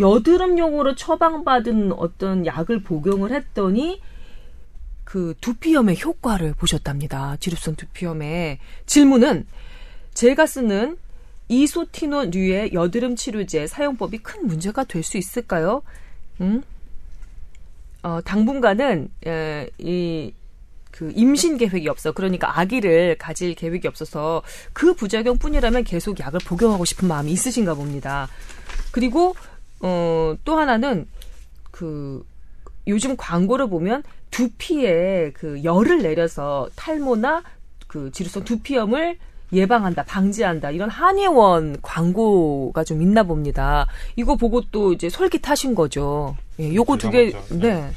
여드름용으로 0.00 0.94
처방받은 0.94 1.92
어떤 1.92 2.46
약을 2.46 2.82
복용을 2.82 3.32
했더니 3.32 4.00
그 5.04 5.34
두피염의 5.40 6.00
효과를 6.00 6.54
보셨답니다. 6.54 7.36
지루성 7.40 7.76
두피염에 7.76 8.58
질문은 8.86 9.46
제가 10.14 10.46
쓰는 10.46 10.96
이소티노류의 11.48 12.72
여드름 12.72 13.16
치료제 13.16 13.66
사용법이 13.66 14.18
큰 14.18 14.46
문제가 14.46 14.84
될 14.84 15.02
수 15.02 15.18
있을까요? 15.18 15.82
음? 16.40 16.62
어, 18.02 18.20
당분간은 18.24 19.10
에, 19.26 19.68
이, 19.78 20.32
그 20.92 21.12
임신 21.14 21.58
계획이 21.58 21.88
없어. 21.88 22.12
그러니까 22.12 22.58
아기를 22.58 23.16
가질 23.18 23.54
계획이 23.54 23.88
없어서 23.88 24.42
그 24.72 24.94
부작용뿐이라면 24.94 25.84
계속 25.84 26.20
약을 26.20 26.40
복용하고 26.46 26.84
싶은 26.84 27.08
마음이 27.08 27.32
있으신가 27.32 27.74
봅니다. 27.74 28.28
그리고 28.92 29.34
어, 29.80 30.34
또 30.44 30.58
하나는 30.58 31.06
그 31.70 32.24
요즘 32.86 33.16
광고를 33.16 33.68
보면 33.68 34.02
두피에 34.30 35.32
그 35.34 35.62
열을 35.64 36.02
내려서 36.02 36.68
탈모나 36.76 37.42
그 37.86 38.10
지루성 38.12 38.44
두피염을 38.44 39.18
예방한다, 39.52 40.04
방지한다 40.04 40.70
이런 40.70 40.88
한의원 40.88 41.76
광고가 41.82 42.84
좀 42.84 43.02
있나 43.02 43.24
봅니다. 43.24 43.86
이거 44.16 44.36
보고 44.36 44.62
또 44.70 44.92
이제 44.92 45.08
솔깃하신 45.08 45.74
거죠. 45.74 46.36
예, 46.60 46.72
요거 46.72 46.98
두 46.98 47.10
개, 47.10 47.32
네. 47.50 47.90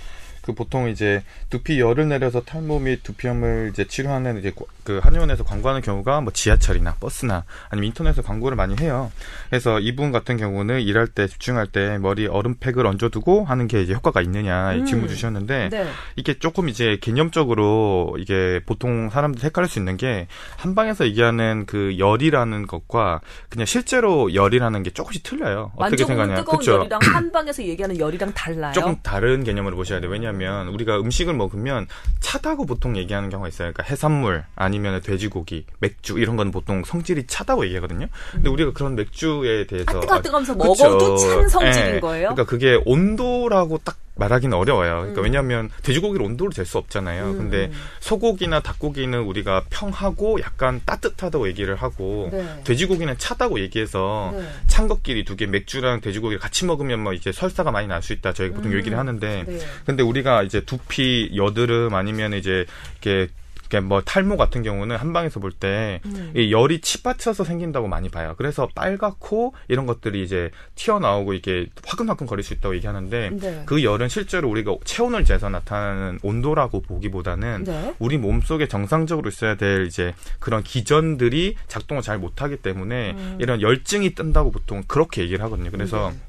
그 0.44 0.54
보통 0.54 0.90
이제 0.90 1.24
두피 1.50 1.80
열을 1.80 2.10
내려서 2.10 2.42
탈모 2.42 2.80
및 2.80 3.02
두피염을 3.02 3.70
이제 3.72 3.86
치료하는 3.86 4.38
이제 4.40 4.52
그 4.84 5.00
한의원에서 5.02 5.44
광고하는 5.46 5.82
경우가 5.82 6.22
뭐 6.22 6.34
지하철이나 6.34 6.96
버스나 7.00 7.46
아니면 7.70 7.88
인터넷에서 7.88 8.22
광고를 8.22 8.58
많이 8.58 8.76
해요. 8.82 9.12
그래서 9.50 9.80
이분 9.80 10.12
같은 10.12 10.36
경우는 10.36 10.82
일할 10.82 11.08
때 11.08 11.28
집중할 11.28 11.68
때 11.68 11.98
머리 11.98 12.28
얼음팩을 12.28 12.86
얹어두고 12.86 13.46
하는 13.46 13.68
게 13.68 13.82
이제 13.82 13.94
효과가 13.94 14.22
있느냐 14.22 14.74
음. 14.74 14.86
질문 14.86 15.08
주셨는데 15.08 15.70
네. 15.70 15.88
이게 16.18 16.38
조금 16.38 16.68
이제 16.68 16.98
개념적으로 17.02 18.18
이게 18.20 18.60
보통 18.66 19.10
사람들 19.10 19.44
헷갈릴 19.44 19.70
수 19.70 19.80
있는 19.80 19.96
게 19.96 20.28
한방에서 20.58 21.06
얘기하는 21.06 21.66
그 21.66 21.98
열이라는 21.98 22.68
것과 22.68 23.22
그냥 23.48 23.66
실제로 23.66 24.34
열이라는 24.34 24.84
게 24.84 24.90
조금씩 24.90 25.24
틀려요. 25.24 25.72
어떻게 25.78 26.04
생각하냐? 26.04 26.44
그렇죠. 26.44 26.74
열이랑 26.80 27.00
한방에서 27.02 27.64
얘기하는 27.64 27.98
열이랑 27.98 28.34
달라요. 28.34 28.74
조금 28.74 28.98
다른 29.02 29.46
개념으로 29.46 29.78
보셔야 29.78 30.02
돼요. 30.02 30.12
왜냐하면 30.12 30.33
뭐냐면 30.34 30.68
우리가 30.70 31.00
음식을 31.00 31.34
먹으면 31.34 31.88
차다고 32.20 32.66
보통 32.66 32.98
얘기하는 32.98 33.30
경우가 33.30 33.48
있어요. 33.48 33.72
그러니까 33.72 33.84
해산물 33.84 34.44
아니면 34.56 35.02
돼지고기, 35.02 35.66
맥주 35.80 36.20
이런 36.20 36.36
건 36.36 36.52
보통 36.52 36.84
성질이 36.84 37.28
차다고 37.28 37.66
얘기하거든요. 37.66 38.08
근데 38.32 38.50
음. 38.50 38.54
우리가 38.54 38.74
그런 38.74 38.96
맥주에 38.96 39.66
대해서 39.68 39.86
아 39.90 40.00
뜨거 40.00 40.22
뜨거면서 40.22 40.56
먹어도 40.56 41.18
찬 41.18 41.48
성질인 41.50 41.92
네. 41.94 42.00
거예요. 42.00 42.30
그러니까 42.30 42.46
그게 42.46 42.80
온도라고 42.86 43.80
딱 43.80 43.98
말하기는 44.16 44.56
어려워요. 44.56 44.98
그러니까 45.00 45.22
음. 45.22 45.24
왜냐하면 45.24 45.70
돼지고기를 45.82 46.24
온도로 46.26 46.52
잴 46.52 46.66
수 46.66 46.78
없잖아요. 46.78 47.32
음. 47.32 47.38
근데 47.38 47.72
소고기나 48.00 48.60
닭고기는 48.62 49.20
우리가 49.20 49.64
평하고 49.70 50.40
약간 50.42 50.82
따뜻하다고 50.86 51.48
얘기를 51.48 51.76
하고 51.76 52.30
네. 52.32 52.62
돼지고기는 52.64 53.18
차다고 53.18 53.60
얘기해서 53.60 54.32
네. 54.36 54.48
찬 54.68 54.88
것끼리 54.88 55.26
두 55.26 55.36
개 55.36 55.48
맥주랑 55.48 56.02
돼지고기를 56.02 56.40
같이 56.40 56.66
먹으면 56.66 57.00
뭐 57.00 57.14
이제 57.14 57.32
설사가 57.32 57.72
많이 57.72 57.88
날 57.88 58.04
수 58.04 58.14
있다. 58.14 58.34
저희가 58.34 58.56
보통 58.56 58.72
음. 58.72 58.78
얘기를 58.78 58.98
하는데 58.98 59.44
네. 59.48 59.60
근데 59.86 60.04
우리가 60.04 60.44
이제 60.44 60.62
두피 60.62 61.32
여드름 61.36 61.94
아니면 61.96 62.34
이제 62.34 62.66
이렇게 63.02 63.32
뭐 63.80 64.02
탈모 64.02 64.38
같은 64.38 64.64
경우는 64.64 64.96
한방에서 64.98 65.40
볼때 65.40 66.02
음. 66.06 66.34
열이 66.36 66.82
치받쳐서 66.82 67.44
생긴다고 67.44 67.88
많이 67.88 68.10
봐요. 68.10 68.36
그래서 68.38 68.68
빨갛고 68.76 69.54
이런 69.68 69.86
것들이 69.86 70.24
이제 70.24 70.52
튀어나오고 70.76 71.34
이게 71.34 71.68
화끈화끈 71.86 72.28
거릴 72.28 72.44
수 72.44 72.54
있다고 72.54 72.76
얘기하는데 72.76 73.30
네. 73.34 73.64
그 73.66 73.84
열은 73.84 74.10
실제로 74.10 74.50
우리가 74.50 74.76
체온을 74.84 75.26
재서 75.26 75.50
나타나는 75.50 76.20
온도라고 76.24 76.82
보기보다는 76.82 77.64
네. 77.66 77.96
우리 78.00 78.18
몸 78.18 78.42
속에 78.42 78.68
정상적으로 78.68 79.30
있어야 79.30 79.56
될 79.56 79.86
이제 79.86 80.14
그런 80.40 80.64
기전들이 80.64 81.56
작동을 81.68 82.02
잘 82.02 82.18
못하기 82.18 82.58
때문에 82.58 83.12
음. 83.12 83.38
이런 83.40 83.62
열증이 83.62 84.16
뜬다고 84.16 84.52
보통 84.52 84.84
그렇게 84.88 85.22
얘기를 85.22 85.44
하거든요. 85.46 85.72
그래서 85.72 86.12
네. 86.12 86.20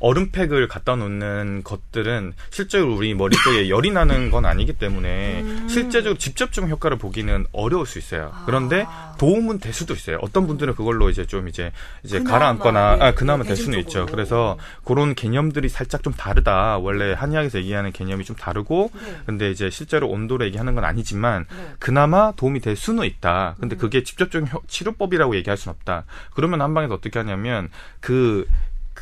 얼음팩을 0.00 0.66
갖다 0.68 0.96
놓는 0.96 1.62
것들은 1.62 2.32
실제로 2.50 2.96
우리 2.96 3.14
머릿속에 3.14 3.68
열이 3.68 3.90
나는 3.90 4.30
건 4.30 4.46
아니기 4.46 4.72
때문에 4.72 5.42
음. 5.42 5.68
실제적으로 5.68 6.18
직접적 6.18 6.68
효과를 6.68 6.98
보기는 6.98 7.46
어려울 7.52 7.86
수 7.86 7.98
있어요. 7.98 8.32
그런데 8.46 8.86
아. 8.88 9.14
도움은 9.18 9.58
될 9.58 9.72
수도 9.72 9.92
있어요. 9.92 10.18
어떤 10.22 10.46
분들은 10.46 10.74
그걸로 10.74 11.10
이제 11.10 11.26
좀 11.26 11.48
이제 11.48 11.72
이제 12.02 12.22
가라앉거나 12.22 12.96
아, 13.00 13.14
그나마 13.14 13.44
될 13.44 13.56
수는 13.56 13.78
있죠. 13.80 14.06
그래서 14.06 14.56
그런 14.84 15.14
개념들이 15.14 15.68
살짝 15.68 16.02
좀 16.02 16.14
다르다. 16.14 16.78
원래 16.78 17.12
한의학에서 17.12 17.58
얘기하는 17.58 17.92
개념이 17.92 18.24
좀 18.24 18.34
다르고 18.36 18.90
네. 18.94 19.16
근데 19.26 19.50
이제 19.50 19.68
실제로 19.68 20.08
온도를 20.08 20.46
얘기하는 20.46 20.74
건 20.74 20.84
아니지만 20.84 21.44
네. 21.50 21.74
그나마 21.78 22.32
도움이 22.32 22.60
될 22.60 22.76
수는 22.76 23.04
있다. 23.04 23.56
근데 23.60 23.76
음. 23.76 23.78
그게 23.78 24.02
직접적인 24.02 24.48
치료법이라고 24.66 25.36
얘기할 25.36 25.58
수는 25.58 25.74
없다. 25.76 26.04
그러면 26.34 26.62
한방에서 26.62 26.94
어떻게 26.94 27.18
하냐면 27.18 27.68
그 28.00 28.46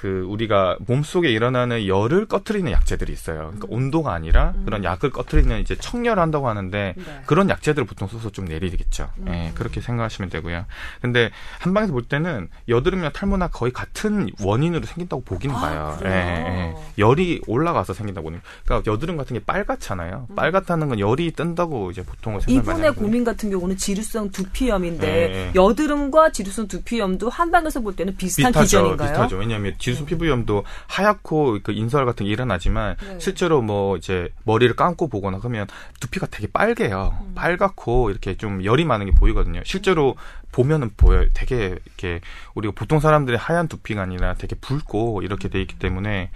그 0.00 0.24
우리가 0.28 0.76
몸속에 0.86 1.28
일어나는 1.28 1.88
열을 1.88 2.26
꺼트리는 2.26 2.70
약재들이 2.70 3.12
있어요. 3.12 3.38
그러니까 3.38 3.66
음. 3.66 3.72
온도가 3.72 4.12
아니라 4.12 4.52
음. 4.54 4.64
그런 4.64 4.84
약을 4.84 5.10
꺼트리는 5.10 5.60
이제 5.60 5.74
청열을 5.74 6.22
한다고 6.22 6.48
하는데 6.48 6.94
네. 6.96 7.22
그런 7.26 7.50
약재들을 7.50 7.84
보통 7.84 8.06
써서 8.06 8.30
좀 8.30 8.44
내리겠죠. 8.44 9.10
음. 9.18 9.28
예, 9.28 9.52
그렇게 9.56 9.80
생각하시면 9.80 10.30
되고요. 10.30 10.66
근데 11.00 11.30
한방에서 11.58 11.92
볼 11.92 12.04
때는 12.04 12.48
여드름이나 12.68 13.10
탈모나 13.10 13.48
거의 13.48 13.72
같은 13.72 14.30
원인으로 14.40 14.86
생긴다고 14.86 15.24
보기는 15.24 15.52
아, 15.56 15.60
봐요. 15.60 15.98
예, 16.04 16.08
예. 16.08 16.74
열이 16.96 17.42
올라가서 17.48 17.92
생긴다고 17.92 18.26
보는. 18.26 18.40
그러니까 18.66 18.88
여드름 18.92 19.16
같은 19.16 19.34
게 19.34 19.44
빨갛잖아요. 19.44 20.28
음. 20.30 20.34
빨갛다는 20.36 20.90
건 20.90 21.00
열이 21.00 21.32
뜬다고 21.32 21.90
이제 21.90 22.04
보통은 22.04 22.38
생각 22.38 22.66
많이 22.66 22.78
이분의 22.78 22.94
고민 22.94 23.24
같은 23.24 23.50
경우는 23.50 23.76
지루성 23.76 24.30
두피염인데 24.30 25.08
예, 25.08 25.34
예. 25.34 25.52
여드름과 25.56 26.30
지루성 26.30 26.68
두피염도 26.68 27.30
한방에서 27.30 27.80
볼 27.80 27.96
때는 27.96 28.16
비슷한 28.16 28.52
비슷하죠, 28.52 28.64
기전인가요? 28.64 29.08
비슷하죠. 29.08 29.36
왜냐하면 29.38 29.74
네. 29.94 30.06
피부염도 30.06 30.64
하얗고 30.86 31.60
그 31.62 31.72
인설 31.72 32.06
같은 32.06 32.26
게 32.26 32.32
일어나지만 32.32 32.96
네. 33.00 33.18
실제로 33.18 33.62
뭐 33.62 33.96
이제 33.96 34.28
머리를 34.44 34.74
감고 34.76 35.08
보거나 35.08 35.38
그러면 35.38 35.66
두피가 36.00 36.26
되게 36.30 36.46
빨개요. 36.46 37.18
음. 37.20 37.32
빨갛고 37.34 38.10
이렇게 38.10 38.36
좀 38.36 38.64
열이 38.64 38.84
많은 38.84 39.06
게 39.06 39.12
보이거든요. 39.12 39.62
실제로 39.64 40.16
보면은 40.52 40.90
보여요. 40.96 41.26
되게 41.34 41.78
이렇게 41.84 42.20
우리가 42.54 42.72
보통 42.74 43.00
사람들의 43.00 43.38
하얀 43.38 43.68
두피가 43.68 44.02
아니라 44.02 44.34
되게 44.34 44.56
붉고 44.56 45.22
이렇게 45.22 45.48
돼 45.48 45.60
있기 45.60 45.78
때문에 45.78 46.30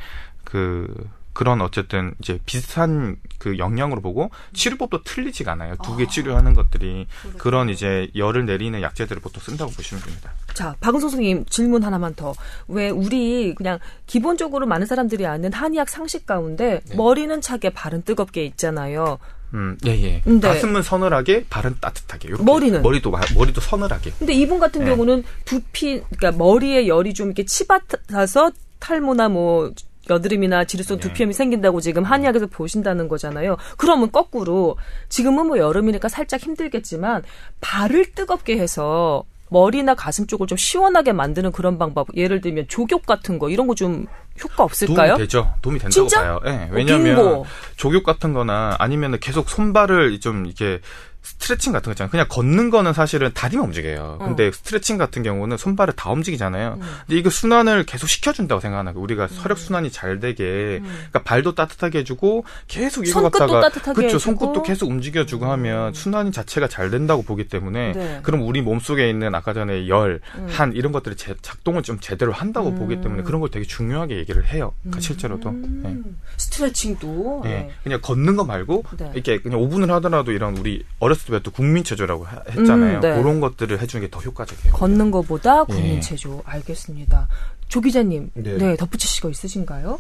그 0.45 1.09
그런 1.33 1.61
어쨌든 1.61 2.14
이제 2.21 2.38
비슷한 2.45 3.16
그 3.38 3.59
영향으로 3.59 4.01
보고 4.01 4.31
치료법도 4.53 5.03
틀리지가 5.05 5.53
않아요. 5.53 5.77
두개 5.83 6.05
아. 6.05 6.07
치료하는 6.07 6.55
것들이 6.55 7.07
그렇구나. 7.23 7.42
그런 7.42 7.68
이제 7.71 8.11
열을 8.14 8.47
내리는 8.47 8.81
약재들을 8.81 9.23
보통 9.23 9.42
쓴다고 9.42 9.73
보시면 9.73 10.03
됩니다. 10.03 10.33
자, 10.55 10.77
박은성 10.81 11.11
선생님 11.11 11.47
질문 11.47 11.83
하나만 11.83 12.14
더. 12.14 12.35
왜 12.68 12.90
우리 12.90 13.55
그냥 13.55 13.79
기본적으로 14.07 14.66
많은 14.66 14.87
사람들이 14.87 15.27
아는 15.27 15.53
한의학 15.53 15.88
상식 15.88 16.27
가운데 16.27 16.81
네. 16.87 16.97
머리는 16.97 17.40
차게 17.40 17.71
발은 17.71 18.03
뜨겁게 18.03 18.45
있잖아요. 18.47 19.18
음, 19.55 19.77
예, 19.87 19.90
예. 19.90 20.23
네. 20.25 20.40
가슴은 20.40 20.83
서늘하게, 20.83 21.45
발은 21.51 21.77
따뜻하게. 21.81 22.29
이렇게. 22.29 22.42
머리는? 22.42 22.81
머리도, 22.83 23.12
머리도 23.35 23.61
서늘하게. 23.61 24.12
근데 24.18 24.33
이분 24.33 24.59
같은 24.59 24.85
네. 24.85 24.90
경우는 24.90 25.25
두피, 25.45 26.01
그러니까 26.16 26.33
머리에 26.33 26.87
열이 26.87 27.12
좀 27.12 27.29
이렇게 27.29 27.45
치받아서 27.45 28.53
탈모나 28.79 29.29
뭐 29.29 29.73
여드름이나 30.11 30.65
지루성 30.65 30.99
네. 30.99 31.09
두피염이 31.09 31.33
생긴다고 31.33 31.81
지금 31.81 32.03
한의학에서 32.05 32.47
보신다는 32.47 33.09
거잖아요. 33.09 33.57
그러면 33.77 34.11
거꾸로 34.11 34.77
지금은 35.09 35.47
뭐 35.47 35.59
여름이니까 35.59 36.09
살짝 36.09 36.41
힘들겠지만 36.41 37.23
발을 37.61 38.12
뜨겁게 38.15 38.59
해서 38.59 39.25
머리나 39.51 39.95
가슴 39.95 40.27
쪽을 40.27 40.47
좀 40.47 40.57
시원하게 40.57 41.12
만드는 41.12 41.53
그런 41.53 41.79
방법. 41.79 42.09
예를 42.17 42.41
들면 42.41 42.69
조격 42.69 43.05
같은 43.05 43.38
거 43.38 43.51
이런 43.51 43.67
거 43.67 43.75
좀 43.75 44.07
효과 44.43 44.65
없을까요? 44.65 45.09
도움이 45.09 45.19
되죠. 45.19 45.55
도움이 45.61 45.79
된다고 45.79 45.93
진짜? 45.93 46.23
봐요. 46.23 46.41
네, 46.43 46.69
왜냐하면 46.73 47.45
조격 47.77 48.03
같은 48.03 48.33
거나 48.33 48.77
아니면 48.79 49.19
계속 49.21 49.51
손발을 49.51 50.21
좀 50.21 50.47
이렇게 50.47 50.81
스트레칭 51.23 51.73
같은 51.73 51.87
거 51.87 51.93
있잖아요. 51.93 52.11
그냥 52.11 52.27
걷는 52.29 52.71
거는 52.71 52.93
사실은 52.93 53.31
다리만 53.33 53.67
움직여요. 53.67 54.19
어. 54.21 54.25
근데 54.25 54.51
스트레칭 54.51 54.99
같은 54.99 55.23
경우는 55.23 55.57
손발을 55.57 55.95
다 55.95 56.11
움직이잖아요. 56.11 56.79
음. 56.81 56.89
근데 57.07 57.19
이거 57.19 57.31
순환을 57.31 57.85
계속 57.85 58.09
시켜준다고 58.09 58.61
생각하는 58.61 58.93
거예요. 58.93 59.05
우리가 59.05 59.25
음. 59.25 59.29
혈액 59.31 59.57
순환이 59.57 59.93
잘 59.93 60.19
되게, 60.19 60.81
음. 60.83 60.85
그러니까 60.85 61.23
발도 61.23 61.55
따뜻하게 61.55 62.01
해주고 62.01 62.45
계속 62.67 63.07
이거 63.07 63.23
갖다가 63.23 63.71
그렇죠. 63.71 64.19
손끝도 64.19 64.63
계속 64.65 64.91
움직여주고 64.91 65.47
하면 65.47 65.89
음. 65.89 65.95
순환 65.95 66.33
자체가 66.33 66.67
잘 66.67 66.91
된다고 66.91 67.23
보기 67.23 67.47
때문에 67.47 67.93
네. 67.93 68.21
그럼 68.23 68.43
우리 68.43 68.61
몸 68.61 68.81
속에 68.81 69.09
있는 69.09 69.35
아까 69.35 69.53
전에 69.53 69.89
열, 69.89 70.21
음. 70.37 70.47
한 70.51 70.73
이런 70.73 70.91
것들이 70.91 71.15
제, 71.15 71.35
작동을 71.41 71.85
좀 71.85 72.01
제대로 72.01 72.33
한다고 72.33 72.71
음. 72.71 72.79
보기 72.79 73.01
때문에 73.01 73.23
그런 73.23 73.41
걸 73.41 73.51
되게 73.51 73.65
중요하게 73.65 74.17
얘기를 74.17 74.45
해요. 74.47 74.73
그러니까 74.83 75.01
실제로도. 75.01 75.53
네. 75.53 75.97
스트레칭도. 76.37 77.43
네. 77.45 77.51
네. 77.51 77.71
그냥 77.85 78.01
걷는 78.03 78.37
거 78.37 78.45
말고 78.45 78.85
네. 78.99 79.11
이렇게 79.15 79.41
그냥 79.41 79.61
5분을 79.61 79.89
하더라도 79.89 80.33
이런 80.33 80.57
우리 80.57 80.85
어 80.99 81.12
렸을 81.12 81.38
때또 81.38 81.51
국민체조라고 81.51 82.27
했잖아요. 82.51 82.96
음, 82.98 83.01
네. 83.01 83.14
그런 83.16 83.40
것들을 83.40 83.81
해주는 83.81 84.07
게 84.07 84.11
더 84.11 84.20
효과적이에요. 84.20 84.72
걷는 84.75 85.11
것보다 85.11 85.64
예. 85.68 85.72
국민체조. 85.72 86.42
예. 86.46 86.51
알겠습니다. 86.51 87.29
조 87.68 87.81
기자님, 87.81 88.31
네. 88.35 88.57
네, 88.59 88.77
덧붙이실 88.77 89.22
거 89.22 89.31
있으신가요? 89.31 89.98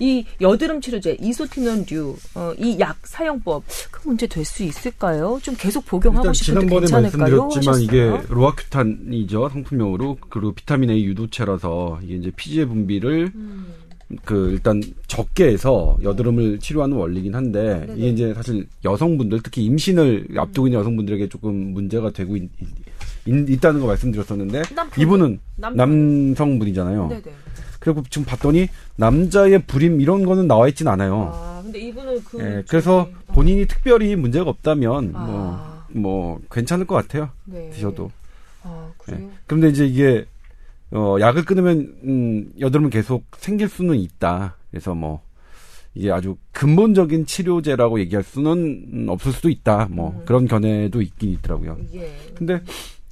이 0.00 0.26
여드름 0.40 0.80
치료제 0.80 1.16
이소티논류 1.20 2.16
어, 2.34 2.52
이 2.58 2.76
약 2.80 2.96
사용법 3.06 3.62
그 3.92 4.08
문제 4.08 4.26
될 4.26 4.44
수 4.44 4.64
있을까요? 4.64 5.38
좀 5.40 5.54
계속 5.56 5.86
복용하고 5.86 6.32
싶은데 6.32 6.60
지난번에 6.66 6.80
괜찮을까요? 6.80 7.42
말씀드렸지만 7.46 7.80
이게 7.80 8.26
로아큐탄이죠 8.28 9.48
상품명으로 9.50 10.18
그리고 10.30 10.52
비타민 10.52 10.90
A 10.90 11.04
유도체라서 11.04 12.00
이게 12.02 12.16
이제 12.16 12.32
피지의 12.34 12.66
분비를 12.66 13.30
음. 13.36 13.72
그 14.24 14.50
일단 14.52 14.82
적게 15.06 15.46
해서 15.46 15.96
여드름을 16.02 16.58
치료하는 16.58 16.96
원리긴 16.96 17.34
한데 17.34 17.80
네네. 17.86 17.94
이게 17.96 18.08
이제 18.08 18.34
사실 18.34 18.66
여성분들 18.84 19.40
특히 19.42 19.64
임신을 19.64 20.26
음. 20.30 20.38
앞두고 20.38 20.68
있는 20.68 20.80
여성분들에게 20.80 21.28
조금 21.28 21.54
문제가 21.72 22.10
되고 22.10 22.36
있, 22.36 22.50
있 23.26 23.60
다는거 23.60 23.86
말씀드렸었는데 23.86 24.62
남편, 24.74 25.02
이분은 25.02 25.40
남편. 25.56 25.76
남성분이잖아요. 25.76 27.08
네네. 27.08 27.22
그리고 27.80 28.02
지금 28.08 28.24
봤더니 28.24 28.68
남자의 28.96 29.62
불임 29.66 30.00
이런 30.00 30.24
거는 30.24 30.46
나와 30.46 30.68
있진 30.68 30.88
않아요. 30.88 31.32
아, 31.34 31.60
근데 31.62 31.78
이분은 31.80 32.24
그 32.24 32.40
예, 32.40 32.62
그래서 32.66 33.08
본인이 33.28 33.66
특별히 33.66 34.16
문제가 34.16 34.48
없다면 34.48 35.12
아. 35.14 35.84
뭐, 35.90 36.02
뭐 36.02 36.40
괜찮을 36.50 36.86
것 36.86 36.94
같아요. 36.94 37.28
네. 37.44 37.68
드셔도. 37.70 38.10
아, 38.62 38.90
그래요? 38.98 39.20
예. 39.22 39.30
그런데 39.46 39.68
이제 39.68 39.86
이게 39.86 40.24
어, 40.94 41.16
약을 41.20 41.44
끊으면 41.44 41.94
음, 42.04 42.52
여드름은 42.58 42.90
계속 42.90 43.24
생길 43.36 43.68
수는 43.68 43.96
있다. 43.96 44.56
그래서 44.70 44.94
뭐 44.94 45.22
이게 45.94 46.10
아주 46.10 46.36
근본적인 46.52 47.26
치료제라고 47.26 47.98
얘기할 48.00 48.22
수는 48.22 48.86
음, 48.92 49.06
없을 49.08 49.32
수도 49.32 49.48
있다. 49.48 49.88
뭐 49.90 50.10
음. 50.10 50.22
그런 50.24 50.46
견해도 50.46 51.02
있긴 51.02 51.30
있더라고요. 51.32 51.78
예. 51.94 52.12
근데 52.34 52.60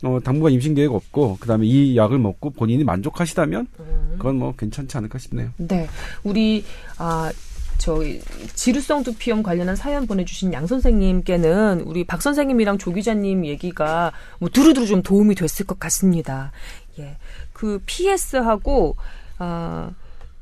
어, 0.05 0.18
당분간 0.23 0.53
임신 0.53 0.75
계획 0.75 0.92
없고 0.92 1.38
그다음에 1.40 1.66
이 1.66 1.97
약을 1.97 2.18
먹고 2.18 2.51
본인이 2.51 2.85
만족하시다면 2.85 3.66
음. 3.81 4.14
그건 4.16 4.37
뭐 4.37 4.55
괜찮지 4.57 4.97
않을까 4.97 5.18
싶네요. 5.18 5.51
네, 5.59 5.88
우리 6.23 6.64
아. 6.99 7.31
저희 7.79 8.21
지루성 8.55 9.03
두피염 9.03 9.42
관련한 9.42 9.75
사연 9.75 10.07
보내주신 10.07 10.53
양 10.53 10.68
선생님께는 10.68 11.81
우리 11.81 12.05
박 12.05 12.23
선생님이랑 12.23 12.79
조 12.79 12.92
기자님 12.92 13.45
얘기가 13.45 14.12
뭐 14.38 14.49
두루두루 14.49 14.87
좀 14.87 15.03
도움이 15.03 15.35
됐을 15.35 15.66
것 15.66 15.81
같습니다. 15.81 16.53
예. 17.01 17.16
그 17.62 17.81
PS하고 17.87 18.96
아 19.38 19.90
어, 19.90 19.94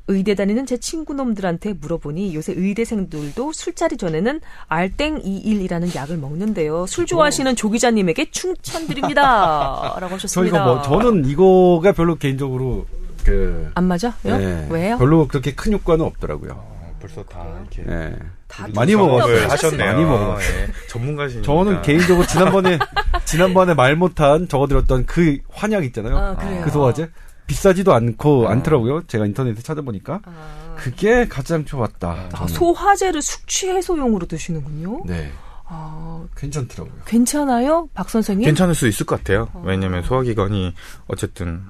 의대 0.07 0.33
다니는 0.33 0.65
제 0.65 0.77
친구 0.77 1.13
놈들한테 1.13 1.73
물어보니 1.73 2.33
요새 2.33 2.53
의대생들도 2.57 3.53
술자리 3.53 3.95
전에는 3.95 4.41
알땡21이라는 4.67 5.95
약을 5.95 6.17
먹는데요. 6.17 6.87
술 6.87 7.05
좋아하시는 7.05 7.55
조 7.55 7.69
기자님에게 7.69 8.31
충천드립니다. 8.31 9.95
라고 10.01 10.15
하셨습니다. 10.15 10.57
저희가 10.57 10.65
뭐, 10.65 10.81
저는 10.81 11.25
이거가 11.25 11.91
별로 11.91 12.15
개인적으로 12.15 12.87
그. 13.23 13.69
안 13.75 13.83
맞아? 13.83 14.15
왜요? 14.23 14.37
네, 14.39 14.67
왜요? 14.71 14.97
별로 14.97 15.27
그렇게 15.27 15.53
큰 15.53 15.73
효과는 15.73 16.03
없더라고요. 16.03 16.80
어, 17.01 17.07
벌써 17.07 17.23
다 17.23 17.45
이렇게. 17.59 17.83
네. 17.83 18.15
다 18.47 18.67
많이 18.75 18.95
먹었어요. 18.95 19.47
하셨네요. 19.47 19.91
많이 19.93 20.05
먹었어요. 20.05 20.65
네. 20.67 20.73
전문가시니까. 20.89 21.45
저는 21.45 21.81
개인적으로 21.81 22.27
지난번에 22.27 22.77
지난번에 23.25 23.73
말 23.73 23.95
못한 23.95 24.47
적어드렸던 24.47 25.05
그 25.05 25.39
환약 25.49 25.83
있잖아요. 25.85 26.17
아, 26.17 26.61
그 26.63 26.69
소화제 26.69 27.09
비싸지도 27.47 27.93
않고 27.93 28.47
아. 28.47 28.51
않더라고요. 28.51 29.07
제가 29.07 29.25
인터넷에 29.25 29.61
찾아보니까 29.61 30.21
아. 30.25 30.75
그게 30.77 31.27
가장 31.27 31.65
좋았다. 31.65 32.29
아, 32.33 32.47
소화제를 32.47 33.21
숙취 33.21 33.69
해소용으로 33.69 34.25
드시는군요. 34.27 35.03
네. 35.05 35.31
아, 35.65 36.25
괜찮더라고요. 36.35 37.01
괜찮아요, 37.05 37.87
박 37.93 38.09
선생님? 38.09 38.45
괜찮을 38.45 38.75
수 38.75 38.87
있을 38.87 39.05
것 39.05 39.17
같아요. 39.19 39.47
아. 39.53 39.61
왜냐하면 39.63 40.03
소화기관이 40.03 40.73
어쨌든 41.07 41.63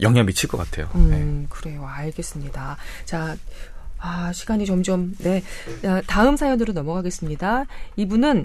영향 0.00 0.26
미칠 0.26 0.48
것 0.48 0.56
같아요. 0.58 0.88
음, 0.94 1.10
네. 1.10 1.46
그래요. 1.50 1.86
알겠습니다. 1.86 2.76
자, 3.04 3.36
아, 4.04 4.32
시간이 4.32 4.66
점점, 4.66 5.14
네. 5.18 5.42
아, 5.84 6.02
다음 6.06 6.36
사연으로 6.36 6.74
넘어가겠습니다. 6.74 7.64
이분은, 7.96 8.44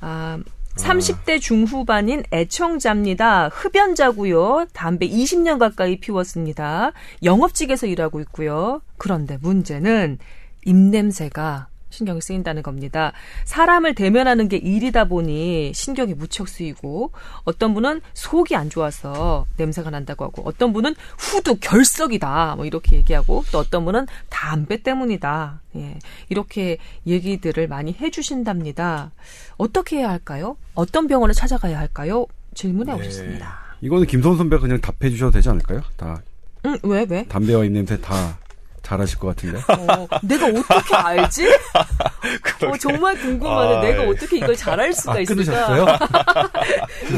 아, 0.00 0.38
30대 0.76 1.40
중후반인 1.40 2.24
애청자입니다. 2.32 3.48
흡연자고요. 3.48 4.66
담배 4.72 5.06
20년 5.08 5.58
가까이 5.58 6.00
피웠습니다. 6.00 6.92
영업직에서 7.22 7.86
일하고 7.86 8.18
있고요. 8.20 8.80
그런데 8.96 9.38
문제는 9.40 10.18
입냄새가 10.64 11.68
신경이 11.94 12.20
쓰인다는 12.20 12.62
겁니다. 12.62 13.12
사람을 13.44 13.94
대면하는 13.94 14.48
게 14.48 14.56
일이다 14.56 15.04
보니 15.04 15.72
신경이 15.74 16.14
무척 16.14 16.48
쓰이고 16.48 17.12
어떤 17.44 17.72
분은 17.72 18.00
속이 18.14 18.56
안 18.56 18.68
좋아서 18.68 19.46
냄새가 19.56 19.90
난다고 19.90 20.24
하고 20.24 20.42
어떤 20.44 20.72
분은 20.72 20.94
후두 21.18 21.56
결석이다 21.60 22.56
뭐 22.56 22.64
이렇게 22.66 22.96
얘기하고 22.96 23.44
또 23.52 23.58
어떤 23.58 23.84
분은 23.84 24.06
담배 24.28 24.82
때문이다. 24.82 25.60
예. 25.76 25.98
이렇게 26.28 26.78
얘기들을 27.06 27.68
많이 27.68 27.92
해 27.92 28.10
주신답니다. 28.10 29.12
어떻게 29.56 29.98
해야 29.98 30.08
할까요? 30.10 30.56
어떤 30.74 31.06
병원을 31.06 31.34
찾아가야 31.34 31.78
할까요? 31.78 32.26
질문해 32.54 32.92
네. 32.92 32.98
오셨습니다. 33.00 33.58
이거는 33.80 34.06
김선 34.06 34.36
선배가 34.36 34.62
그냥 34.62 34.80
답해 34.80 35.10
주셔도 35.10 35.32
되지 35.32 35.48
않을까요? 35.48 35.82
다. 35.96 36.20
응, 36.66 36.78
왜, 36.82 37.06
왜? 37.08 37.24
담배와 37.26 37.64
입냄새 37.64 38.00
다 38.00 38.38
잘하실 38.84 39.18
것 39.18 39.28
같은데. 39.28 39.58
어, 39.58 40.06
내가 40.22 40.46
어떻게 40.46 40.94
알지? 40.94 41.48
어, 42.66 42.76
정말 42.78 43.18
궁금하네. 43.18 43.76
아, 43.76 43.80
내가 43.80 44.04
예. 44.04 44.06
어떻게 44.06 44.36
이걸 44.36 44.54
잘할 44.54 44.92
수가 44.92 45.14
아, 45.14 45.20
있을까? 45.20 45.42
끊으셨어요? 45.42 45.86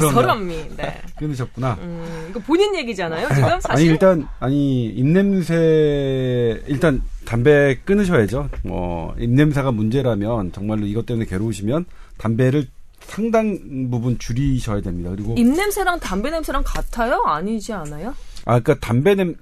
서람미. 0.12 0.70
네. 0.76 1.00
끊으셨구나. 1.18 1.76
음, 1.80 2.26
이거 2.30 2.40
본인 2.40 2.74
얘기잖아요, 2.76 3.28
지금 3.34 3.60
사실. 3.60 3.70
아니 3.70 3.84
일단 3.84 4.28
아니 4.38 4.86
입냄새 4.86 6.62
일단 6.66 7.02
담배 7.24 7.78
끊으셔야죠. 7.84 8.48
뭐 8.62 9.14
입냄새가 9.18 9.72
문제라면 9.72 10.52
정말로 10.52 10.86
이것 10.86 11.04
때문에 11.04 11.26
괴로우시면 11.26 11.84
담배를 12.18 12.68
상당 13.00 13.88
부분 13.90 14.18
줄이셔야 14.18 14.80
됩니다. 14.80 15.10
그리고 15.10 15.34
입냄새랑 15.36 15.98
담배 16.00 16.30
냄새랑 16.30 16.62
같아요? 16.64 17.22
아니지 17.26 17.72
않아요? 17.72 18.14
아, 18.44 18.60
그러니까 18.60 18.74
담배 18.86 19.14
냄 19.14 19.34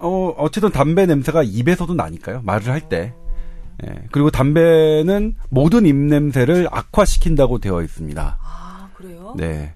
어, 0.00 0.34
어쨌든 0.38 0.70
담배 0.70 1.06
냄새가 1.06 1.42
입에서도 1.42 1.94
나니까요. 1.94 2.42
말을 2.44 2.68
할 2.68 2.88
때. 2.88 3.12
예. 3.86 3.94
그리고 4.10 4.30
담배는 4.30 5.36
모든 5.48 5.86
입냄새를 5.86 6.68
악화시킨다고 6.70 7.58
되어 7.58 7.82
있습니다. 7.82 8.38
아, 8.40 8.88
그래요? 8.94 9.34
네. 9.36 9.74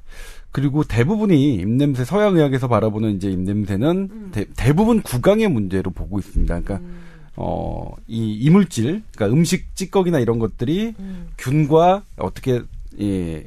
그리고 0.50 0.84
대부분이 0.84 1.54
입냄새 1.54 2.04
서양의학에서 2.04 2.68
바라보는 2.68 3.16
이제 3.16 3.30
입냄새는 3.30 4.08
음. 4.10 4.32
대, 4.32 4.72
부분 4.72 5.02
구강의 5.02 5.48
문제로 5.48 5.90
보고 5.90 6.18
있습니다. 6.18 6.60
그러니까 6.60 6.86
음. 6.86 7.00
어, 7.36 7.92
이 8.06 8.34
이물질, 8.34 9.02
그러니까 9.14 9.36
음식 9.36 9.74
찌꺼기나 9.74 10.20
이런 10.20 10.38
것들이 10.38 10.94
음. 10.98 11.28
균과 11.38 12.02
어떻게 12.16 12.62
이 12.96 13.42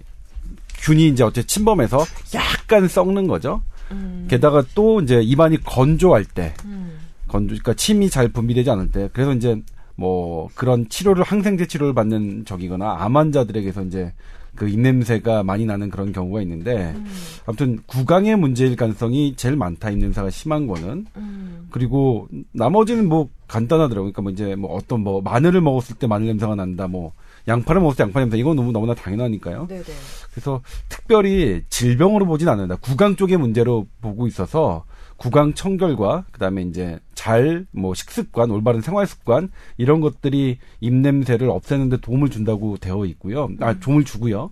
균이 0.80 1.08
이제 1.08 1.24
어째 1.24 1.44
침범해서 1.44 2.04
약간 2.34 2.88
썩는 2.88 3.28
거죠. 3.28 3.62
음. 3.92 4.26
게다가 4.30 4.64
또 4.76 5.02
이제 5.02 5.22
입안이 5.22 5.64
건조할 5.64 6.26
때, 6.26 6.54
음. 6.66 6.98
건조, 7.28 7.48
그러니까 7.48 7.74
침이 7.74 8.10
잘 8.10 8.28
분비되지 8.28 8.70
않을 8.70 8.92
때, 8.92 9.10
그래서 9.14 9.34
이제 9.34 9.62
뭐 9.96 10.48
그런 10.56 10.88
치료를 10.88 11.24
항생제 11.24 11.68
치료를 11.68 11.94
받는 11.94 12.46
적이거나 12.46 12.98
암 13.00 13.18
환자들에게서 13.18 13.84
이제 13.84 14.14
그 14.58 14.68
입냄새가 14.68 15.44
많이 15.44 15.66
나는 15.66 15.90
그런 15.90 16.12
경우가 16.12 16.42
있는데 16.42 16.94
음. 16.96 17.06
아무튼 17.46 17.80
구강의 17.86 18.36
문제일 18.38 18.76
가능성이 18.76 19.36
제일 19.36 19.56
많다 19.56 19.92
입냄새가 19.92 20.30
심한 20.30 20.68
거는 20.68 21.06
음. 21.16 21.68
그리고 21.70 22.28
나머지는 22.52 23.08
뭐 23.08 23.30
간단하더라고요. 23.48 24.12
그러니까 24.12 24.22
뭐 24.22 24.32
이제 24.32 24.56
뭐 24.56 24.74
어떤 24.76 25.02
뭐 25.02 25.22
마늘을 25.22 25.62
먹었을 25.62 25.96
때 25.98 26.08
마늘 26.08 26.28
냄새가 26.28 26.56
난다 26.56 26.88
뭐 26.88 27.14
양파를 27.48 27.82
먹을 27.82 27.96
때 27.96 28.04
양파 28.04 28.20
냄새 28.20 28.38
이건 28.38 28.56
너무 28.56 28.72
너무나 28.72 28.94
당연하니까요. 28.94 29.68
네네. 29.68 29.84
그래서 30.32 30.62
특별히 30.90 31.64
질병으로 31.70 32.26
보진 32.26 32.50
않는다. 32.50 32.76
구강 32.78 33.16
쪽의 33.16 33.38
문제로 33.38 33.88
보고 34.02 34.28
있어서 34.28 34.86
구강 35.18 35.54
청결과 35.54 36.26
그다음에 36.32 36.62
이제 36.62 37.00
잘 37.16 37.66
뭐 37.72 37.94
식습관, 37.94 38.52
올바른 38.52 38.82
생활 38.82 39.08
습관 39.08 39.50
이런 39.78 40.02
것들이 40.02 40.60
입냄새를 40.80 41.50
없애는 41.50 41.90
데 41.90 41.98
도움을 41.98 42.30
준다고 42.30 42.78
되어 42.78 43.06
있고요. 43.06 43.50
아, 43.62 43.72
음. 43.72 43.80
도움을 43.80 44.04
주고요. 44.04 44.52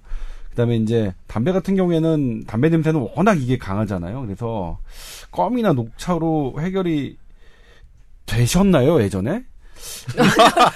그다음에 0.49 0.77
이제 0.77 1.13
담배 1.27 1.51
같은 1.51 1.75
경우에는 1.75 2.45
담배 2.45 2.69
냄새는 2.69 3.09
워낙 3.15 3.41
이게 3.41 3.57
강하잖아요. 3.57 4.21
그래서 4.21 4.79
껌이나 5.31 5.73
녹차로 5.73 6.55
해결이 6.59 7.17
되셨나요 8.25 9.01
예전에? 9.01 9.43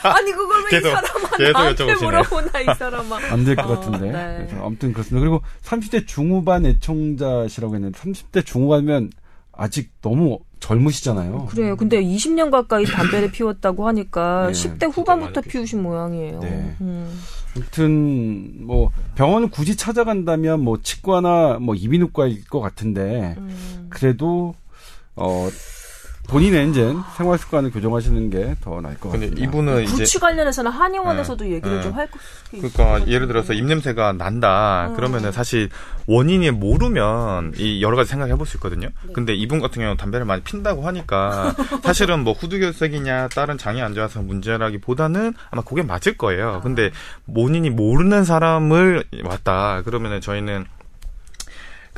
아니 0.04 0.32
그걸 0.32 0.63
왜 0.72 0.78
이 0.78 0.82
사람아 0.82 1.52
나한테 1.54 1.95
물어보나 1.95 2.60
이 2.62 2.65
사람아 2.78 3.17
안 3.32 3.43
될것 3.45 3.65
어, 3.65 3.67
같은데 3.67 4.12
네. 4.12 4.45
그래서 4.48 4.65
아무튼 4.65 4.93
그렇습니다 4.93 5.19
그리고 5.19 5.41
30대 5.63 6.08
중후반 6.08 6.65
애청자시라고 6.65 7.76
했는데 7.76 8.00
30대 8.00 8.45
중후반면 8.45 9.12
아직 9.52 9.91
너무 10.02 10.39
젊으시잖아요. 10.60 11.48
그래요. 11.48 11.76
근데 11.78 12.02
20년 12.02 12.52
가까이 12.52 12.84
담배를 12.86 13.32
피웠다고 13.32 13.88
하니까 13.88 14.48
네, 14.48 14.52
10대 14.54 14.91
후반부터 14.91 15.41
피우신 15.41 15.82
모양이에요. 15.82 16.39
네. 16.39 16.76
음. 16.82 17.22
아무튼 17.56 18.65
뭐 18.65 18.91
병원을 19.15 19.50
굳이 19.50 19.76
찾아간다면 19.76 20.62
뭐 20.62 20.80
치과나 20.82 21.60
뭐 21.60 21.76
이비인후과일 21.76 22.45
것 22.45 22.60
같은데 22.60 23.36
음. 23.38 23.88
그래도 23.89 24.54
어 25.15 25.50
본인의 26.30 26.70
이제 26.70 26.94
생활 27.18 27.38
습관을 27.38 27.72
교정하시는 27.72 28.30
게 28.30 28.56
더 28.62 28.82
나을 28.82 28.98
것 28.98 29.12
같아요. 29.12 29.30
이분은 29.38 29.84
이제 29.84 29.94
구취 29.94 30.20
관련해서는 30.20 30.72
한의원에서도 30.72 31.44
네, 31.46 31.52
얘기를 31.54 31.78
네. 31.78 31.84
좀할 31.84 32.08
그러니까 32.52 33.08
예를 33.08 33.28
들어서 33.28 33.54
입냄새가 33.54 34.13
난다. 34.13 34.88
음. 34.89 34.96
그러면은 34.96 35.32
사실 35.32 35.70
원인이 36.08 36.50
모르면 36.52 37.54
이 37.58 37.82
여러 37.84 37.96
가지 37.96 38.10
생각해 38.12 38.36
볼 38.36 38.46
수 38.46 38.58
있거든요. 38.58 38.88
네. 39.06 39.13
근데 39.13 39.34
이분 39.36 39.60
같은 39.60 39.76
경우는 39.82 39.98
담배를 39.98 40.26
많이 40.26 40.42
핀다고 40.42 40.86
하니까 40.88 41.54
사실은 41.84 42.24
뭐 42.24 42.34
후두결석이냐 42.34 43.30
다른 43.30 43.58
장이 43.58 43.82
안 43.82 43.94
좋아서 43.94 44.22
문제라기보다는 44.22 45.34
아마 45.52 45.62
그게 45.62 45.84
맞을 45.84 46.18
거예요. 46.18 46.56
아. 46.56 46.62
근데 46.62 46.92
본인이 47.34 47.70
모르는 47.70 48.24
사람을 48.24 49.04
왔다. 49.24 49.82
그러면은 49.84 50.22
저희는 50.22 50.65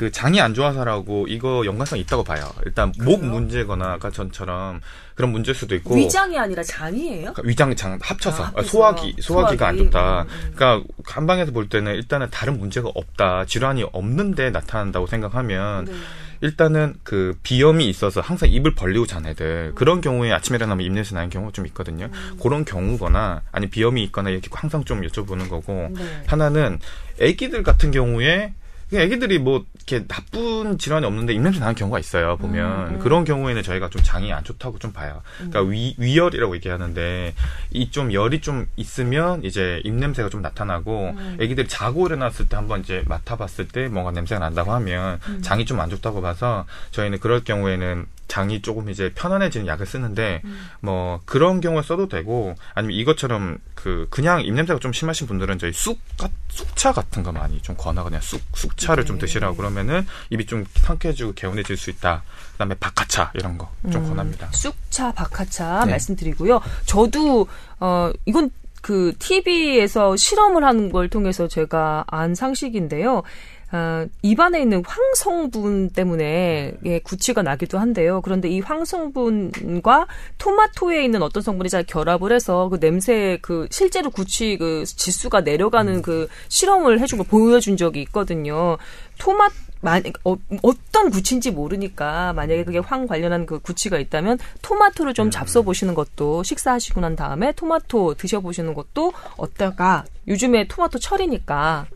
그 0.01 0.09
장이 0.09 0.41
안 0.41 0.55
좋아서라고 0.55 1.27
이거 1.27 1.63
연관성 1.63 1.99
있다고 1.99 2.23
봐요. 2.23 2.51
일단 2.65 2.91
그래요? 2.91 3.19
목 3.19 3.23
문제거나 3.23 3.85
아까 3.91 4.09
전처럼 4.09 4.81
그런 5.13 5.31
문제일 5.31 5.53
수도 5.53 5.75
있고 5.75 5.93
위장이 5.93 6.35
아니라 6.39 6.63
장이에요? 6.63 7.33
그러니까 7.33 7.43
위장 7.45 7.75
장 7.75 7.99
합쳐서 8.01 8.45
아, 8.55 8.63
소화기 8.63 9.17
소화기가 9.19 9.21
소화기. 9.21 9.63
안 9.63 9.77
좋다. 9.77 10.21
음, 10.23 10.27
음. 10.27 10.51
그러니까 10.55 10.87
한방에서 11.05 11.51
볼 11.51 11.69
때는 11.69 11.93
일단은 11.93 12.29
다른 12.31 12.57
문제가 12.57 12.89
없다. 12.95 13.45
질환이 13.45 13.85
없는데 13.91 14.49
나타난다고 14.49 15.05
생각하면 15.05 15.85
네. 15.85 15.93
일단은 16.41 16.95
그 17.03 17.37
비염이 17.43 17.87
있어서 17.87 18.21
항상 18.21 18.49
입을 18.49 18.73
벌리고 18.73 19.05
잔 19.05 19.27
애들 19.27 19.73
그런 19.75 20.01
경우에 20.01 20.31
아침에 20.31 20.55
일어나면 20.55 20.83
입냄새 20.83 21.13
나는 21.13 21.29
경우가 21.29 21.51
좀 21.51 21.67
있거든요. 21.67 22.09
음. 22.11 22.37
그런 22.41 22.65
경우거나 22.65 23.43
아니 23.51 23.69
비염이 23.69 24.03
있거나 24.05 24.31
이렇게 24.31 24.49
항상 24.51 24.83
좀 24.83 25.01
여쭤보는 25.01 25.47
거고 25.47 25.89
네. 25.91 26.23
하나는 26.25 26.79
애기들 27.19 27.61
같은 27.61 27.91
경우에 27.91 28.55
애기들이 28.93 29.39
뭐 29.39 29.65
이렇게 29.75 30.05
나쁜 30.07 30.77
질환이 30.77 31.05
없는데 31.05 31.33
입냄새 31.33 31.59
나는 31.59 31.75
경우가 31.75 31.99
있어요. 31.99 32.37
보면 32.37 32.87
음, 32.89 32.93
음. 32.95 32.99
그런 32.99 33.23
경우에는 33.23 33.63
저희가 33.63 33.89
좀 33.89 34.01
장이 34.03 34.31
안 34.33 34.43
좋다고 34.43 34.79
좀 34.79 34.91
봐요. 34.93 35.21
그러니까 35.37 35.61
음. 35.61 35.71
위, 35.71 35.95
위열이라고 35.97 36.55
얘기하는데 36.55 37.33
이 37.71 37.91
좀 37.91 38.13
열이 38.13 38.39
좀 38.41 38.67
있으면 38.77 39.43
이제 39.43 39.81
입냄새가 39.83 40.29
좀 40.29 40.41
나타나고 40.41 41.13
음. 41.17 41.37
애기들이 41.41 41.67
자고 41.67 42.07
일어났을 42.07 42.47
때 42.47 42.55
한번 42.55 42.79
이제 42.81 43.03
맡아봤을 43.07 43.67
때 43.67 43.87
뭔가 43.89 44.11
냄새가 44.11 44.39
난다고 44.39 44.71
하면 44.73 45.19
음. 45.27 45.41
장이 45.41 45.65
좀 45.65 45.81
안 45.81 45.89
좋다고 45.89 46.21
봐서 46.21 46.65
저희는 46.91 47.19
그럴 47.19 47.43
경우에는 47.43 48.05
장이 48.31 48.61
조금 48.61 48.89
이제 48.89 49.11
편안해지는 49.13 49.67
약을 49.67 49.85
쓰는데 49.85 50.41
음. 50.45 50.69
뭐 50.79 51.19
그런 51.25 51.59
경우에 51.59 51.81
써도 51.81 52.07
되고 52.07 52.55
아니면 52.73 52.95
이것처럼 52.95 53.57
그 53.75 54.07
그냥 54.09 54.41
입냄새가 54.45 54.79
좀 54.79 54.93
심하신 54.93 55.27
분들은 55.27 55.59
저희 55.59 55.73
쑥 55.73 55.99
쑥차 56.47 56.93
같은 56.93 57.23
거 57.23 57.33
많이 57.33 57.61
좀 57.61 57.75
권하거든요. 57.75 58.21
쑥 58.21 58.41
쑥차를 58.53 59.03
네. 59.03 59.07
좀 59.09 59.19
드시라고 59.19 59.57
그러면은 59.57 60.07
입이 60.29 60.45
좀 60.45 60.63
상쾌해지고 60.75 61.33
개운해질 61.33 61.75
수 61.75 61.89
있다. 61.89 62.23
그다음에 62.53 62.75
박하차 62.75 63.31
이런 63.33 63.57
거좀 63.57 64.01
음. 64.01 64.07
권합니다. 64.07 64.49
쑥차, 64.53 65.11
박하차 65.11 65.83
네. 65.83 65.91
말씀드리고요. 65.91 66.61
저도 66.85 67.47
어 67.81 68.11
이건 68.25 68.49
그 68.81 69.13
TV에서 69.19 70.15
실험을 70.15 70.63
하는 70.63 70.89
걸 70.89 71.09
통해서 71.09 71.49
제가 71.49 72.05
안 72.07 72.33
상식인데요. 72.33 73.23
어, 73.73 74.05
입안에 74.21 74.61
있는 74.61 74.83
황성분 74.85 75.91
때문에 75.91 76.73
예, 76.85 76.99
구취가 76.99 77.41
나기도 77.41 77.79
한데요. 77.79 78.21
그런데 78.21 78.49
이 78.49 78.59
황성분과 78.59 80.07
토마토에 80.37 81.03
있는 81.03 81.21
어떤 81.23 81.41
성분이 81.41 81.69
잘 81.69 81.83
결합을 81.83 82.33
해서 82.33 82.67
그 82.67 82.79
냄새 82.79 83.39
그 83.41 83.67
실제로 83.71 84.09
구취 84.09 84.57
그 84.57 84.83
지수가 84.85 85.41
내려가는 85.41 85.95
음. 85.95 86.01
그 86.01 86.27
실험을 86.49 86.99
해준 86.99 87.17
거 87.17 87.23
보여준 87.23 87.77
적이 87.77 88.01
있거든요. 88.01 88.77
토마 89.17 89.49
만, 89.83 90.03
어, 90.25 90.35
어떤 90.61 91.09
구치인지 91.09 91.51
모르니까 91.51 92.33
만약에 92.33 92.63
그게 92.65 92.77
황 92.77 93.07
관련한 93.07 93.47
그 93.47 93.59
구치가 93.59 93.97
있다면 93.97 94.37
토마토를 94.61 95.13
좀 95.13 95.27
음. 95.27 95.31
잡숴 95.31 95.65
보시는 95.65 95.95
것도 95.95 96.43
식사하시고 96.43 97.01
난 97.01 97.15
다음에 97.15 97.51
토마토 97.53 98.15
드셔 98.15 98.41
보시는 98.41 98.73
것도 98.73 99.13
어떨까? 99.37 100.03
요즘에 100.27 100.67
토마토 100.67 100.99
철이니까 100.99 101.87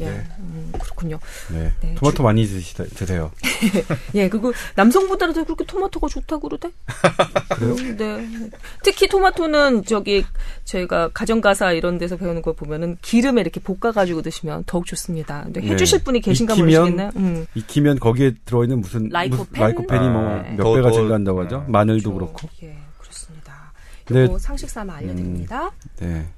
예, 0.00 0.06
네. 0.06 0.24
음, 0.40 0.72
그렇군요. 0.72 1.18
네. 1.52 1.72
네. 1.80 1.94
토마토 1.94 2.16
주... 2.16 2.22
많이 2.22 2.44
드시, 2.46 2.74
드세요. 2.74 3.30
예, 4.14 4.28
그리고 4.28 4.52
남성분들한테 4.74 5.44
그렇게 5.44 5.64
토마토가 5.64 6.08
좋다고 6.08 6.48
그러대? 6.48 6.70
그래요? 7.54 7.96
네. 7.96 8.50
특히 8.82 9.08
토마토는 9.08 9.84
저기 9.84 10.24
저희가 10.64 11.10
가정가사 11.14 11.72
이런 11.72 11.98
데서 11.98 12.16
배우는 12.16 12.42
걸 12.42 12.54
보면은 12.54 12.96
기름에 13.02 13.40
이렇게 13.40 13.60
볶아가지고 13.60 14.22
드시면 14.22 14.64
더욱 14.66 14.86
좋습니다. 14.86 15.42
근데 15.44 15.60
네. 15.60 15.68
해주실 15.68 16.02
분이 16.02 16.20
계신가 16.20 16.56
모르겠네요. 16.56 17.10
음. 17.16 17.46
익히면 17.54 18.00
거기에 18.00 18.34
들어있는 18.44 18.80
무슨 18.80 19.08
라이코펜, 19.10 19.62
라이코펜이 19.62 20.08
뭐몇 20.08 20.60
아, 20.60 20.74
배가 20.74 20.90
증가한다고 20.90 21.44
하죠. 21.44 21.60
네. 21.60 21.64
마늘도 21.68 22.14
그렇죠. 22.14 22.32
그렇고. 22.32 22.48
예, 22.64 22.76
그렇습니다. 22.98 23.72
네. 24.06 24.26
상식 24.40 24.68
삼아 24.68 24.96
알려드립니다. 24.96 25.66
음, 25.66 25.70
네. 26.00 26.28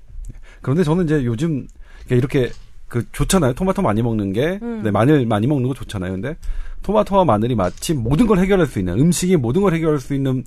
그런데 0.60 0.84
저는 0.84 1.04
이제 1.04 1.24
요즘 1.24 1.66
이렇게 2.10 2.50
그 2.88 3.04
좋잖아요. 3.12 3.54
토마토 3.54 3.82
많이 3.82 4.02
먹는 4.02 4.32
게 4.32 4.58
음. 4.62 4.82
네, 4.84 4.90
마늘 4.90 5.26
많이 5.26 5.46
먹는 5.46 5.68
거 5.68 5.74
좋잖아요. 5.74 6.12
근데 6.12 6.36
토마토와 6.82 7.24
마늘이 7.24 7.54
마치 7.54 7.94
모든 7.94 8.26
걸 8.26 8.38
해결할 8.38 8.66
수 8.66 8.78
있는 8.78 8.98
음식이 8.98 9.36
모든 9.36 9.62
걸 9.62 9.74
해결할 9.74 9.98
수 9.98 10.14
있는 10.14 10.44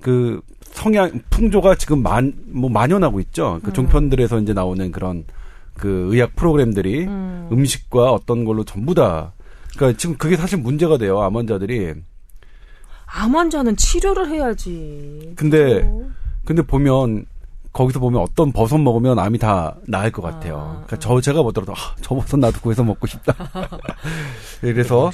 그 0.00 0.40
성향 0.62 1.20
풍조가 1.30 1.76
지금 1.76 2.02
만 2.02 2.32
뭐 2.48 2.68
만연하고 2.70 3.20
있죠. 3.20 3.60
그 3.62 3.70
음. 3.70 3.72
종편들에서 3.72 4.40
이제 4.40 4.52
나오는 4.52 4.90
그런 4.90 5.24
그 5.74 6.08
의학 6.10 6.34
프로그램들이 6.36 7.04
음. 7.06 7.64
식과 7.64 8.10
어떤 8.12 8.44
걸로 8.44 8.64
전부 8.64 8.94
다 8.94 9.32
그러니까 9.76 9.96
지금 9.98 10.16
그게 10.16 10.36
사실 10.36 10.58
문제가 10.58 10.98
돼요. 10.98 11.20
암 11.20 11.36
환자들이 11.36 11.94
암 13.06 13.36
환자는 13.36 13.76
치료를 13.76 14.28
해야지. 14.28 15.32
근데 15.36 15.82
그렇죠? 15.82 16.10
근데 16.44 16.62
보면 16.62 17.26
거기서 17.76 18.00
보면 18.00 18.22
어떤 18.22 18.52
버섯 18.52 18.78
먹으면 18.78 19.18
암이 19.18 19.38
다 19.38 19.76
나을 19.86 20.10
것 20.10 20.22
같아요. 20.22 20.56
아, 20.56 20.72
그러니까 20.86 20.96
저 20.98 21.20
제가 21.20 21.42
보더라도 21.42 21.74
아, 21.74 21.94
저 22.00 22.14
버섯 22.14 22.38
나도 22.38 22.58
구해서 22.62 22.82
먹고 22.82 23.06
싶다. 23.06 23.34
그래서 24.62 25.10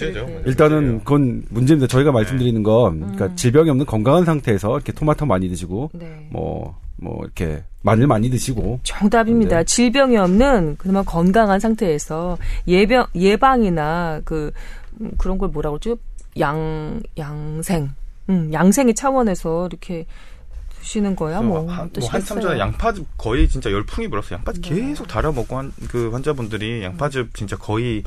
일단은 0.46 1.00
그건 1.00 1.42
문제입니다. 1.50 1.88
저희가 1.88 2.12
말씀드리는 2.12 2.62
건 2.62 3.00
그러니까 3.00 3.26
음. 3.26 3.36
질병이 3.36 3.68
없는 3.68 3.84
건강한 3.84 4.24
상태에서 4.24 4.76
이렇게 4.76 4.92
토마토 4.92 5.26
많이 5.26 5.48
드시고 5.48 5.90
뭐뭐 5.92 5.98
네. 5.98 6.72
뭐 6.98 7.18
이렇게 7.24 7.64
마늘 7.82 8.06
많이 8.06 8.30
드시고 8.30 8.78
정답입니다. 8.84 9.58
네. 9.58 9.64
질병이 9.64 10.16
없는 10.16 10.76
그나마 10.78 11.02
건강한 11.02 11.58
상태에서 11.58 12.38
예병 12.68 13.06
예방이나 13.16 14.20
그 14.24 14.52
음, 15.00 15.10
그런 15.18 15.36
걸 15.36 15.48
뭐라고 15.48 15.78
그러죠? 15.80 16.00
양 16.38 17.00
양생 17.18 17.90
음, 18.30 18.52
양생의 18.52 18.94
차원에서 18.94 19.66
이렇게 19.66 20.06
드시는 20.82 21.16
거야? 21.16 21.40
뭐, 21.40 21.60
한, 21.70 21.90
뭐 21.98 22.08
한참 22.08 22.40
전에 22.40 22.58
양파즙 22.58 23.06
거의 23.16 23.48
진짜 23.48 23.70
열풍이 23.70 24.08
불었어요. 24.08 24.38
양파즙 24.38 24.62
네. 24.62 24.68
계속 24.88 25.06
달여 25.06 25.32
먹고 25.32 25.56
한 25.56 25.72
그 25.88 26.10
환자분들이 26.10 26.82
양파즙 26.82 27.34
진짜 27.34 27.56
거의 27.56 28.02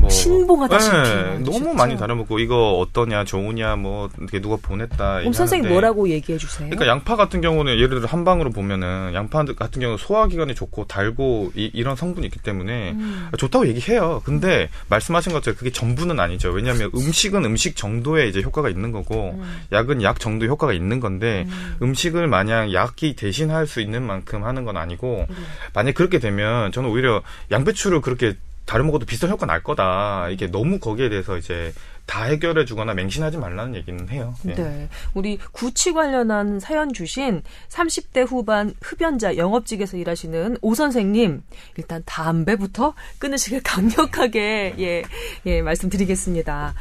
뭐 0.00 0.10
신봉하다시피 0.10 0.96
네, 0.96 1.38
너무 1.38 1.74
많이 1.74 1.96
다뤄먹고 1.96 2.38
이거 2.38 2.78
어떠냐 2.78 3.24
좋으냐 3.24 3.76
뭐 3.76 4.08
이렇게 4.18 4.40
누가 4.40 4.56
보냈다 4.60 5.18
그럼 5.20 5.32
선생님 5.32 5.70
뭐라고 5.70 6.08
얘기해 6.08 6.38
주세요? 6.38 6.68
그러니까 6.68 6.86
양파 6.90 7.16
같은 7.16 7.40
경우는 7.40 7.76
예를 7.76 8.00
들어 8.00 8.06
한 8.06 8.24
방으로 8.24 8.50
보면은 8.50 9.12
양파 9.14 9.44
같은 9.44 9.80
경우는 9.80 9.98
소화 9.98 10.26
기관이 10.26 10.54
좋고 10.54 10.86
달고 10.86 11.52
이, 11.54 11.82
런 11.82 11.96
성분이 11.96 12.26
있기 12.26 12.40
때문에 12.40 12.92
음. 12.92 13.28
좋다고 13.36 13.68
얘기해요. 13.68 14.22
근데 14.24 14.68
말씀하신 14.88 15.32
것처럼 15.32 15.56
그게 15.56 15.70
전부는 15.70 16.18
아니죠. 16.18 16.50
왜냐하면 16.50 16.90
음식은 16.94 17.44
음식 17.44 17.76
정도의 17.76 18.28
이제 18.28 18.40
효과가 18.42 18.68
있는 18.68 18.92
거고 18.92 19.36
음. 19.38 19.60
약은 19.72 20.02
약 20.02 20.20
정도 20.20 20.46
효과가 20.46 20.72
있는 20.72 21.00
건데 21.00 21.46
음. 21.80 21.94
식을 21.94 22.26
마냥 22.26 22.72
약이 22.72 23.14
대신할 23.14 23.66
수 23.66 23.80
있는 23.80 24.02
만큼 24.02 24.44
하는 24.44 24.64
건 24.64 24.76
아니고 24.76 25.26
음. 25.28 25.46
만약 25.74 25.94
그렇게 25.94 26.18
되면 26.18 26.72
저는 26.72 26.90
오히려 26.90 27.22
양배추를 27.50 28.00
그렇게 28.00 28.34
다른 28.72 28.86
먹어도 28.86 29.04
비슷한 29.04 29.28
효과 29.28 29.44
날 29.44 29.62
거다. 29.62 30.30
이게 30.30 30.46
너무 30.50 30.78
거기에 30.78 31.10
대해서 31.10 31.36
이제 31.36 31.74
다 32.06 32.24
해결해 32.24 32.64
주거나 32.64 32.94
맹신하지 32.94 33.36
말라는 33.36 33.74
얘기는 33.74 34.08
해요. 34.08 34.34
네. 34.44 34.54
네. 34.54 34.88
우리 35.12 35.36
구치 35.52 35.92
관련한 35.92 36.58
사연 36.58 36.90
주신 36.94 37.42
30대 37.68 38.26
후반 38.26 38.72
흡연자 38.80 39.36
영업직에서 39.36 39.98
일하시는 39.98 40.56
오 40.62 40.74
선생님, 40.74 41.42
일단 41.76 42.02
담배부터 42.06 42.94
끊으시길 43.18 43.60
강력하게 43.62 44.74
예, 44.78 45.02
예, 45.44 45.60
말씀드리겠습니다. 45.60 46.72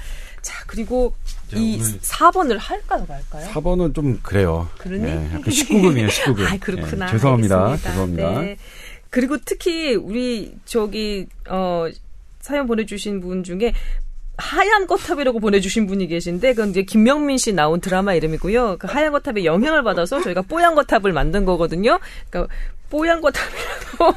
자, 0.42 0.64
그리고 0.68 1.14
이 1.54 1.78
4번을 1.78 2.58
할까요, 2.58 3.06
말까요? 3.06 3.50
4번은 3.50 3.94
좀 3.94 4.18
그래요. 4.24 4.70
그러니? 4.78 5.04
예, 5.04 5.26
약간 5.26 5.42
19금이에요, 5.42 6.08
19금. 6.08 6.46
아, 6.48 6.58
그렇구나. 6.58 7.08
예, 7.08 7.12
죄송합니다. 7.12 7.66
알겠습니다. 7.66 7.90
죄송합니다. 7.90 8.42
네. 8.42 8.58
그리고 9.12 9.38
특히 9.38 9.94
우리 9.94 10.56
저기 10.66 11.28
어 11.48 11.88
사연 12.40 12.66
보내주신 12.66 13.20
분 13.20 13.44
중에 13.44 13.74
하얀 14.38 14.88
거탑이라고 14.88 15.40
보내주신 15.40 15.86
분이 15.86 16.08
계신데 16.08 16.54
그건 16.54 16.72
이제 16.72 16.82
김명민 16.82 17.38
씨 17.38 17.54
나온 17.54 17.80
드라마 17.80 18.14
이름이고요. 18.16 18.78
그 18.80 18.88
하얀 18.88 19.12
거탑의 19.12 19.46
영향을 19.46 19.84
받아서 19.84 20.22
저희가 20.22 20.42
뽀얀 20.44 20.74
거탑을 20.74 21.14
만든 21.14 21.46
거거든요. 21.46 22.00
그러니까 22.30 22.54
뽀얀 22.90 23.22
거탑이라고 23.22 24.16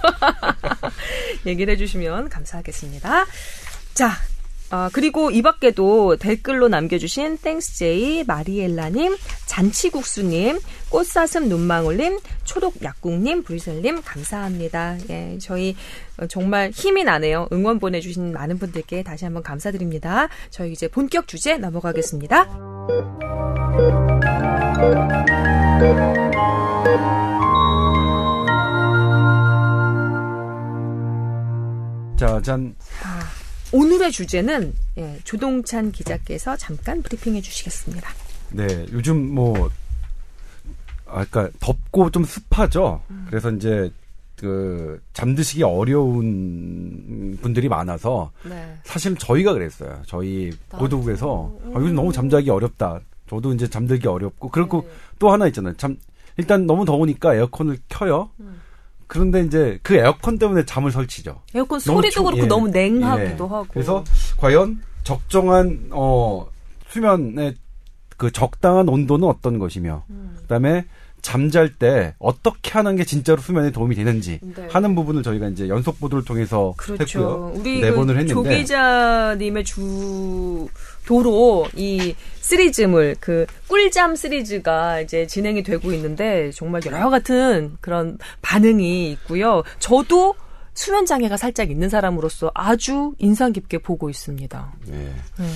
얘기를 1.47 1.75
해주시면 1.75 2.31
감사하겠습니다. 2.31 3.27
자, 3.93 4.13
아, 4.75 4.91
그리고 4.93 5.31
이 5.31 5.41
밖에도 5.41 6.17
댓글로 6.17 6.67
남겨주신 6.67 7.39
땡스제이, 7.39 8.25
마리엘라님, 8.25 9.17
잔치국수님, 9.47 10.59
꽃사슴 10.89 11.49
눈망울님, 11.49 12.19
초록약국님, 12.43 13.45
브리셀님, 13.45 14.03
감사합니다. 14.03 14.97
예, 15.11 15.39
저희 15.41 15.77
정말 16.29 16.73
힘이 16.75 17.05
나네요. 17.05 17.47
응원 17.53 17.79
보내주신 17.79 18.33
많은 18.33 18.59
분들께 18.59 19.05
다시 19.05 19.25
한번 19.25 19.45
감사드립니다. 19.45 20.29
저희 20.51 20.73
이제 20.73 20.89
본격 20.89 21.29
주제 21.29 21.57
넘어가겠습니다. 21.57 22.49
짜잔. 32.17 32.75
아. 33.75 33.77
오늘의 33.77 34.13
주제는 34.13 34.73
예, 34.99 35.19
조동찬 35.25 35.93
기자께서 35.93 36.57
잠깐 36.57 37.03
브리핑해 37.03 37.41
주시겠습니다. 37.41 38.09
네, 38.53 38.87
요즘 38.93 39.35
뭐 39.35 39.71
아까 41.07 41.49
덥고 41.61 42.11
좀 42.11 42.25
습하죠. 42.25 43.03
음. 43.11 43.27
그래서 43.29 43.51
이제 43.51 43.91
그 44.37 45.01
잠드시기 45.13 45.63
어려운 45.63 47.39
분들이 47.41 47.69
많아서 47.69 48.31
네. 48.49 48.77
사실 48.85 49.17
저희가 49.17 49.53
그랬어요. 49.53 50.03
저희 50.07 50.51
보도국에서 50.71 51.53
음. 51.65 51.73
아, 51.77 51.81
요즘 51.81 51.95
너무 51.95 52.13
잠자기 52.13 52.51
어렵다. 52.51 53.01
저도 53.29 53.53
이제 53.55 53.69
잠들기 53.69 54.07
어렵고 54.07 54.51
그리고 54.51 54.83
네. 54.83 54.95
또 55.19 55.33
하나 55.33 55.47
있잖아요. 55.49 55.75
참 55.77 55.97
일단 56.37 56.67
너무 56.67 56.85
더우니까 56.85 57.35
에어컨을 57.35 57.79
켜요. 57.89 58.31
음. 58.41 58.61
그런데 59.07 59.43
이제 59.43 59.79
그 59.83 59.95
에어컨 59.95 60.39
때문에 60.39 60.65
잠을 60.65 60.91
설치죠. 60.91 61.41
에어컨 61.55 61.81
소리도 61.81 62.11
추, 62.11 62.23
그렇고 62.23 62.43
예. 62.43 62.47
너무 62.47 62.69
냉하기도 62.69 63.45
예. 63.45 63.49
하고. 63.49 63.67
그래서 63.71 64.05
과연 64.39 64.83
적정한 65.03 65.89
어 65.91 66.47
수면의 66.89 67.55
그 68.17 68.31
적당한 68.31 68.89
온도는 68.89 69.27
어떤 69.29 69.59
것이며 69.59 70.05
음. 70.11 70.37
그다음에 70.43 70.87
잠잘 71.25 71.73
때 71.73 72.15
어떻게 72.19 72.71
하는 72.73 72.97
게 72.97 73.05
진짜로 73.05 73.41
수면에 73.41 73.71
도움이 73.71 73.95
되는지 73.97 74.41
네. 74.43 74.69
하는 74.71 74.95
부분을 74.95 75.23
저희가 75.23 75.49
이제 75.49 75.69
연속 75.69 75.99
보도를 75.99 76.23
통해서 76.25 76.75
그렇죠. 76.77 77.03
했고요. 77.19 77.53
우리 77.57 77.81
네 77.81 77.91
그 77.91 77.97
번을 77.97 78.19
했는데 78.19 78.35
조 78.35 78.43
기자님의 78.43 79.65
주 79.65 80.69
도로 81.07 81.67
이 81.75 82.15
시리즈물 82.43 83.17
그 83.21 83.47
꿀잠 83.69 84.15
시리즈가 84.17 85.01
이제 85.01 85.27
진행이 85.27 85.63
되고 85.63 85.93
있는데 85.95 86.51
정말 86.53 86.83
여러 86.85 87.09
같은 87.09 87.79
그런 87.81 88.19
반응이 88.43 89.11
있고요. 89.13 89.63
저도 89.79 90.35
수면 90.75 91.07
장애가 91.07 91.39
살짝 91.39 91.71
있는 91.71 91.89
사람으로서 91.89 92.51
아주 92.55 93.15
인상 93.19 93.53
깊게 93.53 93.79
보고 93.79 94.11
있습니다. 94.11 94.73
네. 94.89 95.15
네. 95.39 95.47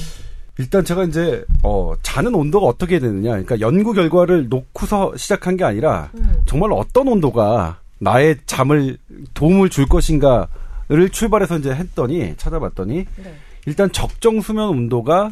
일단 0.59 0.84
제가 0.84 1.04
이제 1.04 1.44
어 1.62 1.94
자는 2.02 2.34
온도가 2.34 2.66
어떻게 2.66 2.98
되느냐, 2.98 3.30
그러니까 3.30 3.61
연구 3.61 3.92
결과를 3.92 4.48
놓고서 4.48 5.16
시작한 5.16 5.56
게 5.56 5.64
아니라 5.64 6.11
음. 6.14 6.42
정말 6.46 6.72
어떤 6.72 7.09
온도가 7.09 7.78
나의 7.98 8.38
잠을 8.46 8.98
도움을 9.34 9.70
줄 9.70 9.86
것인가를 9.86 11.11
출발해서 11.12 11.59
이제 11.59 11.70
했더니 11.72 12.34
찾아봤더니 12.36 13.06
네. 13.16 13.38
일단 13.66 13.90
적정 13.92 14.40
수면 14.40 14.68
온도가 14.70 15.30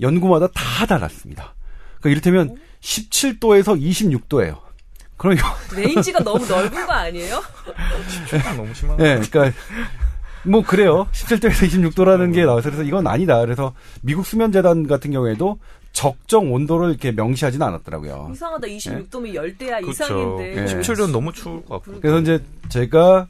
연구마다 0.00 0.48
다 0.48 0.86
달랐습니다. 0.86 1.54
그러니까 2.00 2.10
이를테면 2.10 2.56
17도에서 2.80 3.80
26도예요. 3.80 4.58
그러니까 5.16 5.56
range가 5.74 6.22
너무 6.22 6.44
넓은 6.46 6.86
거 6.86 6.92
아니에요? 6.92 7.42
17도 8.28 8.56
너무 8.56 8.74
심한. 8.74 8.96
네, 8.98 9.18
그러니까 9.20 9.58
뭐 10.46 10.62
그래요. 10.62 11.06
17도에서 11.12 11.92
26도라는 11.92 12.34
게 12.34 12.44
나와서 12.44 12.70
그래서 12.70 12.82
이건 12.82 13.06
아니다. 13.06 13.40
그래서 13.40 13.72
미국 14.02 14.26
수면재단 14.26 14.86
같은 14.86 15.10
경우에도 15.10 15.58
적정 15.92 16.52
온도를 16.52 16.90
이렇게 16.90 17.12
명시하지는 17.12 17.66
않았더라고요. 17.66 18.30
이상하다. 18.32 18.66
26도면 18.66 19.22
네? 19.22 19.34
열대야 19.34 19.80
그렇죠. 19.80 19.90
이상인데. 19.90 20.54
네. 20.54 20.64
17도는 20.66 21.12
너무 21.12 21.32
추울 21.32 21.64
것 21.64 21.82
같고. 21.82 22.00
그래서 22.00 22.20
이제 22.20 22.44
제가 22.68 23.28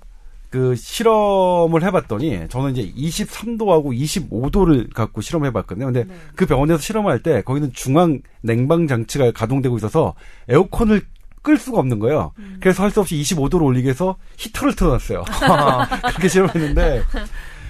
그 0.51 0.75
실험을 0.77 1.83
해봤더니 1.83 2.49
저는 2.49 2.77
이제 2.77 2.93
23도하고 2.97 3.93
25도를 3.93 4.93
갖고 4.95 5.21
실험해봤거든요. 5.21 5.87
근데 5.87 6.05
네. 6.05 6.15
그 6.37 6.47
병원에서 6.47 6.81
실험할 6.81 7.23
때 7.23 7.43
거기는 7.43 7.73
중앙 7.73 8.21
냉방 8.41 8.87
장치가 8.87 9.31
가동되고 9.33 9.77
있어서 9.77 10.15
에어컨을 10.49 11.03
끌 11.45 11.57
수가 11.59 11.79
없는 11.79 12.01
거예요. 12.01 12.33
음. 12.39 12.57
그래서 12.61 12.83
할 12.83 12.91
수 12.91 13.01
없이 13.01 13.15
25도로 13.17 13.63
올리기 13.63 13.85
위해서 13.85 14.17
히터를 14.39 14.75
틀어놨어요. 14.75 15.23
그렇게 16.11 16.29
실험했는데 16.29 17.03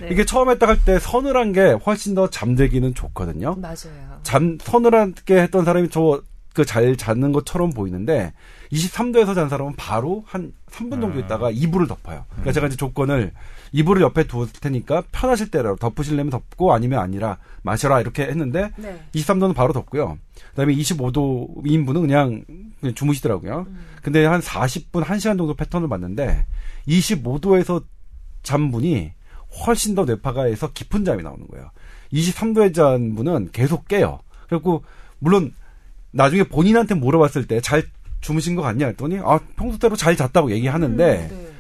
네. 0.01 0.09
이게 0.11 0.25
처음 0.25 0.49
했다 0.49 0.67
할때 0.67 0.99
서늘한 0.99 1.53
게 1.53 1.73
훨씬 1.85 2.15
더 2.15 2.31
잠들기는 2.31 2.95
좋거든요. 2.95 3.57
맞아요. 3.57 4.21
잠 4.23 4.57
서늘하게 4.63 5.43
했던 5.43 5.65
사람이 5.67 5.91
저 5.91 6.23
그 6.55 6.65
잘 6.65 6.97
자는 6.97 7.33
것처럼 7.33 7.71
보이는데 7.71 8.33
23도에서 8.71 9.35
잔 9.35 9.49
사람은 9.49 9.75
바로 9.77 10.23
한 10.25 10.53
3분 10.71 11.01
정도 11.01 11.09
음. 11.09 11.19
있다가 11.19 11.51
이불을 11.51 11.89
덮어요. 11.89 12.27
그러니까 12.31 12.51
음. 12.51 12.53
제가 12.53 12.67
이제 12.69 12.77
조건을 12.77 13.33
이불을 13.75 14.03
옆에 14.03 14.25
두었을 14.29 14.53
테니까 14.61 15.03
편하실 15.11 15.51
때라도 15.51 15.75
덮으실려면 15.77 16.31
덮고 16.31 16.73
아니면 16.73 17.01
아니라 17.01 17.39
마셔라 17.63 18.01
이렇게 18.01 18.23
했는데 18.23 18.71
네. 18.77 19.03
23도는 19.17 19.53
바로 19.53 19.73
덮고요. 19.73 20.17
그다음에 20.51 20.73
25도 20.77 21.67
인 21.67 21.85
분은 21.85 22.03
그냥, 22.03 22.45
그냥 22.81 22.95
주무시더라고요. 22.95 23.67
음. 23.69 23.85
근데 24.01 24.25
한 24.27 24.41
40분 24.41 25.03
1시간 25.03 25.37
정도 25.37 25.55
패턴을 25.55 25.89
봤는데 25.89 26.47
25도에서 26.87 27.83
잠 28.45 28.71
분이 28.71 29.11
훨씬 29.67 29.97
더 29.97 30.05
뇌파가에서 30.05 30.71
깊은 30.73 31.05
잠이 31.05 31.25
나오는 31.25 31.45
거예요. 31.49 31.71
23도에 32.13 32.73
잔 32.73 33.17
분은 33.17 33.49
계속 33.51 33.89
깨요. 33.89 34.21
그리고 34.49 34.85
물론 35.19 35.53
나중에 36.13 36.45
본인한테 36.45 36.95
물어봤을 36.95 37.49
때 37.49 37.61
잘 37.61 37.83
주무신 38.21 38.55
것 38.55 38.63
같냐 38.63 38.87
했더니 38.87 39.19
아 39.19 39.39
평소대로 39.57 39.97
잘 39.97 40.17
잤다고 40.17 40.53
얘기하는데 40.53 41.29
음, 41.31 41.37
네. 41.45 41.54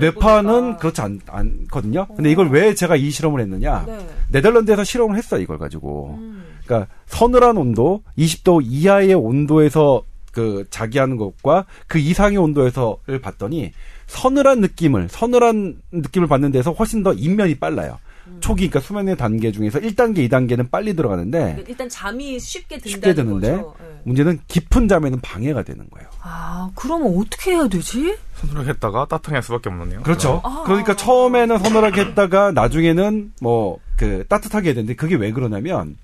뇌파는 0.00 0.76
그렇지 0.78 1.00
않, 1.00 1.20
않거든요. 1.26 2.00
어. 2.08 2.14
근데 2.14 2.30
이걸 2.30 2.50
왜 2.50 2.74
제가 2.74 2.96
이 2.96 3.10
실험을 3.10 3.40
했느냐? 3.40 3.84
네. 3.86 4.06
네덜란드에서 4.32 4.84
실험을 4.84 5.16
했어요 5.16 5.40
이걸 5.40 5.58
가지고. 5.58 6.16
음. 6.18 6.44
그러니까 6.64 6.92
서늘한 7.06 7.56
온도 7.56 8.02
20도 8.18 8.60
이하의 8.64 9.14
온도에서 9.14 10.02
그 10.32 10.64
자기 10.70 10.98
하는 10.98 11.16
것과 11.16 11.64
그 11.86 11.98
이상의 11.98 12.38
온도에서를 12.38 13.20
봤더니 13.20 13.72
서늘한 14.06 14.60
느낌을 14.60 15.08
서늘한 15.08 15.80
느낌을 15.92 16.28
받는 16.28 16.52
데서 16.52 16.72
훨씬 16.72 17.02
더 17.02 17.12
인면이 17.12 17.56
빨라요. 17.56 17.98
음. 18.30 18.38
초기 18.40 18.68
그러니까 18.68 18.80
수면의 18.86 19.16
단계 19.16 19.52
중에서 19.52 19.78
1단계, 19.80 20.28
2단계는 20.28 20.70
빨리 20.70 20.94
들어가는데 20.94 21.64
일단 21.68 21.88
잠이 21.88 22.38
쉽게 22.38 22.78
든다는 22.78 22.90
쉽게 22.90 23.14
드는데 23.14 23.56
네. 23.56 23.64
문제는 24.04 24.40
깊은 24.48 24.88
잠에는 24.88 25.20
방해가 25.20 25.62
되는 25.62 25.88
거예요. 25.90 26.08
아, 26.22 26.70
그러면 26.74 27.14
어떻게 27.18 27.52
해야 27.52 27.68
되지? 27.68 28.16
서늘하게 28.36 28.70
했다가 28.70 29.06
따뜻하게 29.06 29.36
할 29.36 29.42
수밖에 29.42 29.68
없네요. 29.68 30.02
그렇죠. 30.02 30.40
아. 30.44 30.62
그러니까 30.66 30.96
처음에는 30.96 31.58
서늘하게 31.58 32.00
했다가 32.00 32.52
나중에는 32.52 33.32
뭐 33.40 33.78
그 34.00 34.24
따뜻하게 34.28 34.68
해야 34.68 34.74
되는데 34.74 34.94
그게 34.94 35.14
왜 35.14 35.30
그러냐면 35.30 35.98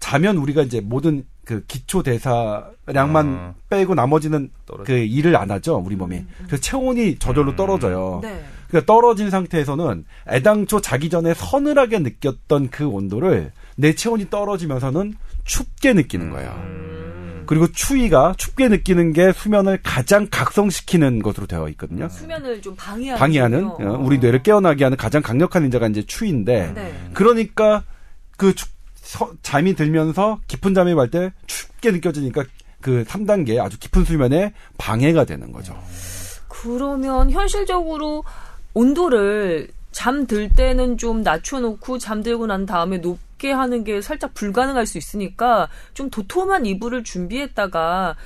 자면 0.00 0.36
우리가 0.36 0.62
이제 0.62 0.80
모든 0.80 1.24
그 1.44 1.64
기초 1.68 2.02
대사량만 2.02 3.26
아. 3.28 3.54
빼고 3.70 3.94
나머지는 3.94 4.50
떨어져. 4.66 4.82
그 4.82 4.98
일을 4.98 5.36
안 5.36 5.52
하죠 5.52 5.76
우리 5.76 5.94
몸이. 5.94 6.16
음, 6.16 6.28
음. 6.40 6.44
그래서 6.48 6.60
체온이 6.60 7.20
저절로 7.20 7.52
음. 7.52 7.56
떨어져요. 7.56 8.18
네. 8.20 8.44
그러니까 8.68 8.92
떨어진 8.92 9.30
상태에서는 9.30 10.04
애당초 10.28 10.80
자기 10.80 11.08
전에 11.10 11.34
서늘하게 11.34 12.00
느꼈던 12.00 12.70
그 12.70 12.86
온도를 12.86 13.52
내 13.76 13.94
체온이 13.94 14.30
떨어지면서는 14.30 15.14
춥게 15.44 15.92
느끼는 15.92 16.30
거예요. 16.30 16.50
음. 16.50 17.44
그리고 17.46 17.70
추위가 17.70 18.34
춥게 18.36 18.68
느끼는 18.68 19.12
게 19.12 19.32
수면을 19.32 19.78
가장 19.82 20.26
각성시키는 20.30 21.22
것으로 21.22 21.46
되어 21.46 21.68
있거든요. 21.70 22.08
수면을 22.08 22.60
좀 22.60 22.74
방해하는, 22.76 23.18
방해하는 23.18 23.64
어, 23.66 23.98
우리 24.00 24.18
뇌를 24.18 24.42
깨어나게 24.42 24.82
하는 24.82 24.96
가장 24.96 25.22
강력한 25.22 25.64
인자가 25.64 25.86
이제 25.86 26.02
추위인데 26.04 26.72
네. 26.74 26.94
그러니까 27.12 27.84
그 28.36 28.52
축, 28.54 28.68
서, 28.96 29.30
잠이 29.42 29.74
들면서 29.76 30.40
깊은 30.48 30.74
잠이 30.74 30.94
갈 30.94 31.08
때 31.08 31.32
춥게 31.46 31.92
느껴지니까 31.92 32.42
그 32.80 33.04
3단계 33.06 33.60
아주 33.64 33.78
깊은 33.78 34.04
수면에 34.04 34.52
방해가 34.76 35.24
되는 35.24 35.52
거죠. 35.52 35.76
그러면 36.48 37.30
현실적으로 37.30 38.24
온도를 38.76 39.68
잠들 39.90 40.50
때는 40.50 40.98
좀 40.98 41.22
낮춰놓고 41.22 41.96
잠들고 41.96 42.46
난 42.46 42.66
다음에 42.66 42.98
높게 42.98 43.50
하는 43.50 43.84
게 43.84 44.02
살짝 44.02 44.34
불가능할 44.34 44.84
수 44.84 44.98
있으니까 44.98 45.68
좀 45.94 46.10
도톰한 46.10 46.66
이불을 46.66 47.02
준비했다가 47.02 48.16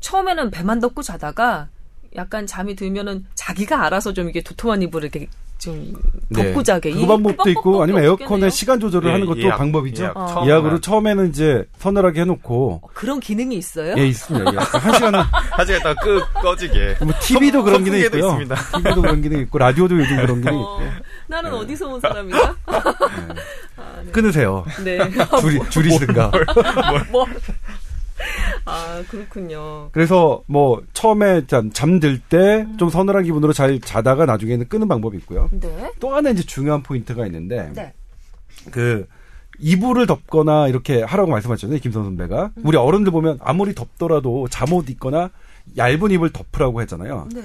처음에는 0.00 0.50
배만 0.50 0.80
덮고 0.80 1.02
자다가 1.02 1.68
약간 2.16 2.48
잠이 2.48 2.74
들면은 2.74 3.26
자기가 3.34 3.84
알아서 3.84 4.12
좀 4.12 4.28
이게 4.28 4.42
도톰한 4.42 4.82
이불을 4.82 5.10
이렇게 5.14 5.28
좀 5.62 5.94
네. 6.28 6.42
덮고 6.42 6.62
자게. 6.64 6.90
그 6.90 7.06
방법도 7.06 7.48
있고 7.50 7.84
아니면 7.84 8.02
에어컨의 8.02 8.50
시간 8.50 8.80
조절을 8.80 9.08
예, 9.08 9.12
하는 9.12 9.26
것도 9.26 9.42
예약, 9.42 9.58
방법이죠. 9.58 10.02
예약, 10.02 10.16
어. 10.16 10.44
예약으로 10.44 10.80
처음에는 10.80 11.28
이제 11.28 11.64
서늘하게 11.78 12.22
해놓고 12.22 12.80
어, 12.82 12.88
그런 12.94 13.20
기능이 13.20 13.56
있어요? 13.56 13.94
예 13.96 14.04
있습니다. 14.08 14.52
예. 14.52 14.56
한 14.56 14.94
시간은 14.94 15.20
한 15.22 15.66
시간 15.66 15.80
있다가 15.80 16.00
끄 16.02 16.20
꺼지게. 16.34 16.96
뭐 17.02 17.12
TV도 17.20 17.62
그런 17.62 17.84
기능 17.84 18.00
이 18.00 18.02
있고요. 18.02 18.26
있습니다. 18.26 18.54
TV도 18.78 19.02
그런 19.02 19.22
기능 19.22 19.38
이 19.38 19.42
있고 19.42 19.58
라디오도 19.58 19.96
요즘 20.00 20.16
그런 20.16 20.40
기능 20.40 20.54
이 20.54 20.56
어, 20.56 20.80
있고. 20.82 21.02
나는 21.28 21.50
네. 21.52 21.56
어디서 21.58 21.86
온 21.86 22.00
사람이야? 22.00 22.36
네. 22.36 22.72
아, 23.76 24.02
네. 24.04 24.10
끊으세요. 24.10 24.64
네. 24.82 24.98
줄이 25.40 25.60
줄이시든가. 25.70 26.32
뭘, 26.90 27.06
뭘. 27.12 27.26
아, 28.64 29.02
그렇군요. 29.08 29.90
그래서 29.92 30.42
뭐 30.46 30.82
처음에 30.92 31.46
잠, 31.46 31.70
잠들 31.72 32.20
때좀 32.20 32.88
음. 32.88 32.88
서늘한 32.88 33.24
기분으로 33.24 33.52
잘 33.52 33.80
자다가 33.80 34.26
나중에는 34.26 34.68
끄는 34.68 34.88
방법이 34.88 35.16
있고요. 35.18 35.48
네. 35.52 35.92
또 36.00 36.14
하나 36.14 36.30
이제 36.30 36.42
중요한 36.42 36.82
포인트가 36.82 37.26
있는데 37.26 37.70
네. 37.74 37.92
그 38.70 39.06
이불을 39.58 40.06
덮거나 40.06 40.68
이렇게 40.68 41.02
하라고 41.02 41.30
말씀하셨잖아요. 41.30 41.80
김선 41.80 42.04
선배가. 42.04 42.52
음. 42.56 42.62
우리 42.64 42.76
어른들 42.76 43.12
보면 43.12 43.38
아무리 43.40 43.74
덥더라도 43.74 44.48
잠옷 44.48 44.88
입거나 44.90 45.30
얇은 45.76 46.10
이불 46.10 46.30
덮으라고 46.30 46.80
했잖아요. 46.82 47.28
네. 47.34 47.42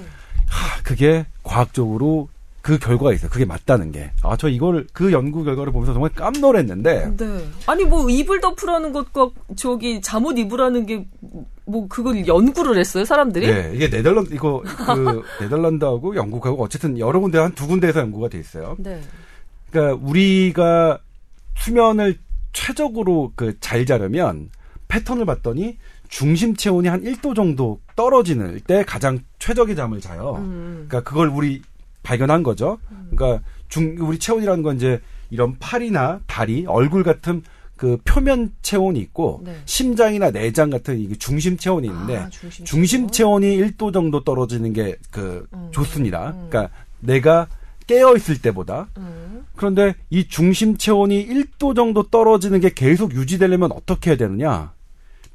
하, 0.48 0.82
그게 0.82 1.26
과학적으로 1.42 2.28
그 2.60 2.78
결과가 2.78 3.12
있어요. 3.12 3.30
그게 3.30 3.44
맞다는 3.44 3.92
게. 3.92 4.10
아, 4.22 4.36
저 4.36 4.48
이걸 4.48 4.86
그 4.92 5.12
연구 5.12 5.44
결과를 5.44 5.72
보면서 5.72 5.92
정말 5.92 6.10
깜놀했는데. 6.10 7.16
네. 7.16 7.48
아니 7.66 7.84
뭐 7.84 8.08
이불 8.10 8.40
덮으라는 8.40 8.92
것과 8.92 9.30
저기 9.56 10.00
잠옷 10.00 10.36
입으라는 10.38 10.86
게 10.86 11.06
뭐 11.70 11.86
그걸 11.86 12.26
연구를 12.26 12.78
했어요, 12.78 13.04
사람들이? 13.04 13.46
네. 13.46 13.72
이게 13.74 13.90
네덜란드 13.90 14.32
이거 14.32 14.62
그 14.64 15.22
네덜란드하고 15.40 16.16
영국하고 16.16 16.62
어쨌든 16.62 16.98
여러 16.98 17.20
군데 17.20 17.36
한 17.38 17.52
두 17.54 17.66
군데에서 17.66 18.00
연구가 18.00 18.28
돼 18.30 18.38
있어요. 18.38 18.74
네. 18.78 19.00
그러니까 19.70 20.02
우리가 20.02 20.98
수면을 21.58 22.18
최적으로 22.54 23.32
그 23.36 23.58
잘 23.60 23.84
자려면 23.84 24.48
패턴을 24.88 25.26
봤더니 25.26 25.76
중심 26.08 26.56
체온이 26.56 26.88
한 26.88 27.02
1도 27.02 27.34
정도 27.36 27.80
떨어지는 27.96 28.60
때 28.66 28.82
가장 28.86 29.18
최적의 29.38 29.76
잠을 29.76 30.00
자요. 30.00 30.36
음. 30.38 30.86
그러니까 30.88 31.02
그걸 31.08 31.28
우리 31.28 31.60
발견한 32.08 32.42
거죠. 32.42 32.78
그러니까 33.10 33.44
중 33.68 33.96
우리 34.00 34.18
체온이라는 34.18 34.62
건 34.62 34.76
이제 34.76 35.00
이런 35.28 35.58
팔이나 35.58 36.20
다리, 36.26 36.64
얼굴 36.66 37.02
같은 37.02 37.42
그 37.76 37.98
표면 38.02 38.50
체온이 38.62 38.98
있고 38.98 39.42
네. 39.44 39.60
심장이나 39.66 40.30
내장 40.30 40.70
같은 40.70 40.98
이 40.98 41.16
중심 41.18 41.58
체온이 41.58 41.86
있는데 41.86 42.16
아, 42.16 42.28
중심, 42.30 42.64
중심 42.64 43.10
체온이 43.10 43.58
1도 43.58 43.92
정도 43.92 44.24
떨어지는 44.24 44.72
게그 44.72 45.46
음. 45.52 45.68
좋습니다. 45.70 46.30
음. 46.30 46.48
그러니까 46.48 46.74
내가 47.00 47.46
깨어 47.86 48.16
있을 48.16 48.40
때보다 48.40 48.88
음. 48.96 49.44
그런데 49.54 49.94
이 50.08 50.26
중심 50.26 50.78
체온이 50.78 51.28
1도 51.28 51.76
정도 51.76 52.04
떨어지는 52.04 52.60
게 52.60 52.70
계속 52.70 53.14
유지되려면 53.14 53.70
어떻게 53.72 54.10
해야 54.10 54.16
되느냐? 54.16 54.72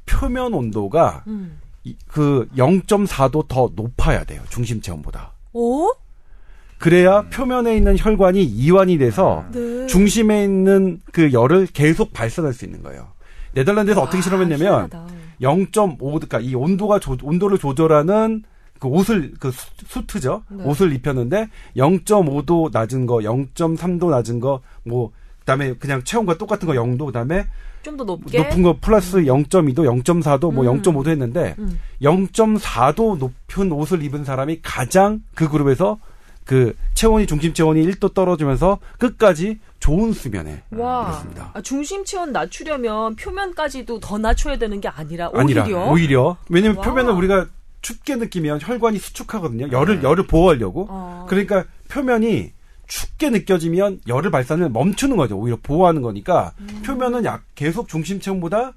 표면 0.04 0.52
온도가 0.52 1.22
음. 1.28 1.60
그 2.08 2.48
0.4도 2.56 3.46
더 3.48 3.70
높아야 3.74 4.24
돼요. 4.24 4.42
중심 4.50 4.82
체온보다. 4.82 5.32
오? 5.52 5.88
그래야 6.84 7.22
표면에 7.30 7.78
있는 7.78 7.96
혈관이 7.96 8.44
이완이 8.44 8.98
돼서 8.98 9.42
네. 9.52 9.86
중심에 9.86 10.44
있는 10.44 11.00
그 11.12 11.32
열을 11.32 11.66
계속 11.68 12.12
발산할 12.12 12.52
수 12.52 12.66
있는 12.66 12.82
거예요. 12.82 13.08
네덜란드에서 13.54 14.00
와, 14.00 14.06
어떻게 14.06 14.20
실험했냐면 14.20 14.90
0.5 15.40 15.98
그러니까 15.98 16.40
이 16.40 16.54
온도가 16.54 16.98
조, 16.98 17.16
온도를 17.22 17.56
조절하는 17.56 18.42
그 18.80 18.88
옷을 18.88 19.32
그 19.40 19.50
수, 19.50 20.06
트죠 20.06 20.42
네. 20.50 20.62
옷을 20.62 20.92
입혔는데 20.92 21.48
0.5도 21.74 22.70
낮은 22.70 23.06
거, 23.06 23.16
0.3도 23.16 24.10
낮은 24.10 24.40
거, 24.40 24.60
뭐 24.82 25.10
그다음에 25.38 25.72
그냥 25.76 26.04
체온과 26.04 26.36
똑같은 26.36 26.68
거 26.68 26.74
0도 26.74 27.06
그다음에 27.06 27.46
좀 27.82 27.96
더 27.96 28.04
높게 28.04 28.36
높은 28.36 28.62
거 28.62 28.76
플러스 28.78 29.16
음. 29.16 29.24
0.2도, 29.24 30.02
0.4도, 30.02 30.52
뭐 30.52 30.70
음. 30.70 30.82
0.5도 30.82 31.08
했는데 31.08 31.54
음. 31.58 31.78
0.4도 32.02 33.16
높은 33.16 33.72
옷을 33.72 34.02
입은 34.02 34.24
사람이 34.24 34.60
가장 34.62 35.22
그 35.34 35.48
그룹에서 35.48 35.98
그 36.44 36.76
체온이 36.94 37.26
중심 37.26 37.54
체온이 37.54 37.84
1도 37.86 38.14
떨어지면서 38.14 38.78
끝까지 38.98 39.58
좋은 39.80 40.12
수면에 40.12 40.62
와. 40.70 41.06
그렇습니다. 41.06 41.50
아, 41.54 41.60
중심 41.62 42.04
체온 42.04 42.32
낮추려면 42.32 43.16
표면까지도 43.16 44.00
더 44.00 44.18
낮춰야 44.18 44.56
되는 44.56 44.80
게 44.80 44.88
아니라 44.88 45.30
오히려 45.32 45.62
아니라, 45.62 45.84
오히려 45.86 46.36
왜냐면 46.48 46.78
와. 46.78 46.84
표면을 46.84 47.12
우리가 47.12 47.46
춥게 47.82 48.16
느끼면 48.16 48.60
혈관이 48.62 48.98
수축하거든요. 48.98 49.70
열을 49.70 50.00
네. 50.00 50.08
열을 50.08 50.26
보호하려고. 50.26 50.86
어. 50.88 51.26
그러니까 51.28 51.64
표면이 51.90 52.52
춥게 52.86 53.30
느껴지면 53.30 54.00
열을 54.08 54.30
발산을 54.30 54.70
멈추는 54.70 55.16
거죠. 55.16 55.36
오히려 55.36 55.58
보호하는 55.62 56.02
거니까 56.02 56.52
음. 56.60 56.82
표면은 56.84 57.24
약 57.24 57.42
계속 57.54 57.88
중심 57.88 58.20
체온보다 58.20 58.72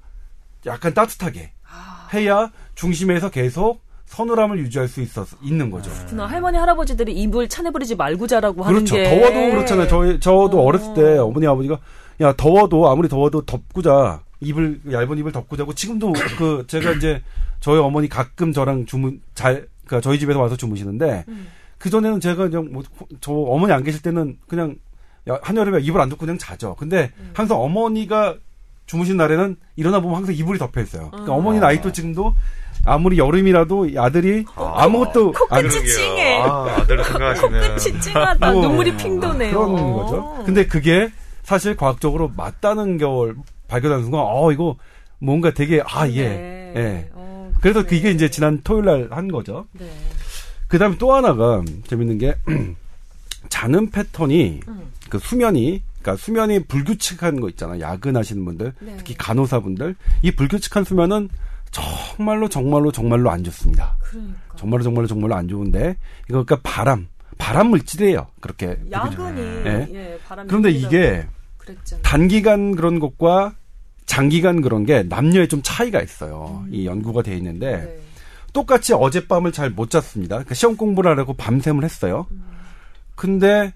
약간 0.66 0.92
따뜻하게 0.94 1.52
아. 1.70 2.08
해야 2.12 2.50
중심에서 2.74 3.30
계속 3.30 3.80
서늘함을 4.08 4.58
유지할 4.58 4.88
수 4.88 5.00
있어 5.00 5.24
있는 5.42 5.70
거죠. 5.70 5.90
그렇구나. 5.90 6.26
할머니 6.26 6.56
할아버지들이 6.58 7.12
이불 7.12 7.48
차내 7.48 7.70
버리지 7.70 7.94
말고 7.94 8.26
자라고 8.26 8.62
하는 8.64 8.84
그렇죠. 8.84 8.96
더워도 8.96 9.50
그렇잖아요. 9.50 9.88
저 9.88 10.18
저도 10.18 10.66
어. 10.66 10.72
렸을때 10.72 11.18
어머니 11.18 11.46
아버지가 11.46 11.78
야 12.20 12.32
더워도 12.36 12.88
아무리 12.88 13.08
더워도 13.08 13.42
덮고 13.42 13.82
자 13.82 14.20
이불 14.40 14.80
얇은 14.90 15.18
이불 15.18 15.30
덮고 15.32 15.56
자고 15.56 15.74
지금도 15.74 16.12
그 16.38 16.64
제가 16.66 16.92
이제 16.92 17.22
저희 17.60 17.78
어머니 17.78 18.08
가끔 18.08 18.52
저랑 18.52 18.86
주무 18.86 19.12
잘 19.34 19.68
그러니까 19.86 20.00
저희 20.00 20.18
집에서 20.18 20.40
와서 20.40 20.56
주무시는데 20.56 21.24
음. 21.28 21.48
그 21.78 21.90
전에는 21.90 22.18
제가 22.20 22.48
그냥 22.48 22.68
뭐 22.72 22.82
저 23.20 23.32
어머니 23.32 23.72
안 23.72 23.84
계실 23.84 24.02
때는 24.02 24.38
그냥 24.48 24.76
한여름에 25.42 25.80
이불 25.82 26.00
안 26.00 26.08
덮고 26.08 26.20
그냥 26.20 26.38
자죠. 26.38 26.74
근데 26.76 27.12
음. 27.20 27.30
항상 27.34 27.60
어머니가 27.60 28.36
주무신 28.86 29.18
날에는 29.18 29.56
일어나 29.76 30.00
보면 30.00 30.16
항상 30.16 30.34
이불이 30.34 30.58
덮여 30.58 30.80
있어요. 30.80 31.10
그러니까 31.10 31.32
아. 31.34 31.36
어머니 31.36 31.60
나이도 31.60 31.92
지금도 31.92 32.34
아무리 32.88 33.18
여름이라도 33.18 33.88
아들이 33.96 34.44
아, 34.54 34.88
무것도 34.88 35.32
코끝이 35.32 35.70
찡해. 35.70 36.38
아, 36.42 36.64
아들을 36.80 37.04
생각하시는. 37.04 37.60
코끝이 37.76 38.00
찡하다. 38.00 38.52
뭐, 38.52 38.62
눈물이 38.62 38.96
핑 38.96 39.20
도네요. 39.20 39.52
그런 39.52 39.92
거죠. 39.92 40.42
근데 40.44 40.66
그게 40.66 41.10
사실 41.42 41.76
과학적으로 41.76 42.30
맞다는 42.36 42.98
걸 42.98 43.34
발견하는 43.68 44.04
순간, 44.04 44.22
어, 44.24 44.50
이거 44.52 44.76
뭔가 45.18 45.52
되게, 45.52 45.82
아, 45.86 46.08
예. 46.08 46.28
네. 46.28 46.72
예. 46.76 47.10
어, 47.12 47.50
그래서 47.60 47.82
그래. 47.84 47.96
그게 47.98 48.10
이제 48.10 48.28
지난 48.30 48.60
토요일 48.62 48.84
날 48.84 49.08
한 49.10 49.28
거죠. 49.28 49.66
네. 49.72 49.90
그 50.68 50.78
다음에 50.78 50.96
또 50.98 51.12
하나가 51.14 51.62
재밌는 51.86 52.18
게, 52.18 52.36
자는 53.48 53.90
패턴이, 53.90 54.60
음. 54.68 54.92
그 55.08 55.18
수면이, 55.18 55.82
그러니까 56.02 56.22
수면이 56.22 56.64
불규칙한 56.64 57.40
거 57.40 57.48
있잖아. 57.48 57.80
야근하시는 57.80 58.44
분들, 58.44 58.72
네. 58.80 58.94
특히 58.98 59.14
간호사분들. 59.16 59.96
이 60.22 60.30
불규칙한 60.30 60.84
수면은 60.84 61.28
정말로 61.70 62.48
정말로 62.48 62.90
정말로 62.92 63.30
안 63.30 63.44
좋습니다. 63.44 63.96
그러니까. 64.00 64.56
정말로 64.56 64.82
정말로 64.82 65.06
정말로 65.06 65.34
안 65.34 65.48
좋은데 65.48 65.96
이거 66.28 66.44
그러니까 66.44 66.58
바람 66.62 67.08
바람 67.36 67.68
물질이에요. 67.68 68.26
그렇게 68.40 68.78
야근이 68.90 69.40
예. 69.40 69.88
예, 69.92 70.18
그런데 70.46 70.70
이게 70.70 71.26
그랬잖아요. 71.58 72.02
단기간 72.02 72.74
그런 72.74 72.98
것과 72.98 73.54
장기간 74.06 74.62
그런 74.62 74.84
게 74.86 75.02
남녀에 75.02 75.46
좀 75.46 75.60
차이가 75.62 76.00
있어요. 76.02 76.64
음. 76.66 76.74
이 76.74 76.86
연구가 76.86 77.22
돼 77.22 77.36
있는데 77.36 77.76
네. 77.76 78.00
똑같이 78.52 78.92
어젯밤을 78.94 79.52
잘 79.52 79.70
못 79.70 79.90
잤습니다. 79.90 80.36
그러니까 80.36 80.54
시험 80.54 80.76
공부를 80.76 81.10
하려고 81.12 81.34
밤샘을 81.34 81.84
했어요. 81.84 82.26
음. 82.30 82.44
근데 83.14 83.72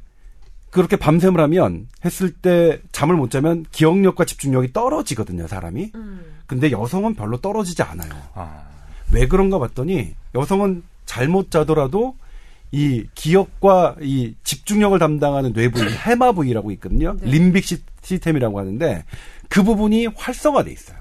그렇게 0.72 0.96
밤샘을 0.96 1.38
하면 1.38 1.86
했을 2.02 2.32
때 2.32 2.80
잠을 2.92 3.14
못 3.14 3.30
자면 3.30 3.66
기억력과 3.72 4.24
집중력이 4.24 4.72
떨어지거든요, 4.72 5.46
사람이. 5.46 5.92
음. 5.94 6.24
근데 6.46 6.70
여성은 6.72 7.14
별로 7.14 7.36
떨어지지 7.36 7.82
않아요. 7.82 8.10
아. 8.34 8.62
왜 9.12 9.28
그런가 9.28 9.58
봤더니 9.58 10.14
여성은 10.34 10.82
잘못 11.04 11.50
자더라도 11.50 12.16
이 12.70 13.04
기억과 13.14 13.96
이 14.00 14.34
집중력을 14.44 14.98
담당하는 14.98 15.52
뇌 15.52 15.68
부위, 15.68 15.92
해마 15.92 16.32
부위라고 16.32 16.70
있거든요. 16.72 17.16
네. 17.20 17.30
림빅 17.32 17.64
시스템이라고 18.00 18.58
하는데 18.58 19.04
그 19.50 19.62
부분이 19.62 20.06
활성화돼 20.06 20.72
있어요. 20.72 20.96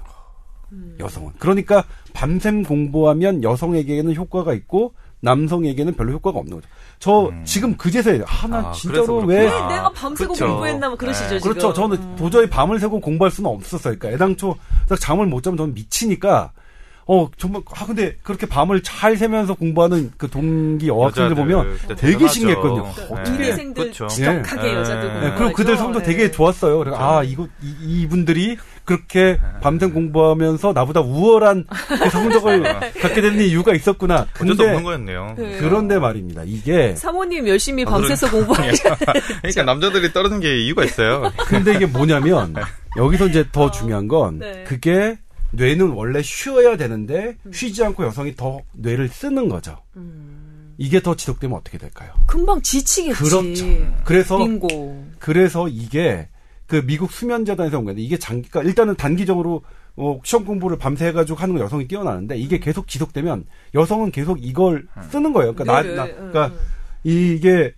음. 0.72 0.96
여성은. 1.00 1.32
그러니까 1.38 1.84
밤샘 2.12 2.64
공부하면 2.64 3.42
여성에게는 3.42 4.14
효과가 4.16 4.52
있고 4.52 4.92
남성에게는 5.22 5.94
별로 5.94 6.12
효과가 6.12 6.38
없는 6.40 6.56
거죠. 6.56 6.68
저 6.98 7.28
음. 7.28 7.42
지금 7.44 7.76
그제서야 7.76 8.22
하나 8.26 8.58
아, 8.58 8.72
진짜로 8.72 9.18
왜 9.20 9.48
아, 9.48 9.68
내가 9.68 9.90
밤새고 9.92 10.34
그렇죠. 10.34 10.52
공부했나 10.52 10.88
뭐 10.88 10.98
그러시죠. 10.98 11.34
네. 11.34 11.40
그렇죠. 11.40 11.72
저는 11.72 11.96
음. 11.96 12.16
도저히 12.18 12.48
밤을 12.48 12.78
새고 12.80 13.00
공부할 13.00 13.30
수는 13.30 13.48
없었어요. 13.48 13.96
그러니까 13.98 14.10
애당초 14.10 14.56
딱 14.88 15.00
잠을 15.00 15.26
못 15.26 15.42
자면 15.42 15.56
저는 15.56 15.74
미치니까 15.74 16.50
어 17.06 17.28
정말 17.36 17.62
아 17.74 17.86
근데 17.86 18.16
그렇게 18.22 18.46
밤을 18.46 18.82
잘 18.82 19.16
새면서 19.16 19.54
공부하는 19.54 20.12
그 20.16 20.28
동기 20.28 20.88
여학생들 20.88 21.36
보면 21.36 21.78
되게 21.96 22.28
신기했거든요. 22.28 22.82
네. 22.82 23.06
어떻게 23.10 23.48
인생들 23.48 23.82
그렇죠. 23.84 24.06
지독하게 24.08 24.62
네. 24.62 24.74
여자들 24.74 25.20
네. 25.20 25.34
그리고 25.36 25.52
그들 25.52 25.76
성도 25.76 26.00
네. 26.00 26.04
되게 26.04 26.30
좋았어요. 26.30 26.78
그래서 26.78 26.96
아 26.98 27.22
이거 27.22 27.46
이, 27.62 28.02
이분들이 28.02 28.56
그렇게 28.84 29.38
밤샘 29.60 29.92
공부하면서 29.92 30.72
나보다 30.72 31.00
우월한 31.00 31.66
그 31.68 32.10
성적을 32.10 32.62
갖게 33.00 33.20
되는 33.20 33.40
이유가 33.40 33.74
있었구나. 33.74 34.26
근데 34.32 34.64
없는 34.64 34.82
거였네요. 34.82 35.34
네. 35.38 35.58
그런데 35.58 35.98
말입니다. 35.98 36.42
이게 36.44 36.94
사모님 36.96 37.46
열심히 37.48 37.84
아, 37.84 37.90
밤새서 37.90 38.26
아, 38.26 38.30
공부하니까 38.30 38.96
그러니까 38.96 39.62
남자들이 39.64 40.12
떨어진 40.12 40.40
게 40.40 40.58
이유가 40.58 40.84
있어요. 40.84 41.32
근데 41.46 41.74
이게 41.74 41.86
뭐냐면 41.86 42.54
여기서 42.96 43.28
이제 43.28 43.44
더 43.52 43.64
어, 43.64 43.70
중요한 43.70 44.08
건 44.08 44.38
네. 44.40 44.64
그게 44.64 45.16
뇌는 45.52 45.90
원래 45.90 46.22
쉬어야 46.22 46.76
되는데 46.76 47.36
음. 47.46 47.52
쉬지 47.52 47.84
않고 47.84 48.04
여성이 48.04 48.34
더 48.34 48.60
뇌를 48.72 49.08
쓰는 49.08 49.48
거죠. 49.48 49.78
음. 49.96 50.74
이게 50.78 51.00
더 51.00 51.14
지속되면 51.14 51.56
어떻게 51.56 51.78
될까요? 51.78 52.12
금방 52.26 52.60
지치겠지. 52.62 53.22
그렇죠. 53.22 53.64
그래서 54.04 54.38
빙고. 54.38 55.06
그래서 55.18 55.68
이게 55.68 56.28
그 56.72 56.82
미국 56.86 57.12
수면재단에서 57.12 57.78
온 57.78 57.84
건데 57.84 58.00
이게 58.00 58.18
장기가 58.18 58.62
일단은 58.62 58.96
단기적으로 58.96 59.62
어, 59.94 60.18
시험 60.24 60.46
공부를 60.46 60.78
밤새 60.78 61.08
해가지고 61.08 61.38
하는 61.38 61.54
건 61.54 61.62
여성이 61.62 61.86
뛰어나는데 61.86 62.38
이게 62.38 62.56
음. 62.56 62.60
계속 62.60 62.88
지속되면 62.88 63.44
여성은 63.74 64.10
계속 64.10 64.42
이걸 64.42 64.86
음. 64.96 65.02
쓰는 65.10 65.34
거예요. 65.34 65.54
그러니까 65.54 65.82
네, 65.82 65.94
나, 65.94 66.06
나 66.06 66.14
그러니까 66.14 66.46
음. 66.46 66.58
이게 67.04 67.74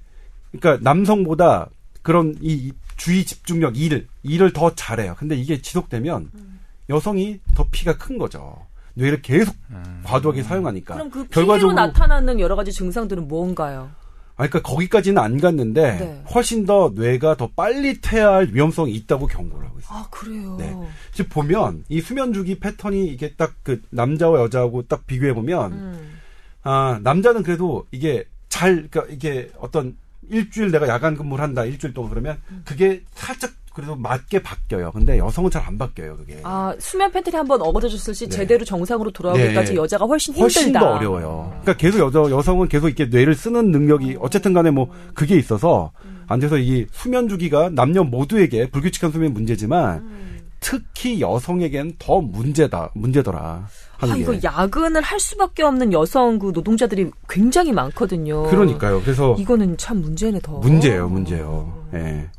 그러니까 0.52 0.88
남성보다 0.88 1.70
그런 2.02 2.36
이 2.40 2.70
주의 2.96 3.24
집중력 3.24 3.76
일 3.76 4.06
일을 4.22 4.52
더 4.52 4.72
잘해요. 4.76 5.16
근데 5.18 5.34
이게 5.34 5.60
지속되면 5.60 6.30
음. 6.32 6.60
여성이 6.88 7.40
더 7.56 7.66
피가 7.72 7.96
큰 7.96 8.16
거죠. 8.16 8.64
뇌를 8.94 9.22
계속 9.22 9.56
음. 9.70 10.02
과도하게 10.04 10.44
사용하니까. 10.44 10.94
그럼 10.94 11.10
그 11.10 11.26
결과적으로 11.26 11.72
나타나는 11.72 12.38
여러 12.38 12.54
가지 12.54 12.70
증상들은 12.70 13.26
뭔가요? 13.26 13.90
아, 14.36 14.48
그러니까 14.48 14.62
거기까지는 14.62 15.22
안 15.22 15.40
갔는데 15.40 15.96
네. 15.98 16.24
훨씬 16.34 16.66
더 16.66 16.92
뇌가 16.94 17.36
더 17.36 17.48
빨리 17.54 18.00
퇴화할 18.00 18.48
위험성이 18.52 18.92
있다고 18.94 19.26
경고를 19.26 19.68
하고 19.68 19.78
있어요. 19.78 19.98
아 19.98 20.08
그래요. 20.10 20.56
네. 20.58 20.74
지금 21.12 21.30
보면 21.30 21.84
이 21.88 22.00
수면 22.00 22.32
주기 22.32 22.58
패턴이 22.58 23.06
이게 23.06 23.34
딱 23.34 23.54
그 23.62 23.80
남자와 23.90 24.40
여자하고 24.42 24.82
딱 24.88 25.06
비교해 25.06 25.32
보면 25.32 25.72
음. 25.72 26.20
아 26.62 26.98
남자는 27.02 27.42
그래도 27.42 27.86
이게 27.92 28.24
잘 28.48 28.88
그러니까 28.90 29.12
이게 29.12 29.50
어떤 29.58 29.96
일주일 30.28 30.70
내가 30.70 30.88
야간 30.88 31.16
근무를 31.16 31.42
한다 31.42 31.64
일주일 31.64 31.94
동안 31.94 32.10
그러면 32.10 32.40
음. 32.50 32.62
그게 32.64 33.02
살짝 33.14 33.52
그래도 33.74 33.96
맞게 33.96 34.42
바뀌어요. 34.42 34.92
근데 34.92 35.18
여성은 35.18 35.50
잘 35.50 35.64
안 35.64 35.78
바뀌어요, 35.78 36.16
그게. 36.16 36.38
아, 36.42 36.74
수면 36.78 37.10
패턴이 37.10 37.36
한번 37.36 37.60
어그러졌을 37.62 38.14
시 38.14 38.28
네. 38.28 38.36
제대로 38.36 38.64
정상으로 38.64 39.10
돌아오기까지 39.10 39.72
네. 39.72 39.76
여자가 39.76 40.04
훨씬 40.04 40.34
힘들다. 40.34 40.42
훨씬 40.42 40.72
더 40.74 40.92
어려워요. 40.92 41.48
그러니까 41.62 41.76
계속 41.78 41.98
여자, 42.00 42.20
여성은 42.30 42.68
계속 42.68 42.88
이렇게 42.88 43.06
뇌를 43.06 43.34
쓰는 43.34 43.70
능력이 43.70 44.18
어쨌든 44.20 44.52
간에 44.52 44.70
뭐 44.70 44.90
그게 45.14 45.36
있어서 45.36 45.90
안 46.26 46.38
돼서 46.40 46.58
이 46.58 46.86
수면 46.92 47.28
주기가 47.28 47.70
남녀 47.70 48.04
모두에게 48.04 48.68
불규칙한 48.70 49.10
수면 49.10 49.32
문제지만 49.32 49.98
음. 50.00 50.40
특히 50.60 51.20
여성에겐 51.20 51.94
더 51.98 52.20
문제다, 52.20 52.90
문제더라. 52.94 53.66
아, 54.00 54.06
이거 54.16 54.34
야근을 54.42 55.02
할 55.02 55.18
수밖에 55.20 55.62
없는 55.62 55.92
여성 55.92 56.38
그 56.38 56.52
노동자들이 56.54 57.10
굉장히 57.28 57.72
많거든요. 57.72 58.44
그러니까요. 58.44 59.00
그래서 59.02 59.34
이거는 59.38 59.76
참 59.78 60.00
문제네 60.00 60.40
더. 60.42 60.52
문제예요, 60.58 61.08
문제예요. 61.08 61.86
예. 61.94 61.98
네. 61.98 62.30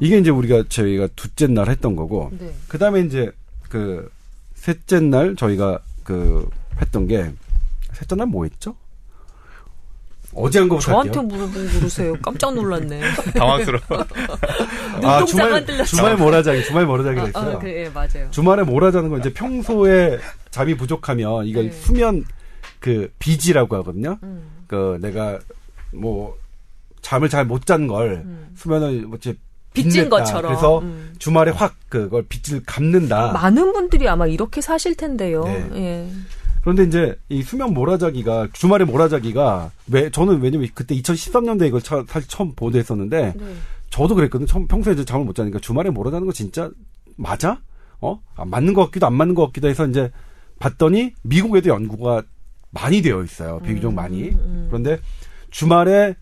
이게 0.00 0.18
이제 0.18 0.30
우리가 0.30 0.64
저희가 0.68 1.08
둘째 1.16 1.46
날 1.46 1.68
했던 1.68 1.96
거고 1.96 2.30
네. 2.38 2.52
그다음에 2.68 3.00
이제 3.00 3.30
그 3.68 4.10
셋째 4.54 5.00
날 5.00 5.36
저희가 5.36 5.80
그 6.04 6.48
했던 6.80 7.06
게 7.06 7.32
셋째 7.92 8.14
날 8.16 8.26
뭐 8.26 8.44
했죠? 8.44 8.74
어제 10.34 10.58
한 10.58 10.68
거부터 10.68 10.90
저한테 10.90 11.20
물어보고 11.22 11.66
그러세요. 11.78 12.14
깜짝 12.20 12.52
놀랐네. 12.54 13.00
당황스러워. 13.34 13.80
아, 15.02 15.24
주말, 15.24 15.64
주말 15.86 16.16
몰아자기, 16.16 16.62
주말 16.64 16.84
몰아자기가 16.84 17.22
아, 17.24 17.28
있어요. 17.28 17.56
아, 17.56 17.58
그, 17.58 17.68
예, 17.68 17.88
맞아요. 17.88 18.30
주말에 18.30 18.62
몰아자는 18.64 19.08
건 19.08 19.20
이제 19.20 19.32
평소에 19.32 20.18
잠이 20.50 20.76
부족하면 20.76 21.46
이걸 21.46 21.70
네. 21.70 21.70
수면 21.72 22.24
그 22.80 23.10
비지라고 23.18 23.76
하거든요. 23.76 24.18
음. 24.22 24.42
그 24.66 24.98
내가 25.00 25.38
뭐 25.94 26.36
잠을 27.00 27.30
잘 27.30 27.46
못 27.46 27.64
잔걸 27.64 28.22
음. 28.26 28.50
수면을 28.56 29.02
뭐 29.06 29.18
빚진 29.82 30.08
것처럼. 30.08 30.52
그래서 30.52 30.78
음. 30.80 31.14
주말에 31.18 31.50
확 31.50 31.76
그걸 31.88 32.24
빚을 32.28 32.62
갚는다. 32.66 33.32
많은 33.32 33.72
분들이 33.72 34.08
아마 34.08 34.26
이렇게 34.26 34.60
사실 34.60 34.94
텐데요. 34.94 35.44
네. 35.44 35.70
예. 35.74 36.10
그런데 36.62 36.84
이제 36.84 37.16
이 37.28 37.42
수면 37.42 37.74
몰아자기가 37.74 38.48
주말에 38.52 38.84
몰아자기가 38.84 39.70
왜 39.88 40.10
저는 40.10 40.40
왜냐면 40.40 40.68
그때 40.74 40.96
2013년도에 40.96 41.68
이걸 41.68 41.80
차, 41.80 42.04
사실 42.08 42.28
처음 42.28 42.54
보도했었는데 42.54 43.34
네. 43.36 43.54
저도 43.90 44.16
그랬거든요. 44.16 44.46
처음, 44.48 44.66
평소에 44.66 44.94
이제 44.94 45.04
잠을 45.04 45.24
못 45.24 45.34
자니까 45.34 45.60
주말에 45.60 45.90
몰아자는 45.90 46.26
거 46.26 46.32
진짜 46.32 46.70
맞아? 47.16 47.60
어? 48.00 48.20
안 48.34 48.42
아, 48.42 48.44
맞는 48.44 48.74
것 48.74 48.86
같기도 48.86 49.06
안 49.06 49.14
맞는 49.14 49.34
것 49.34 49.46
같기도 49.46 49.68
해서 49.68 49.86
이제 49.86 50.10
봤더니 50.58 51.12
미국에도 51.22 51.70
연구가 51.70 52.22
많이 52.70 53.00
되어 53.00 53.22
있어요. 53.22 53.60
비교적 53.60 53.90
음, 53.90 53.94
많이. 53.94 54.30
음. 54.30 54.66
그런데 54.68 54.98
주말에 55.50 56.16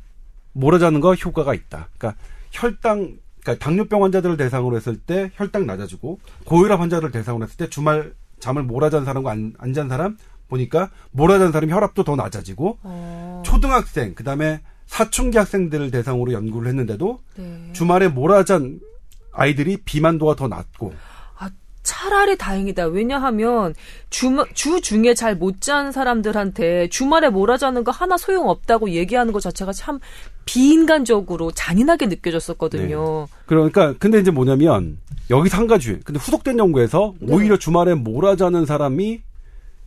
몰아자는 0.53 1.01
거 1.01 1.15
효과가 1.15 1.55
있다. 1.55 1.89
그러니까 1.97 2.21
혈당 2.53 3.17
그러니까 3.45 3.63
당뇨병 3.65 4.03
환자들을 4.03 4.37
대상으로 4.37 4.75
했을 4.77 4.97
때 4.97 5.31
혈당 5.37 5.67
낮아지고 5.67 6.19
고혈압 6.47 6.81
환자들을 6.81 7.11
대상으로 7.13 7.45
했을 7.45 7.57
때 7.57 7.69
주말 7.69 8.15
잠을 8.41 8.63
몰아잔 8.65 9.05
사람과 9.05 9.31
안, 9.31 9.53
안 9.59 9.73
잔 9.75 9.89
사람 9.89 10.17
보니까 10.49 10.91
몰아잔 11.13 11.53
사람이 11.53 11.73
혈압도 11.73 12.05
더 12.05 12.17
낮아지고 12.17 12.79
어. 12.83 13.43
초등학생 13.45 14.15
그다음에 14.15 14.61
사춘기 14.87 15.39
학생들을 15.39 15.91
대상으로 15.91 16.33
연구를 16.33 16.69
했는데도 16.69 17.21
네. 17.37 17.71
주말에 17.73 18.09
몰아잔 18.09 18.81
아이들이 19.33 19.79
비만도가 19.79 20.37
더 20.37 20.49
낮고 20.49 20.93
차라리 21.85 22.37
다행이다. 22.37 22.87
왜냐하면 22.87 23.75
주, 24.11 24.45
주 24.55 24.81
중에 24.81 25.15
잘 25.15 25.37
못 25.37 25.61
잔 25.61 25.93
사람들한테 25.93 26.89
주말에 26.89 27.29
몰아자는 27.29 27.85
거 27.85 27.93
하나 27.93 28.17
소용 28.17 28.49
없다고 28.49 28.91
얘기하는 28.91 29.33
것 29.33 29.41
자체가 29.41 29.73
참 29.73 30.01
비인간적으로 30.47 31.53
잔인하게 31.53 32.07
느껴졌었거든요. 32.07 33.29
네. 33.31 33.37
그러니까 33.47 33.95
근데 33.99 34.19
이제 34.19 34.31
뭐냐면 34.31 34.99
여기서 35.31 35.57
한 35.59 35.67
가지 35.67 36.01
근데 36.05 36.19
후속된 36.19 36.59
연구에서 36.59 37.15
네. 37.21 37.33
오히려 37.35 37.57
주말에 37.57 37.95
몰아자는 37.95 38.67
사람이 38.67 39.23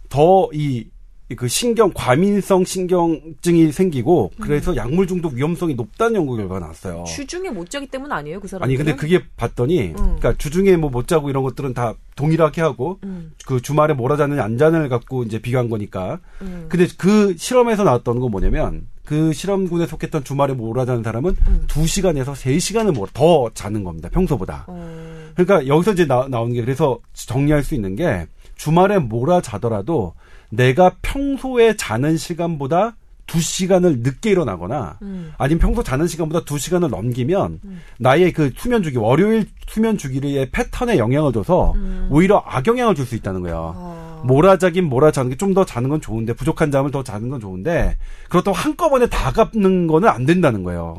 더이 0.10 0.90
그 1.36 1.48
신경 1.48 1.92
과민성 1.94 2.66
신경증이 2.66 3.72
생기고 3.72 4.32
그래서 4.40 4.72
음. 4.72 4.78
약물 4.78 5.08
중독 5.08 5.34
위험성이 5.34 5.76
높다는 5.76 6.16
연구 6.16 6.36
결과가 6.38 6.60
나왔어요. 6.60 7.04
주중에 7.06 7.50
못 7.50 7.70
자기 7.70 7.88
때문 7.88 8.12
아니에요, 8.12 8.40
그 8.40 8.48
사람? 8.48 8.64
아니 8.64 8.76
근데 8.76 8.96
그게 8.96 9.22
봤더니 9.36 9.90
음. 9.90 9.94
그러니까 9.96 10.34
주중에 10.38 10.76
뭐 10.76 10.88
못 10.98 11.08
자고 11.08 11.30
이런 11.30 11.44
것들은 11.44 11.74
다 11.74 11.94
동일하게 12.16 12.62
하고 12.62 13.00
음. 13.04 13.32
그 13.46 13.62
주말에 13.62 13.94
몰아자는 13.94 14.40
안잔을 14.40 14.90
갖고 14.90 15.24
이제 15.24 15.40
비교한 15.40 15.70
거니까. 15.70 16.20
음. 16.42 16.66
근데 16.70 16.88
그 16.98 17.36
실험에서 17.38 17.84
나왔던 17.84 18.20
건 18.20 18.32
뭐냐면 18.32 18.88
그 19.06 19.32
실험군에 19.32 19.86
속했던 19.86 20.24
주말에 20.24 20.54
몰아자는 20.54 21.04
사람은 21.04 21.36
음. 21.48 21.64
2시간에서 21.68 22.34
3시간을 22.34 23.08
더 23.14 23.50
자는 23.54 23.84
겁니다. 23.84 24.10
평소보다. 24.10 24.66
어. 24.68 25.32
그러니까 25.36 25.68
여기서 25.68 25.94
이제 25.94 26.06
나, 26.08 26.28
나오는 26.28 26.54
게 26.54 26.62
그래서 26.62 27.00
정리할 27.14 27.64
수 27.64 27.76
있는 27.76 27.96
게 27.96 28.28
주말에 28.56 28.98
몰아자더라도 28.98 30.14
내가 30.50 30.92
평소에 31.02 31.76
자는 31.76 32.18
시간보다 32.18 32.96
두 33.26 33.42
시간을 33.42 34.00
늦게 34.00 34.30
일어나거나 34.32 35.00
음. 35.02 35.34
아니면 35.38 35.60
평소 35.60 35.84
자는 35.84 36.08
시간보다 36.08 36.46
두 36.46 36.58
시간을 36.58 36.90
넘기면 36.90 37.60
음. 37.62 37.82
나의 38.00 38.32
그 38.32 38.52
수면 38.56 38.82
주기 38.84 38.96
월요일 38.98 39.48
수면 39.68 39.98
주기의 39.98 40.50
패턴에 40.52 40.98
영향을 40.98 41.34
줘서 41.34 41.74
음. 41.76 42.08
오히려 42.10 42.42
악영향을 42.46 42.96
줄 42.96 43.06
수 43.06 43.16
있다는 43.16 43.42
거예요. 43.42 43.74
어. 43.76 44.22
몰아자긴 44.26 44.86
몰아자는 44.86 45.32
게 45.32 45.36
좀 45.38 45.54
더 45.54 45.66
자는 45.66 45.90
건 45.90 46.00
좋은데 46.00 46.34
부족한 46.34 46.72
잠을 46.72 46.90
더 46.92 47.04
자는 47.04 47.28
건 47.30 47.42
좋은데 47.42 47.98
그렇다고 48.30 48.56
한꺼번에 48.56 49.08
다 49.08 49.32
갚는 49.34 49.88
거는 49.88 50.08
안 50.08 50.26
된다는 50.26 50.64
거예요. 50.64 50.98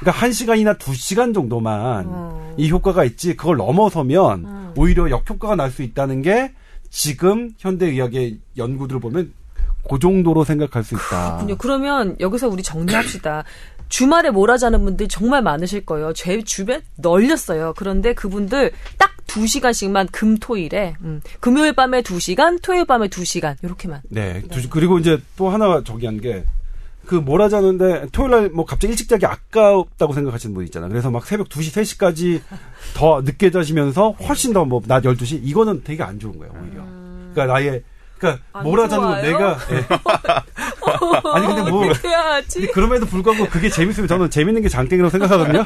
그러니까 0.00 0.20
한 0.22 0.32
시간이나 0.32 0.74
두 0.74 0.94
시간 0.94 1.32
정도만 1.32 2.04
어. 2.06 2.54
이 2.58 2.70
효과가 2.70 3.04
있지 3.04 3.34
그걸 3.34 3.56
넘어서면 3.56 4.44
음. 4.44 4.72
오히려 4.76 5.08
역효과가 5.08 5.56
날 5.56 5.70
수 5.70 5.82
있다는 5.82 6.20
게 6.20 6.52
지금 6.96 7.50
현대 7.58 7.88
의학의 7.88 8.38
연구들을 8.56 9.02
보면 9.02 9.30
그 9.88 9.98
정도로 9.98 10.44
생각할 10.44 10.82
수 10.82 10.94
있다. 10.94 11.36
그렇군요. 11.36 11.56
그러면 11.58 12.16
여기서 12.20 12.48
우리 12.48 12.62
정리합시다. 12.62 13.44
주말에 13.90 14.30
몰아자는 14.30 14.82
분들 14.82 15.08
정말 15.08 15.42
많으실 15.42 15.84
거예요. 15.84 16.14
제 16.14 16.42
주변 16.42 16.80
널렸어요. 16.96 17.74
그런데 17.76 18.14
그분들 18.14 18.72
딱 18.96 19.14
2시간씩만 19.26 20.08
금, 20.10 20.38
토 20.38 20.56
일에, 20.56 20.94
음, 21.02 21.20
금요일 21.38 21.74
밤에 21.74 22.00
2시간, 22.00 22.60
토요일 22.62 22.86
밤에 22.86 23.08
2시간, 23.08 23.56
이렇게만. 23.62 24.00
네. 24.08 24.42
네. 24.48 24.62
그리고 24.70 24.98
이제 24.98 25.20
또 25.36 25.50
하나 25.50 25.82
저기 25.84 26.06
한 26.06 26.18
게, 26.18 26.44
그 27.06 27.14
몰아자는데 27.14 28.06
토요일 28.12 28.30
날 28.30 28.50
뭐 28.52 28.64
갑자기 28.64 28.90
일찍 28.92 29.08
자기 29.08 29.26
아깝다고 29.26 30.12
생각하시는 30.12 30.54
분 30.54 30.64
있잖아. 30.64 30.88
그래서 30.88 31.10
막 31.10 31.24
새벽 31.26 31.48
2시, 31.48 31.72
3시까지 31.72 32.40
더 32.94 33.22
늦게 33.24 33.50
자시면서 33.50 34.10
훨씬 34.12 34.52
더 34.52 34.64
뭐 34.64 34.80
낮 34.86 35.02
12시 35.02 35.40
이거는 35.42 35.82
되게 35.84 36.02
안 36.02 36.18
좋은 36.18 36.38
거예요, 36.38 36.52
오히려. 36.60 36.82
음. 36.82 37.30
그러니까 37.32 37.54
나의 37.54 37.82
그러니까 38.18 38.42
몰아자는 38.62 39.04
건 39.04 39.22
내가 39.22 39.58
예. 39.72 39.86
아니 41.34 41.46
근데 41.46 41.70
뭐 41.70 41.82
그럼에도 42.72 43.04
불구하고 43.06 43.46
그게 43.48 43.68
재밌으면 43.68 44.08
저는 44.08 44.30
재밌는 44.30 44.62
게 44.62 44.68
장땡이라고 44.68 45.10
생각하거든요. 45.10 45.64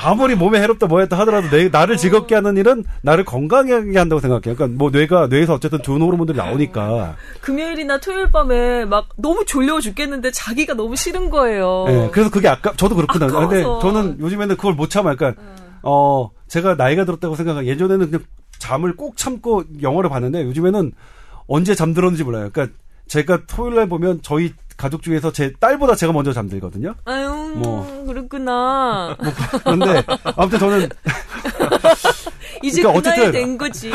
아무리 0.00 0.34
몸에 0.34 0.60
해롭다 0.60 0.86
뭐했다 0.86 1.18
하더라도 1.18 1.48
내 1.50 1.68
나를 1.68 1.96
즐겁게 1.96 2.34
하는 2.34 2.56
일은 2.56 2.84
나를 3.02 3.24
건강하게 3.24 3.98
한다고 3.98 4.20
생각해요. 4.20 4.54
그러니까 4.54 4.66
뭐 4.68 4.90
뇌가 4.90 5.26
뇌에서 5.26 5.54
어쨌든 5.54 5.82
좋은 5.82 6.00
호르몬들이 6.00 6.36
나오니까 6.36 7.16
금요일이나 7.40 7.98
토요일 7.98 8.30
밤에 8.30 8.84
막 8.84 9.08
너무 9.16 9.44
졸려 9.44 9.80
죽겠는데 9.80 10.30
자기가 10.30 10.74
너무 10.74 10.96
싫은 10.96 11.30
거예요. 11.30 11.84
네, 11.86 12.10
그래서 12.12 12.30
그게 12.30 12.48
아까 12.48 12.72
저도 12.76 12.94
그렇거든요. 12.94 13.48
근데 13.48 13.62
저는 13.62 14.20
요즘에는 14.20 14.56
그걸 14.56 14.74
못 14.74 14.88
참아. 14.88 15.14
그러니까 15.14 15.42
어 15.82 16.30
제가 16.48 16.74
나이가 16.74 17.04
들었다고 17.04 17.34
생각하 17.34 17.64
예전에는 17.64 18.06
그냥 18.10 18.24
잠을 18.58 18.96
꼭 18.96 19.16
참고 19.16 19.64
영화를 19.82 20.10
봤는데 20.10 20.44
요즘에는 20.44 20.92
언제 21.46 21.74
잠들었는지 21.74 22.24
몰라요. 22.24 22.50
그러니까 22.52 22.76
제가 23.06 23.40
토요일 23.46 23.76
날 23.76 23.88
보면 23.88 24.20
저희 24.22 24.52
가족 24.78 25.02
중에서 25.02 25.32
제 25.32 25.52
딸보다 25.58 25.96
제가 25.96 26.12
먼저 26.12 26.32
잠들거든요. 26.32 26.94
아유, 27.04 27.52
뭐 27.56 28.04
그렇구나. 28.06 29.16
뭐, 29.20 29.32
그런데 29.64 30.02
아무튼 30.36 30.58
저는 30.60 30.88
이제 32.62 32.82
그러니까 32.82 32.92
그 33.02 33.08
어쨌든 33.10 33.32
된 33.32 33.58
거지. 33.58 33.90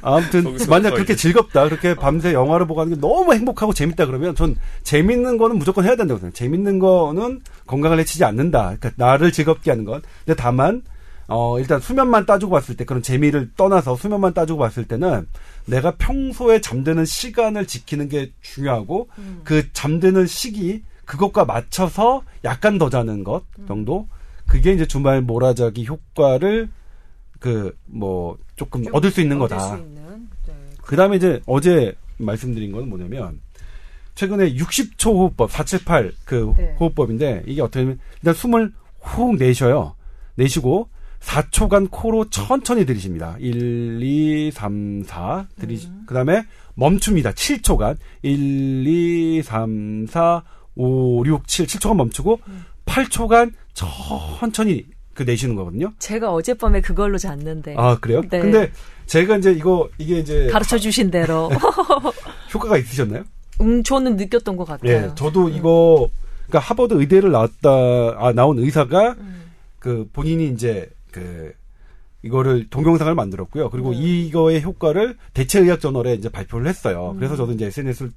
아무튼 0.00 0.56
만약 0.68 0.94
그렇게 0.94 1.14
즐겁다, 1.14 1.64
그렇게 1.64 1.94
밤새 1.94 2.32
영화를 2.32 2.66
보고 2.66 2.80
하는 2.80 2.94
게 2.94 3.00
너무 3.00 3.34
행복하고 3.34 3.74
재밌다 3.74 4.06
그러면 4.06 4.34
전 4.34 4.56
재밌는 4.82 5.36
거는 5.36 5.58
무조건 5.58 5.84
해야 5.84 5.94
된다고 5.94 6.18
생각해요. 6.18 6.32
재밌는 6.32 6.78
거는 6.78 7.42
건강을 7.66 8.00
해치지 8.00 8.24
않는다. 8.24 8.76
그러니까 8.80 8.90
나를 8.96 9.30
즐겁게 9.30 9.70
하는 9.70 9.84
건. 9.84 10.00
근데 10.24 10.34
다만 10.40 10.82
어, 11.28 11.58
일단 11.58 11.78
수면만 11.78 12.26
따지고 12.26 12.52
봤을 12.52 12.76
때 12.76 12.84
그런 12.84 13.02
재미를 13.02 13.50
떠나서 13.56 13.96
수면만 13.96 14.32
따지고 14.34 14.58
봤을 14.58 14.84
때는 14.84 15.26
내가 15.66 15.92
평소에 15.96 16.60
잠드는 16.60 17.04
시간을 17.04 17.66
지키는 17.66 18.08
게 18.08 18.32
중요하고 18.40 19.08
음. 19.18 19.42
그 19.44 19.70
잠드는 19.72 20.26
시기 20.26 20.82
그것과 21.04 21.44
맞춰서 21.44 22.22
약간 22.44 22.78
더 22.78 22.88
자는 22.90 23.24
것 23.24 23.44
음. 23.58 23.66
정도 23.66 24.08
그게 24.46 24.72
이제 24.72 24.86
주말 24.86 25.20
몰아자기 25.22 25.86
효과를 25.86 26.70
그 27.38 27.76
뭐 27.86 28.36
조금 28.56 28.84
얻을 28.92 29.10
수 29.10 29.20
있는 29.20 29.38
거다. 29.38 29.58
수 29.60 29.76
있는? 29.76 30.28
네. 30.46 30.54
그다음에 30.82 31.16
이제 31.16 31.40
어제 31.46 31.94
말씀드린 32.18 32.72
건 32.72 32.88
뭐냐면 32.88 33.40
최근에 34.14 34.54
60초 34.54 35.12
호흡법 35.14 35.50
478그 35.50 36.56
네. 36.56 36.76
호흡법인데 36.80 37.44
이게 37.46 37.62
어떻게 37.62 37.80
하면 37.80 38.00
일단 38.16 38.34
숨을 38.34 38.72
훅 39.02 39.36
내셔요. 39.36 39.94
내쉬고 40.34 40.88
4초간 41.28 41.88
코로 41.90 42.30
천천히 42.30 42.86
들이십니다. 42.86 43.36
1, 43.38 44.02
2, 44.02 44.50
3, 44.50 45.04
4 45.04 45.46
들이 45.60 45.76
음. 45.84 46.04
그다음에 46.06 46.44
멈춥니다. 46.74 47.32
7초간 47.32 47.96
1, 48.22 48.86
2, 48.86 49.42
3, 49.42 50.06
4, 50.08 50.42
5, 50.76 51.26
6, 51.26 51.46
7 51.46 51.66
7초간 51.66 51.96
멈추고 51.96 52.40
음. 52.48 52.64
8초간 52.86 53.52
천천히 53.74 54.86
그 55.12 55.24
내쉬는 55.24 55.54
거거든요. 55.54 55.92
제가 55.98 56.32
어젯밤에 56.32 56.80
그걸로 56.80 57.18
잤는데. 57.18 57.74
아 57.76 57.98
그래요? 57.98 58.22
네. 58.30 58.40
근데 58.40 58.72
제가 59.06 59.36
이제 59.36 59.52
이거 59.52 59.88
이게 59.98 60.20
이제 60.20 60.48
가르쳐 60.50 60.78
주신 60.78 61.10
대로 61.10 61.50
효과가 62.54 62.78
있으셨나요? 62.78 63.24
음 63.60 63.82
저는 63.82 64.16
느꼈던 64.16 64.56
것 64.56 64.64
같아요. 64.64 64.92
예, 64.92 65.10
저도 65.14 65.46
음. 65.46 65.52
이거 65.52 66.08
그러니까 66.46 66.60
하버드 66.60 66.94
의대를 66.94 67.32
나왔다 67.32 67.68
아 68.16 68.32
나온 68.32 68.58
의사가 68.58 69.16
음. 69.18 69.50
그 69.80 70.08
본인이 70.12 70.48
이제 70.48 70.88
그 71.10 71.52
이거를 72.22 72.68
동영상을 72.68 73.14
만들었고요. 73.14 73.70
그리고 73.70 73.92
네. 73.92 73.98
이거의 73.98 74.62
효과를 74.62 75.16
대체의학 75.34 75.80
저널에 75.80 76.14
이제 76.14 76.28
발표를 76.28 76.66
했어요. 76.66 77.12
음. 77.12 77.16
그래서 77.16 77.36
저도 77.36 77.52
이제 77.52 77.66
SNS를 77.66 78.12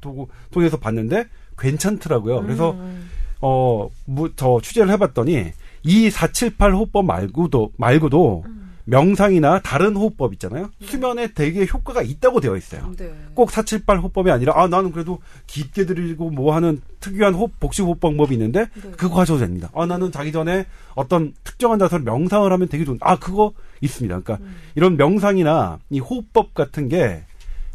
통해서 0.51 0.77
봤는데 0.77 1.25
괜찮더라고요. 1.57 2.41
그래서 2.41 2.71
음. 2.71 3.09
어, 3.41 3.89
뭐, 4.05 4.29
저 4.35 4.59
취재를 4.61 4.91
해봤더니 4.91 5.51
이 5.83 6.09
478 6.09 6.73
호흡법 6.73 7.05
말고도 7.05 7.71
말고도 7.77 8.43
음. 8.45 8.70
명상이나 8.91 9.61
다른 9.61 9.95
호흡법 9.95 10.33
있잖아요. 10.33 10.69
네. 10.79 10.87
수면에 10.87 11.33
되게 11.33 11.65
효과가 11.65 12.01
있다고 12.01 12.41
되어 12.41 12.57
있어요. 12.57 12.91
네. 12.97 13.09
꼭 13.33 13.49
478 13.49 13.99
호흡법이 13.99 14.29
아니라 14.29 14.53
아 14.55 14.67
나는 14.67 14.91
그래도 14.91 15.19
깊게 15.47 15.85
들이고 15.85 16.29
뭐 16.29 16.53
하는 16.53 16.81
특유한 16.99 17.33
호흡 17.33 17.57
복식 17.59 17.85
호흡 17.85 18.01
방법이 18.01 18.35
있는데 18.35 18.67
네. 18.73 18.91
그거 18.97 19.21
하셔도 19.21 19.39
됩니다. 19.39 19.69
아 19.73 19.85
나는 19.85 20.11
자기 20.11 20.33
전에 20.33 20.65
어떤 20.93 21.33
특정한 21.45 21.79
자세로 21.79 22.03
명상을 22.03 22.51
하면 22.51 22.67
되게 22.67 22.83
좋은 22.83 22.97
아 22.99 23.17
그거 23.17 23.53
있습니다. 23.79 24.19
그러니까 24.19 24.45
음. 24.45 24.55
이런 24.75 24.97
명상이나 24.97 25.79
이 25.89 25.99
호흡법 25.99 26.53
같은 26.53 26.89
게 26.89 27.23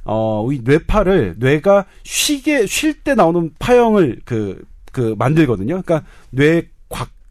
어, 0.05 0.47
이 0.53 0.61
뇌파를 0.63 1.37
뇌가 1.39 1.87
쉬게 2.05 2.67
쉴 2.67 2.93
때 3.03 3.15
나오는 3.15 3.51
파형을 3.59 4.21
그, 4.25 4.65
그 4.93 5.15
만들거든요. 5.19 5.83
그러니까 5.83 6.05
뇌 6.31 6.69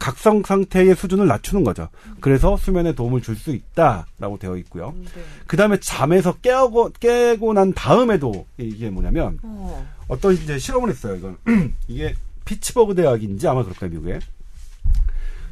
각성 0.06 0.44
상태의 0.44 0.96
수준을 0.96 1.26
낮추는 1.26 1.64
거죠. 1.64 1.90
그래서 2.20 2.58
수면에 2.58 2.94
도움을 2.94 3.24
줄 3.24 3.36
수 3.36 3.50
있다라고 3.56 4.38
되어 4.38 4.56
있고요. 4.58 4.94
음, 4.96 5.04
네. 5.04 5.22
그 5.48 5.58
다음에 5.58 5.80
잠에서 5.80 6.34
깨고, 6.34 6.92
깨고 7.00 7.54
난 7.54 7.74
다음에도 7.74 8.46
이게 8.58 8.92
뭐냐면 8.92 9.40
어. 9.42 9.84
떤 10.22 10.36
이제 10.36 10.60
실험을 10.60 10.90
했어요. 10.90 11.16
이건 11.16 11.38
이게 11.88 12.14
피츠버그 12.46 12.94
대학인지 12.94 13.48
아마 13.48 13.64
그럴 13.64 13.76
거예요, 13.76 13.94
미국에. 13.94 14.20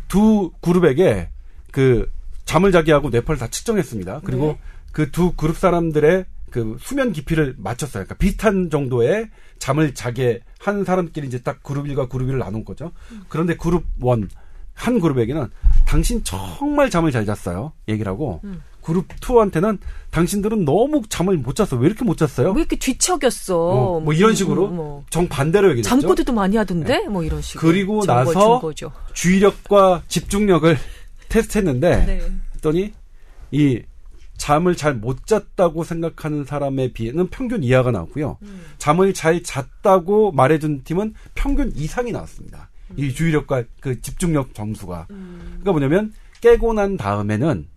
두 0.07 0.51
그룹에게 0.61 1.29
그 1.71 2.11
잠을 2.45 2.71
자게 2.71 2.91
하고 2.91 3.09
뇌파를 3.09 3.39
다 3.39 3.47
측정했습니다. 3.47 4.21
그리고 4.23 4.45
네. 4.45 4.59
그두 4.91 5.31
그룹 5.31 5.57
사람들의 5.57 6.25
그 6.51 6.77
수면 6.79 7.11
깊이를 7.11 7.55
맞췄어요. 7.57 8.03
그러니까 8.03 8.15
비슷한 8.15 8.69
정도의 8.69 9.31
잠을 9.57 9.95
자게 9.95 10.41
한 10.59 10.85
사람끼리 10.85 11.25
이제 11.25 11.41
딱 11.41 11.63
그룹 11.63 11.87
1과 11.87 12.07
그룹 12.07 12.27
2를 12.29 12.37
나눈 12.37 12.63
거죠. 12.63 12.91
그런데 13.29 13.55
그룹 13.57 13.85
1, 13.99 14.27
한 14.73 14.99
그룹에게는 14.99 15.47
당신 15.85 16.23
정말 16.23 16.89
잠을 16.89 17.11
잘 17.11 17.25
잤어요. 17.25 17.73
얘기를 17.87 18.11
하고 18.11 18.41
음. 18.43 18.61
그룹 18.81 19.07
2한테는 19.07 19.77
당신들은 20.11 20.65
너무 20.65 21.01
잠을 21.07 21.37
못 21.37 21.55
잤어. 21.55 21.77
왜 21.77 21.87
이렇게 21.87 22.03
못 22.03 22.17
잤어요? 22.17 22.51
왜 22.51 22.61
이렇게 22.61 22.75
뒤척였어? 22.75 23.57
어, 23.57 23.99
뭐 24.01 24.13
이런 24.13 24.35
식으로 24.35 24.67
뭐, 24.67 24.75
뭐. 24.75 25.05
정반대로 25.09 25.69
얘기했죠. 25.71 25.89
잠꼬대도 25.89 26.33
많이 26.33 26.57
하던데? 26.57 26.99
네. 27.03 27.07
뭐 27.07 27.23
이런 27.23 27.41
식으로. 27.41 27.71
그리고 27.71 28.05
나서 28.05 28.61
주의력과 29.13 30.03
집중력을 30.07 30.77
테스트했는데 31.29 32.05
네. 32.05 32.21
했더니 32.55 32.93
이 33.51 33.81
잠을 34.37 34.75
잘 34.75 34.95
못 34.95 35.25
잤다고 35.25 35.83
생각하는 35.85 36.43
사람에 36.43 36.91
비해는 36.91 37.27
평균 37.29 37.63
이하가 37.63 37.91
나왔고요. 37.91 38.37
음. 38.41 38.65
잠을 38.77 39.13
잘 39.13 39.41
잤다고 39.43 40.33
말해준 40.33 40.83
팀은 40.83 41.13
평균 41.35 41.71
이상이 41.75 42.11
나왔습니다. 42.11 42.69
음. 42.97 43.03
이 43.03 43.13
주의력과 43.13 43.63
그 43.79 44.01
집중력 44.01 44.53
점수가. 44.53 45.07
음. 45.11 45.39
그러니까 45.61 45.71
뭐냐면 45.71 46.13
깨고 46.41 46.73
난 46.73 46.97
다음에는 46.97 47.67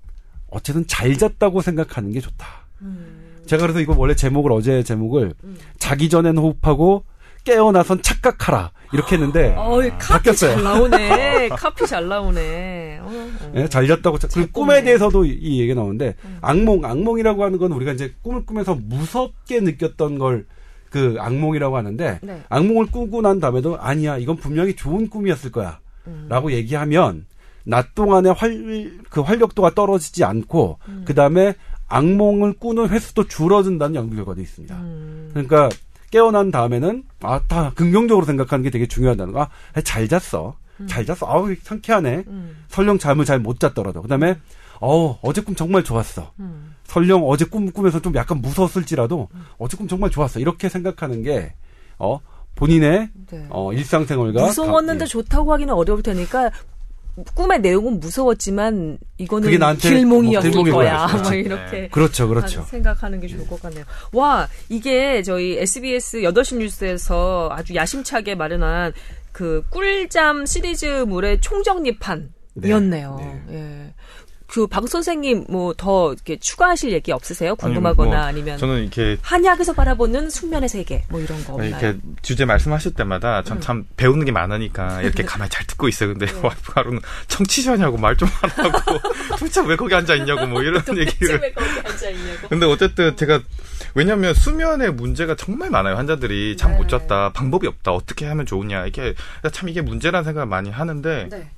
어쨌든 0.49 0.87
잘 0.87 1.17
잤다고 1.17 1.61
생각하는 1.62 2.12
게 2.12 2.21
좋다. 2.21 2.47
음. 2.83 3.43
제가 3.47 3.62
그래서 3.62 3.81
이거 3.81 3.95
원래 3.97 4.14
제목을 4.14 4.53
어제 4.53 4.83
제목을 4.83 5.35
음. 5.45 5.57
자기 5.79 6.09
전엔 6.09 6.37
호흡하고 6.37 7.05
깨어나선 7.45 8.03
착각하라 8.03 8.73
이렇게 8.93 9.14
했는데 9.14 9.55
어이, 9.57 9.91
바뀌었어요. 9.99 10.55
잘 10.57 10.64
나오네. 10.64 11.49
카피 11.55 11.87
잘 11.87 12.09
나오네. 12.09 12.99
어, 13.01 13.07
어. 13.07 13.51
네, 13.55 13.69
잘 13.69 13.87
잤다고. 13.87 14.19
그 14.35 14.51
꿈에 14.51 14.83
대해서도 14.83 15.25
이, 15.25 15.31
이 15.31 15.61
얘기가 15.61 15.81
나오는데 15.81 16.17
음. 16.25 16.39
악몽, 16.41 16.85
악몽이라고 16.85 17.45
하는 17.45 17.59
건 17.59 17.73
우리가 17.73 17.93
이제 17.93 18.14
꿈을 18.23 18.45
꾸면서 18.45 18.75
무섭게 18.75 19.61
느꼈던 19.61 20.19
걸 20.19 20.47
그 20.97 21.16
악몽이라고 21.18 21.76
하는데 21.76 22.20
네. 22.22 22.42
악몽을 22.49 22.86
꾸고 22.86 23.20
난 23.20 23.38
다음에도 23.38 23.78
아니야 23.78 24.16
이건 24.16 24.36
분명히 24.36 24.74
좋은 24.74 25.11
꿈이었을 25.11 25.53
거야. 25.53 25.78
음. 26.07 26.24
라고 26.30 26.51
얘기하면 26.53 27.26
낮 27.64 27.94
동안에 27.94 28.30
활, 28.30 28.90
그 29.11 29.20
활력도가 29.20 29.74
떨어지지 29.74 30.24
않고, 30.24 30.78
음. 30.88 31.03
그 31.05 31.12
다음에 31.14 31.55
악몽을 31.88 32.55
꾸는 32.55 32.88
횟수도 32.88 33.26
줄어든다는 33.26 33.97
연구 33.97 34.16
결과도 34.16 34.40
있습니다. 34.40 34.74
음. 34.76 35.30
그러니까 35.32 35.68
깨어난 36.11 36.51
다음에는, 36.51 37.03
아, 37.22 37.40
다 37.47 37.72
긍정적으로 37.74 38.24
생각하는 38.24 38.62
게 38.62 38.70
되게 38.70 38.86
중요하다는 38.86 39.32
거. 39.34 39.42
아, 39.42 39.80
잘 39.82 40.09
잤어. 40.09 40.55
음. 40.80 40.86
잘 40.86 41.05
잤어. 41.05 41.26
아우, 41.26 41.53
상쾌하네. 41.61 42.24
음. 42.28 42.57
설령 42.68 42.99
잠을 42.99 43.24
잘 43.24 43.40
못 43.40 43.59
잤더라도. 43.61 44.01
그 44.01 44.09
다음에, 44.09 44.36
어 44.80 45.18
어제 45.22 45.40
꿈 45.40 45.57
정말 45.57 45.82
좋았어. 45.82 46.32
음. 46.38 46.76
설령 46.87 47.28
어제 47.28 47.45
꿈 47.45 47.70
꾸면서 47.70 48.01
좀 48.01 48.14
약간 48.14 48.41
무서웠을지라도, 48.41 49.28
음. 49.34 49.45
어제 49.59 49.76
꿈 49.76 49.89
정말 49.89 50.11
좋았어. 50.11 50.41
이렇게 50.41 50.68
생각하는 50.68 51.22
게, 51.22 51.55
어, 51.99 52.20
본인의 52.57 53.11
네. 53.30 53.47
어, 53.51 53.72
일상생활과 53.72 54.47
무서웠는데 54.47 55.01
가, 55.01 55.05
예. 55.05 55.09
좋다고 55.09 55.53
하기는 55.53 55.72
어려울 55.72 56.03
테니까 56.03 56.51
꿈의 57.34 57.61
내용은 57.61 57.99
무서웠지만 58.01 58.99
이거는 59.16 59.49
길몽이었을 59.78 60.51
뭐 60.51 60.64
거야. 60.64 61.07
뭐 61.07 61.32
이렇게 61.32 61.70
네. 61.70 61.89
그렇죠, 61.89 62.28
그렇죠. 62.28 62.62
생각하는 62.62 63.20
게 63.20 63.28
좋을 63.28 63.47
것 63.47 63.61
같네요. 63.62 63.84
와 64.12 64.49
이게 64.68 65.22
저희 65.22 65.57
SBS 65.59 66.18
8시 66.22 66.59
뉴스에서 66.59 67.49
아주 67.53 67.74
야심차게 67.74 68.34
마련한 68.34 68.93
그 69.32 69.62
꿀잠 69.70 70.45
시리즈물의 70.45 71.41
총정리판이었네요. 71.41 73.16
네, 73.18 73.43
네. 73.47 73.55
예. 73.55 73.95
그 74.57 74.66
박 74.66 74.88
선생님 74.88 75.44
뭐 75.50 75.74
더 75.76 76.12
이렇게 76.14 76.38
추가하실 76.38 76.92
얘기 76.92 77.12
없으세요? 77.12 77.54
궁금하거나 77.57 78.24
아니, 78.24 78.40
뭐, 78.40 78.46
면 78.52 78.59
저는 78.59 78.80
이렇게 78.82 79.18
한약에서 79.20 79.74
바라보는 79.74 80.30
숙면의 80.30 80.68
세계 80.70 81.04
뭐 81.11 81.20
이런 81.20 81.44
거 81.44 81.52
없나요? 81.54 81.68
이렇게 81.68 81.98
주제 82.22 82.46
말씀하실 82.46 82.94
때마다 82.94 83.42
전참 83.42 83.78
음. 83.78 83.86
배우는 83.98 84.24
게 84.24 84.32
많으니까 84.32 85.02
이렇게 85.04 85.22
가만히 85.24 85.50
잘 85.50 85.66
듣고 85.66 85.88
있어요. 85.88 86.11
근데 86.11 86.24
네. 86.24 86.32
와이프가 86.42 86.82
는 86.84 87.00
청취자냐고 87.28 87.98
말 87.98 88.16
좀 88.16 88.28
하라고 88.30 88.98
도대체 89.38 89.61
왜 89.66 89.76
거기 89.76 89.94
앉아 89.94 90.14
있냐고 90.14 90.46
뭐 90.46 90.62
이런 90.62 90.82
얘기를. 90.96 91.38
왜 91.38 91.52
거기 91.52 91.68
앉아 91.84 92.09
있냐고. 92.09 92.48
근데 92.48 92.64
어쨌든 92.64 93.14
제가 93.14 93.42
왜냐하면 93.94 94.32
수면의 94.32 94.94
문제가 94.94 95.34
정말 95.36 95.68
많아요. 95.68 95.96
환자들이 95.96 96.57
잠못 96.57 96.86
네. 96.86 96.98
잤다, 96.98 97.32
방법이 97.32 97.66
없다, 97.66 97.92
어떻게 97.92 98.24
하면 98.24 98.46
좋으냐 98.46 98.86
이게 98.86 99.14
참 99.52 99.68
이게 99.68 99.82
문제라는 99.82 100.24
생각을 100.24 100.46
많이 100.46 100.70
하는데. 100.70 101.28
네. 101.30 101.50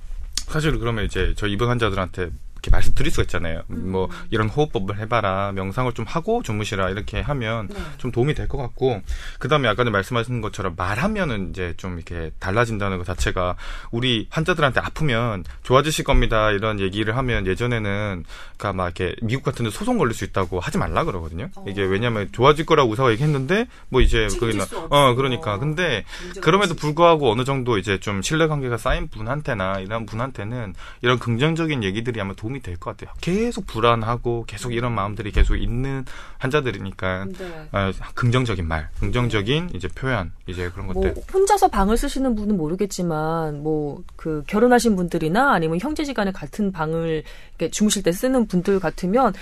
사실 0.48 0.78
그러면 0.78 1.04
이제 1.04 1.34
저 1.36 1.46
입원 1.46 1.68
환자들한테 1.68 2.30
이렇게 2.58 2.70
말씀드릴 2.70 3.10
수가 3.10 3.22
있잖아요. 3.22 3.62
음. 3.70 3.92
뭐 3.92 4.08
이런 4.30 4.48
호흡법을 4.48 4.98
해봐라, 4.98 5.52
명상을 5.52 5.92
좀 5.92 6.04
하고 6.06 6.42
주무시라 6.42 6.90
이렇게 6.90 7.20
하면 7.20 7.68
네. 7.68 7.76
좀 7.98 8.10
도움이 8.12 8.34
될 8.34 8.48
것 8.48 8.56
같고 8.58 9.02
그 9.38 9.48
다음에 9.48 9.68
아까 9.68 9.84
말씀하신 9.84 10.40
것처럼 10.40 10.74
말하면은 10.76 11.50
이제 11.50 11.74
좀 11.76 11.96
이렇게 11.96 12.30
달라진다는 12.40 12.96
것 12.98 13.04
자체가 13.04 13.56
우리 13.90 14.26
환자들한테 14.30 14.80
아프면 14.80 15.44
좋아지실 15.62 16.04
겁니다 16.04 16.50
이런 16.50 16.80
얘기를 16.80 17.16
하면 17.16 17.46
예전에는 17.46 18.24
그니까 18.56 18.72
막 18.72 18.84
이렇게 18.86 19.14
미국 19.22 19.44
같은 19.44 19.64
데 19.64 19.70
소송 19.70 19.98
걸릴 19.98 20.14
수 20.14 20.24
있다고 20.24 20.60
하지 20.60 20.78
말라 20.78 21.04
그러거든요. 21.04 21.50
어. 21.54 21.64
이게 21.68 21.82
왜냐하면 21.82 22.28
좋아질 22.32 22.66
거라고 22.66 22.90
의사가 22.90 23.12
얘기했는데 23.12 23.66
뭐 23.90 24.00
이제 24.00 24.26
그게 24.40 24.58
어 24.90 25.14
그러니까 25.14 25.58
근데 25.58 26.04
그럼에도 26.40 26.74
불구하고 26.74 27.30
어느 27.30 27.44
정도 27.44 27.78
이제 27.78 28.00
좀 28.00 28.22
신뢰 28.22 28.46
관계가 28.46 28.78
쌓인 28.78 29.08
분한테나 29.08 29.80
이런 29.80 30.06
분한테는 30.06 30.74
이런 31.02 31.18
긍정적인 31.18 31.84
얘기들이 31.84 32.18
아마 32.20 32.32
도 32.34 32.47
움이 32.48 32.60
될 32.60 32.76
것 32.78 32.96
같아요. 32.96 33.14
계속 33.20 33.66
불안하고 33.66 34.44
계속 34.46 34.72
이런 34.72 34.92
마음들이 34.92 35.30
계속 35.32 35.56
있는 35.56 36.04
환자들이니까 36.38 37.26
네. 37.38 37.68
어, 37.72 37.90
긍정적인 38.14 38.66
말, 38.66 38.88
긍정적인 39.00 39.70
이제 39.74 39.88
표현, 39.88 40.32
이제 40.46 40.70
그런 40.70 40.86
뭐 40.86 40.94
것들. 40.94 41.14
혼자서 41.32 41.68
방을 41.68 41.96
쓰시는 41.96 42.34
분은 42.34 42.56
모르겠지만 42.56 43.62
뭐 43.62 44.02
그 44.16 44.42
결혼하신 44.46 44.96
분들이나 44.96 45.52
아니면 45.52 45.78
형제지간에 45.80 46.32
같은 46.32 46.72
방을 46.72 47.22
주무실 47.70 48.02
때 48.02 48.12
쓰는 48.12 48.46
분들 48.46 48.80
같으면 48.80 49.32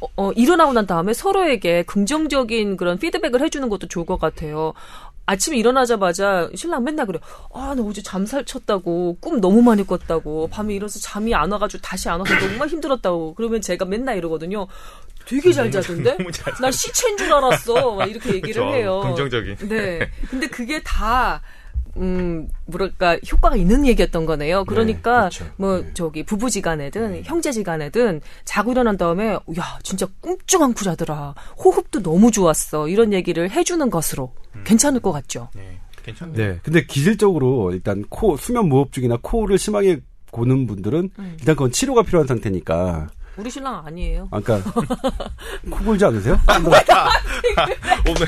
어, 0.00 0.06
어, 0.16 0.32
일어나고 0.32 0.72
난 0.72 0.86
다음에 0.86 1.12
서로에게 1.12 1.82
긍정적인 1.84 2.76
그런 2.76 2.98
피드백을 2.98 3.40
해주는 3.42 3.68
것도 3.68 3.88
좋을 3.88 4.06
것 4.06 4.18
같아요. 4.20 4.72
아침에 5.28 5.58
일어나자마자 5.58 6.48
신랑 6.54 6.84
맨날 6.84 7.04
그래. 7.04 7.18
아, 7.52 7.74
나 7.76 7.82
어제 7.82 8.00
잠살 8.02 8.46
쳤다고. 8.46 9.18
꿈 9.20 9.42
너무 9.42 9.60
많이 9.60 9.86
꿨다고. 9.86 10.48
밤에 10.48 10.72
일어서 10.72 10.98
잠이 11.00 11.34
안 11.34 11.52
와가지고 11.52 11.82
다시 11.82 12.08
안 12.08 12.20
와서 12.20 12.34
너무 12.38 12.66
힘들었다고. 12.66 13.34
그러면 13.34 13.60
제가 13.60 13.84
맨날 13.84 14.16
이러거든요. 14.16 14.66
되게 15.26 15.52
잘 15.52 15.70
자던데? 15.70 16.16
난 16.62 16.72
시체인 16.72 17.18
줄 17.18 17.30
알았어. 17.30 17.96
막 17.96 18.10
이렇게 18.10 18.30
얘기를 18.40 18.54
그쵸, 18.64 18.74
해요. 18.74 19.00
긍정적인. 19.04 19.68
네. 19.68 20.10
근데 20.30 20.46
그게 20.46 20.82
다 20.82 21.42
음, 21.98 22.48
뭐랄까, 22.66 23.18
효과가 23.30 23.56
있는 23.56 23.86
얘기였던 23.86 24.26
거네요. 24.26 24.64
그러니까, 24.64 25.28
네, 25.28 25.38
그렇죠. 25.38 25.54
뭐, 25.56 25.78
네. 25.80 25.90
저기, 25.94 26.22
부부지간에든, 26.22 27.12
네. 27.12 27.22
형제지간에든, 27.24 28.20
자고 28.44 28.72
일어난 28.72 28.96
다음에, 28.96 29.32
야, 29.32 29.78
진짜 29.82 30.06
꿈쩍 30.20 30.62
안고 30.62 30.84
자더라. 30.84 31.34
호흡도 31.58 32.02
너무 32.02 32.30
좋았어. 32.30 32.88
이런 32.88 33.12
얘기를 33.12 33.50
해주는 33.50 33.90
것으로 33.90 34.32
음. 34.54 34.62
괜찮을 34.64 35.00
것 35.00 35.12
같죠. 35.12 35.48
네, 35.54 35.78
괜찮네요. 36.04 36.36
네. 36.36 36.58
근데 36.62 36.84
기질적으로, 36.86 37.72
일단, 37.72 38.04
코, 38.08 38.36
수면 38.36 38.68
무호흡증이나 38.68 39.18
코를 39.20 39.58
심하게 39.58 40.00
고는 40.30 40.66
분들은, 40.66 41.10
음. 41.18 41.36
일단 41.40 41.56
그건 41.56 41.72
치료가 41.72 42.02
필요한 42.02 42.26
상태니까, 42.26 43.08
우리 43.38 43.50
신랑 43.50 43.86
아니에요. 43.86 44.28
아까 44.32 44.60
그러니까 44.62 44.96
코 45.70 45.84
골지 45.84 46.04
않으세요? 46.04 46.38
오늘 48.08 48.26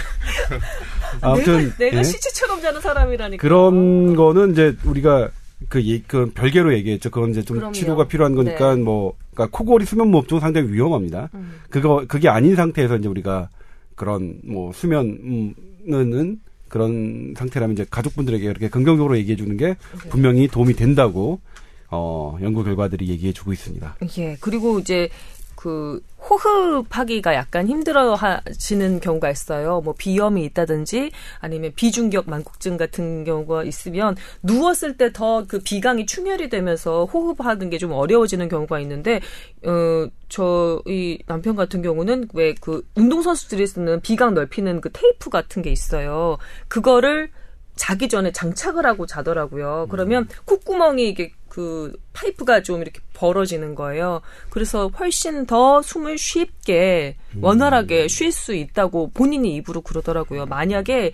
아무튼 1.21 1.59
내가, 1.71 1.77
내가 1.79 1.99
예? 1.99 2.03
시체처럼 2.05 2.61
자는 2.61 2.81
사람이라니까. 2.81 3.41
그런 3.41 4.15
거는 4.15 4.53
이제 4.53 4.77
우리가 4.85 5.31
그, 5.69 5.85
예, 5.85 6.01
그 6.07 6.31
별개로 6.33 6.73
얘기했죠. 6.75 7.11
그건 7.11 7.31
이제 7.31 7.43
좀 7.43 7.57
그럼요. 7.59 7.73
치료가 7.73 8.07
필요한 8.07 8.35
거니까 8.37 8.77
네. 8.77 8.83
뭐 8.83 9.15
그러니까 9.35 9.57
코골이 9.59 9.85
수면 9.85 10.09
무호흡증 10.09 10.39
상당히 10.39 10.69
위험합니다. 10.73 11.29
음. 11.35 11.55
그거 11.69 12.05
그게 12.07 12.29
아닌 12.29 12.55
상태에서 12.55 12.97
이제 12.97 13.09
우리가 13.09 13.49
그런 13.97 14.39
뭐 14.45 14.73
수면은 14.73 16.39
그런 16.69 17.35
상태라면 17.37 17.75
이제 17.75 17.85
가족분들에게 17.91 18.45
이렇게 18.45 18.69
긍정적으로 18.69 19.19
얘기해 19.19 19.37
주는 19.37 19.57
게 19.57 19.67
네. 19.67 20.09
분명히 20.09 20.47
도움이 20.47 20.75
된다고 20.75 21.41
어, 21.91 22.37
연구 22.43 22.63
결과들이 22.65 23.09
얘기해 23.09 23.33
주고 23.33 23.53
있습니다. 23.53 23.97
예. 24.19 24.37
그리고 24.41 24.79
이제 24.79 25.09
그 25.57 26.01
호흡하기가 26.31 27.35
약간 27.35 27.67
힘들어 27.69 28.15
하시는 28.15 28.99
경우가 28.99 29.31
있어요. 29.31 29.83
뭐 29.83 29.93
비염이 29.99 30.43
있다든지 30.45 31.11
아니면 31.39 31.73
비중격 31.77 32.31
만국증 32.31 32.79
같은 32.79 33.25
경우가 33.25 33.65
있으면 33.65 34.17
누웠을 34.43 34.97
때 34.97 35.13
더 35.13 35.45
그 35.49 35.59
비강이 35.61 36.07
충혈이 36.07 36.49
되면서 36.49 37.05
호흡하는 37.05 37.69
게 37.69 37.77
좀 37.77 37.93
어려워지는 37.93 38.49
경우가 38.49 38.81
있는데 38.81 39.21
어 39.67 40.07
저희 40.31 41.19
남편 41.27 41.57
같은 41.57 41.83
경우는 41.83 42.29
왜 42.33 42.55
그 42.59 42.87
운동 42.95 43.21
선수들이 43.21 43.67
쓰는 43.67 44.01
비강 44.01 44.33
넓히는 44.33 44.81
그 44.81 44.89
테이프 44.93 45.29
같은 45.29 45.61
게 45.61 45.71
있어요. 45.71 46.39
그거를 46.69 47.31
자기 47.77 48.09
전에 48.09 48.33
장착을 48.33 48.85
하고 48.87 49.05
자더라고요. 49.07 49.89
그러면 49.91 50.27
콧구멍이 50.47 51.09
이게 51.09 51.33
그 51.51 51.93
파이프가 52.15 52.63
좀 52.63 52.81
이렇게 52.81 53.01
벌어지는 53.13 53.75
거예요. 53.75 54.23
그래서 54.49 54.89
훨씬 54.89 55.45
더 55.45 55.83
숨을 55.83 56.17
쉽게 56.17 57.17
원활하게 57.43 58.09
쉴 58.09 58.33
수 58.33 58.55
있다고 58.55 59.11
본인이 59.13 59.57
입으로 59.57 59.83
그러더라고요. 59.83 60.47
만약에 60.47 61.13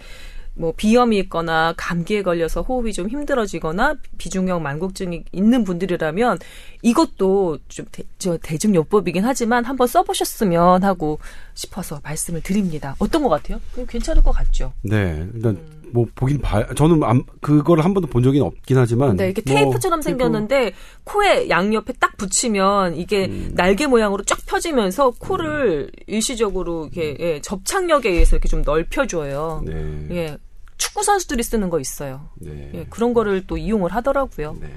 뭐 0.55 0.73
비염이 0.77 1.19
있거나 1.19 1.75
감기에 1.77 2.23
걸려서 2.23 2.63
호흡이 2.63 2.93
좀 2.93 3.09
힘들어지거나 3.09 3.97
비중형 4.17 4.63
만곡증이 4.63 5.25
있는 5.33 5.65
분들이라면 5.65 6.39
이것도 6.83 7.59
좀 7.69 7.87
대, 7.93 8.03
저 8.19 8.39
대중요법이긴 8.39 9.25
하지만 9.25 9.65
한번 9.65 9.87
써보셨으면 9.87 10.83
하고 10.83 11.19
싶어서 11.55 12.01
말씀을 12.03 12.43
드립니다. 12.43 12.97
어떤 12.99 13.23
것 13.23 13.29
같아요? 13.29 13.61
괜찮을 13.89 14.23
것 14.23 14.33
같죠? 14.33 14.73
네, 14.83 15.27
일단 15.35 15.57
음. 15.57 15.76
뭐 15.97 16.07
보긴 16.15 16.43
봐. 16.43 16.67
저는 16.75 17.03
안, 17.05 17.25
그걸 17.41 17.81
한 17.81 17.95
번도 17.95 18.09
본 18.09 18.23
적이 18.23 18.41
없긴 18.41 18.77
하지만. 18.77 19.17
네, 19.17 19.31
이게 19.31 19.43
뭐 19.47 19.55
테이프처럼 19.55 20.03
생겼는데 20.03 20.73
코에 21.05 21.49
양옆에 21.49 21.95
딱 21.95 22.19
붙이면 22.19 22.97
이게 22.97 23.25
음. 23.25 23.53
날개 23.55 23.87
모양으로 23.87 24.23
쫙 24.25 24.39
펴지면서 24.45 25.13
코를 25.19 25.89
음. 25.91 26.03
일시적으로 26.07 26.91
이렇게 26.93 27.17
예, 27.19 27.41
접착력에 27.41 28.11
의해서 28.11 28.37
이렇게 28.37 28.47
좀 28.47 28.61
넓혀줘요. 28.61 29.63
네. 29.65 30.07
예, 30.11 30.39
축구 30.77 31.03
선수들이 31.03 31.43
쓰는 31.43 31.71
거 31.71 31.81
있어요. 31.81 32.29
네. 32.35 32.71
예, 32.75 32.87
그런 32.91 33.15
거를 33.15 33.47
또 33.47 33.57
이용을 33.57 33.95
하더라고요. 33.95 34.59
네. 34.61 34.69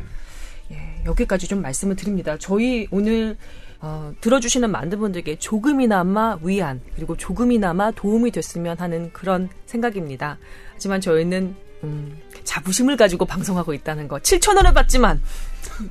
예, 0.72 1.04
여기까지 1.06 1.50
좀 1.50 1.62
말씀을 1.62 1.98
드립니다. 1.98 2.38
저희 2.40 2.88
오늘 2.92 3.36
어, 3.82 4.12
들어주시는 4.22 4.72
많은 4.72 5.00
분들께 5.00 5.38
조금이나마 5.38 6.38
위안 6.42 6.82
그리고 6.96 7.16
조금이나마 7.16 7.92
도움이 7.92 8.32
됐으면 8.32 8.78
하는 8.78 9.12
그런 9.12 9.50
생각입니다. 9.66 10.38
하지만 10.80 11.02
저희는 11.02 11.58
음, 11.84 12.18
자부심을 12.46 12.96
가지고 12.96 13.26
방송하고 13.26 13.74
있다는 13.74 14.08
거. 14.08 14.18
7천 14.18 14.56
원을 14.56 14.74
받지만 14.74 15.22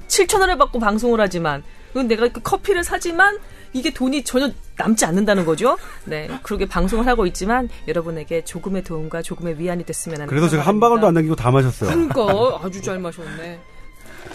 7천 0.09 0.41
원을 0.41 0.57
받고 0.57 0.79
방송을 0.79 1.21
하지만 1.21 1.63
내가 1.93 2.29
그 2.29 2.41
커피를 2.41 2.83
사지만 2.83 3.39
이게 3.75 3.93
돈이 3.93 4.25
전혀 4.25 4.51
남지 4.79 5.05
않는다는 5.05 5.45
거죠. 5.45 5.77
네, 6.07 6.27
그렇게 6.43 6.65
방송을 6.65 7.07
하고 7.07 7.27
있지만 7.27 7.69
여러분에게 7.87 8.45
조금의 8.45 8.83
도움과 8.85 9.21
조금의 9.21 9.59
위안이 9.59 9.85
됐으면 9.85 10.23
하는. 10.23 10.29
그래서 10.31 10.49
제가 10.49 10.63
한 10.63 10.81
방울도 10.81 11.07
안 11.07 11.13
남기고 11.13 11.37
다 11.37 11.51
마셨어요. 11.51 11.91
그러니까 11.91 12.61
아주 12.63 12.81
잘 12.81 12.99
마셨네. 12.99 13.61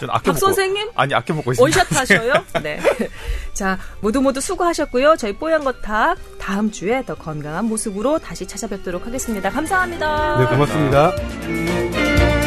박 0.08 0.38
선생님? 0.38 0.90
아니 0.96 1.14
아껴 1.14 1.34
먹고 1.34 1.52
있습니다. 1.52 1.80
원샷 1.80 1.96
하셔요? 2.10 2.32
네. 2.62 2.80
자 3.52 3.78
모두 4.00 4.20
모두 4.20 4.40
수고하셨고요. 4.40 5.16
저희 5.16 5.32
뽀얀 5.36 5.64
거탑 5.64 6.18
다음 6.38 6.70
주에 6.70 7.04
더 7.04 7.14
건강한 7.14 7.64
모습으로 7.66 8.18
다시 8.18 8.46
찾아뵙도록 8.46 9.06
하겠습니다. 9.06 9.50
감사합니다. 9.50 10.38
네 10.38 10.46
고맙습니다. 10.46 12.43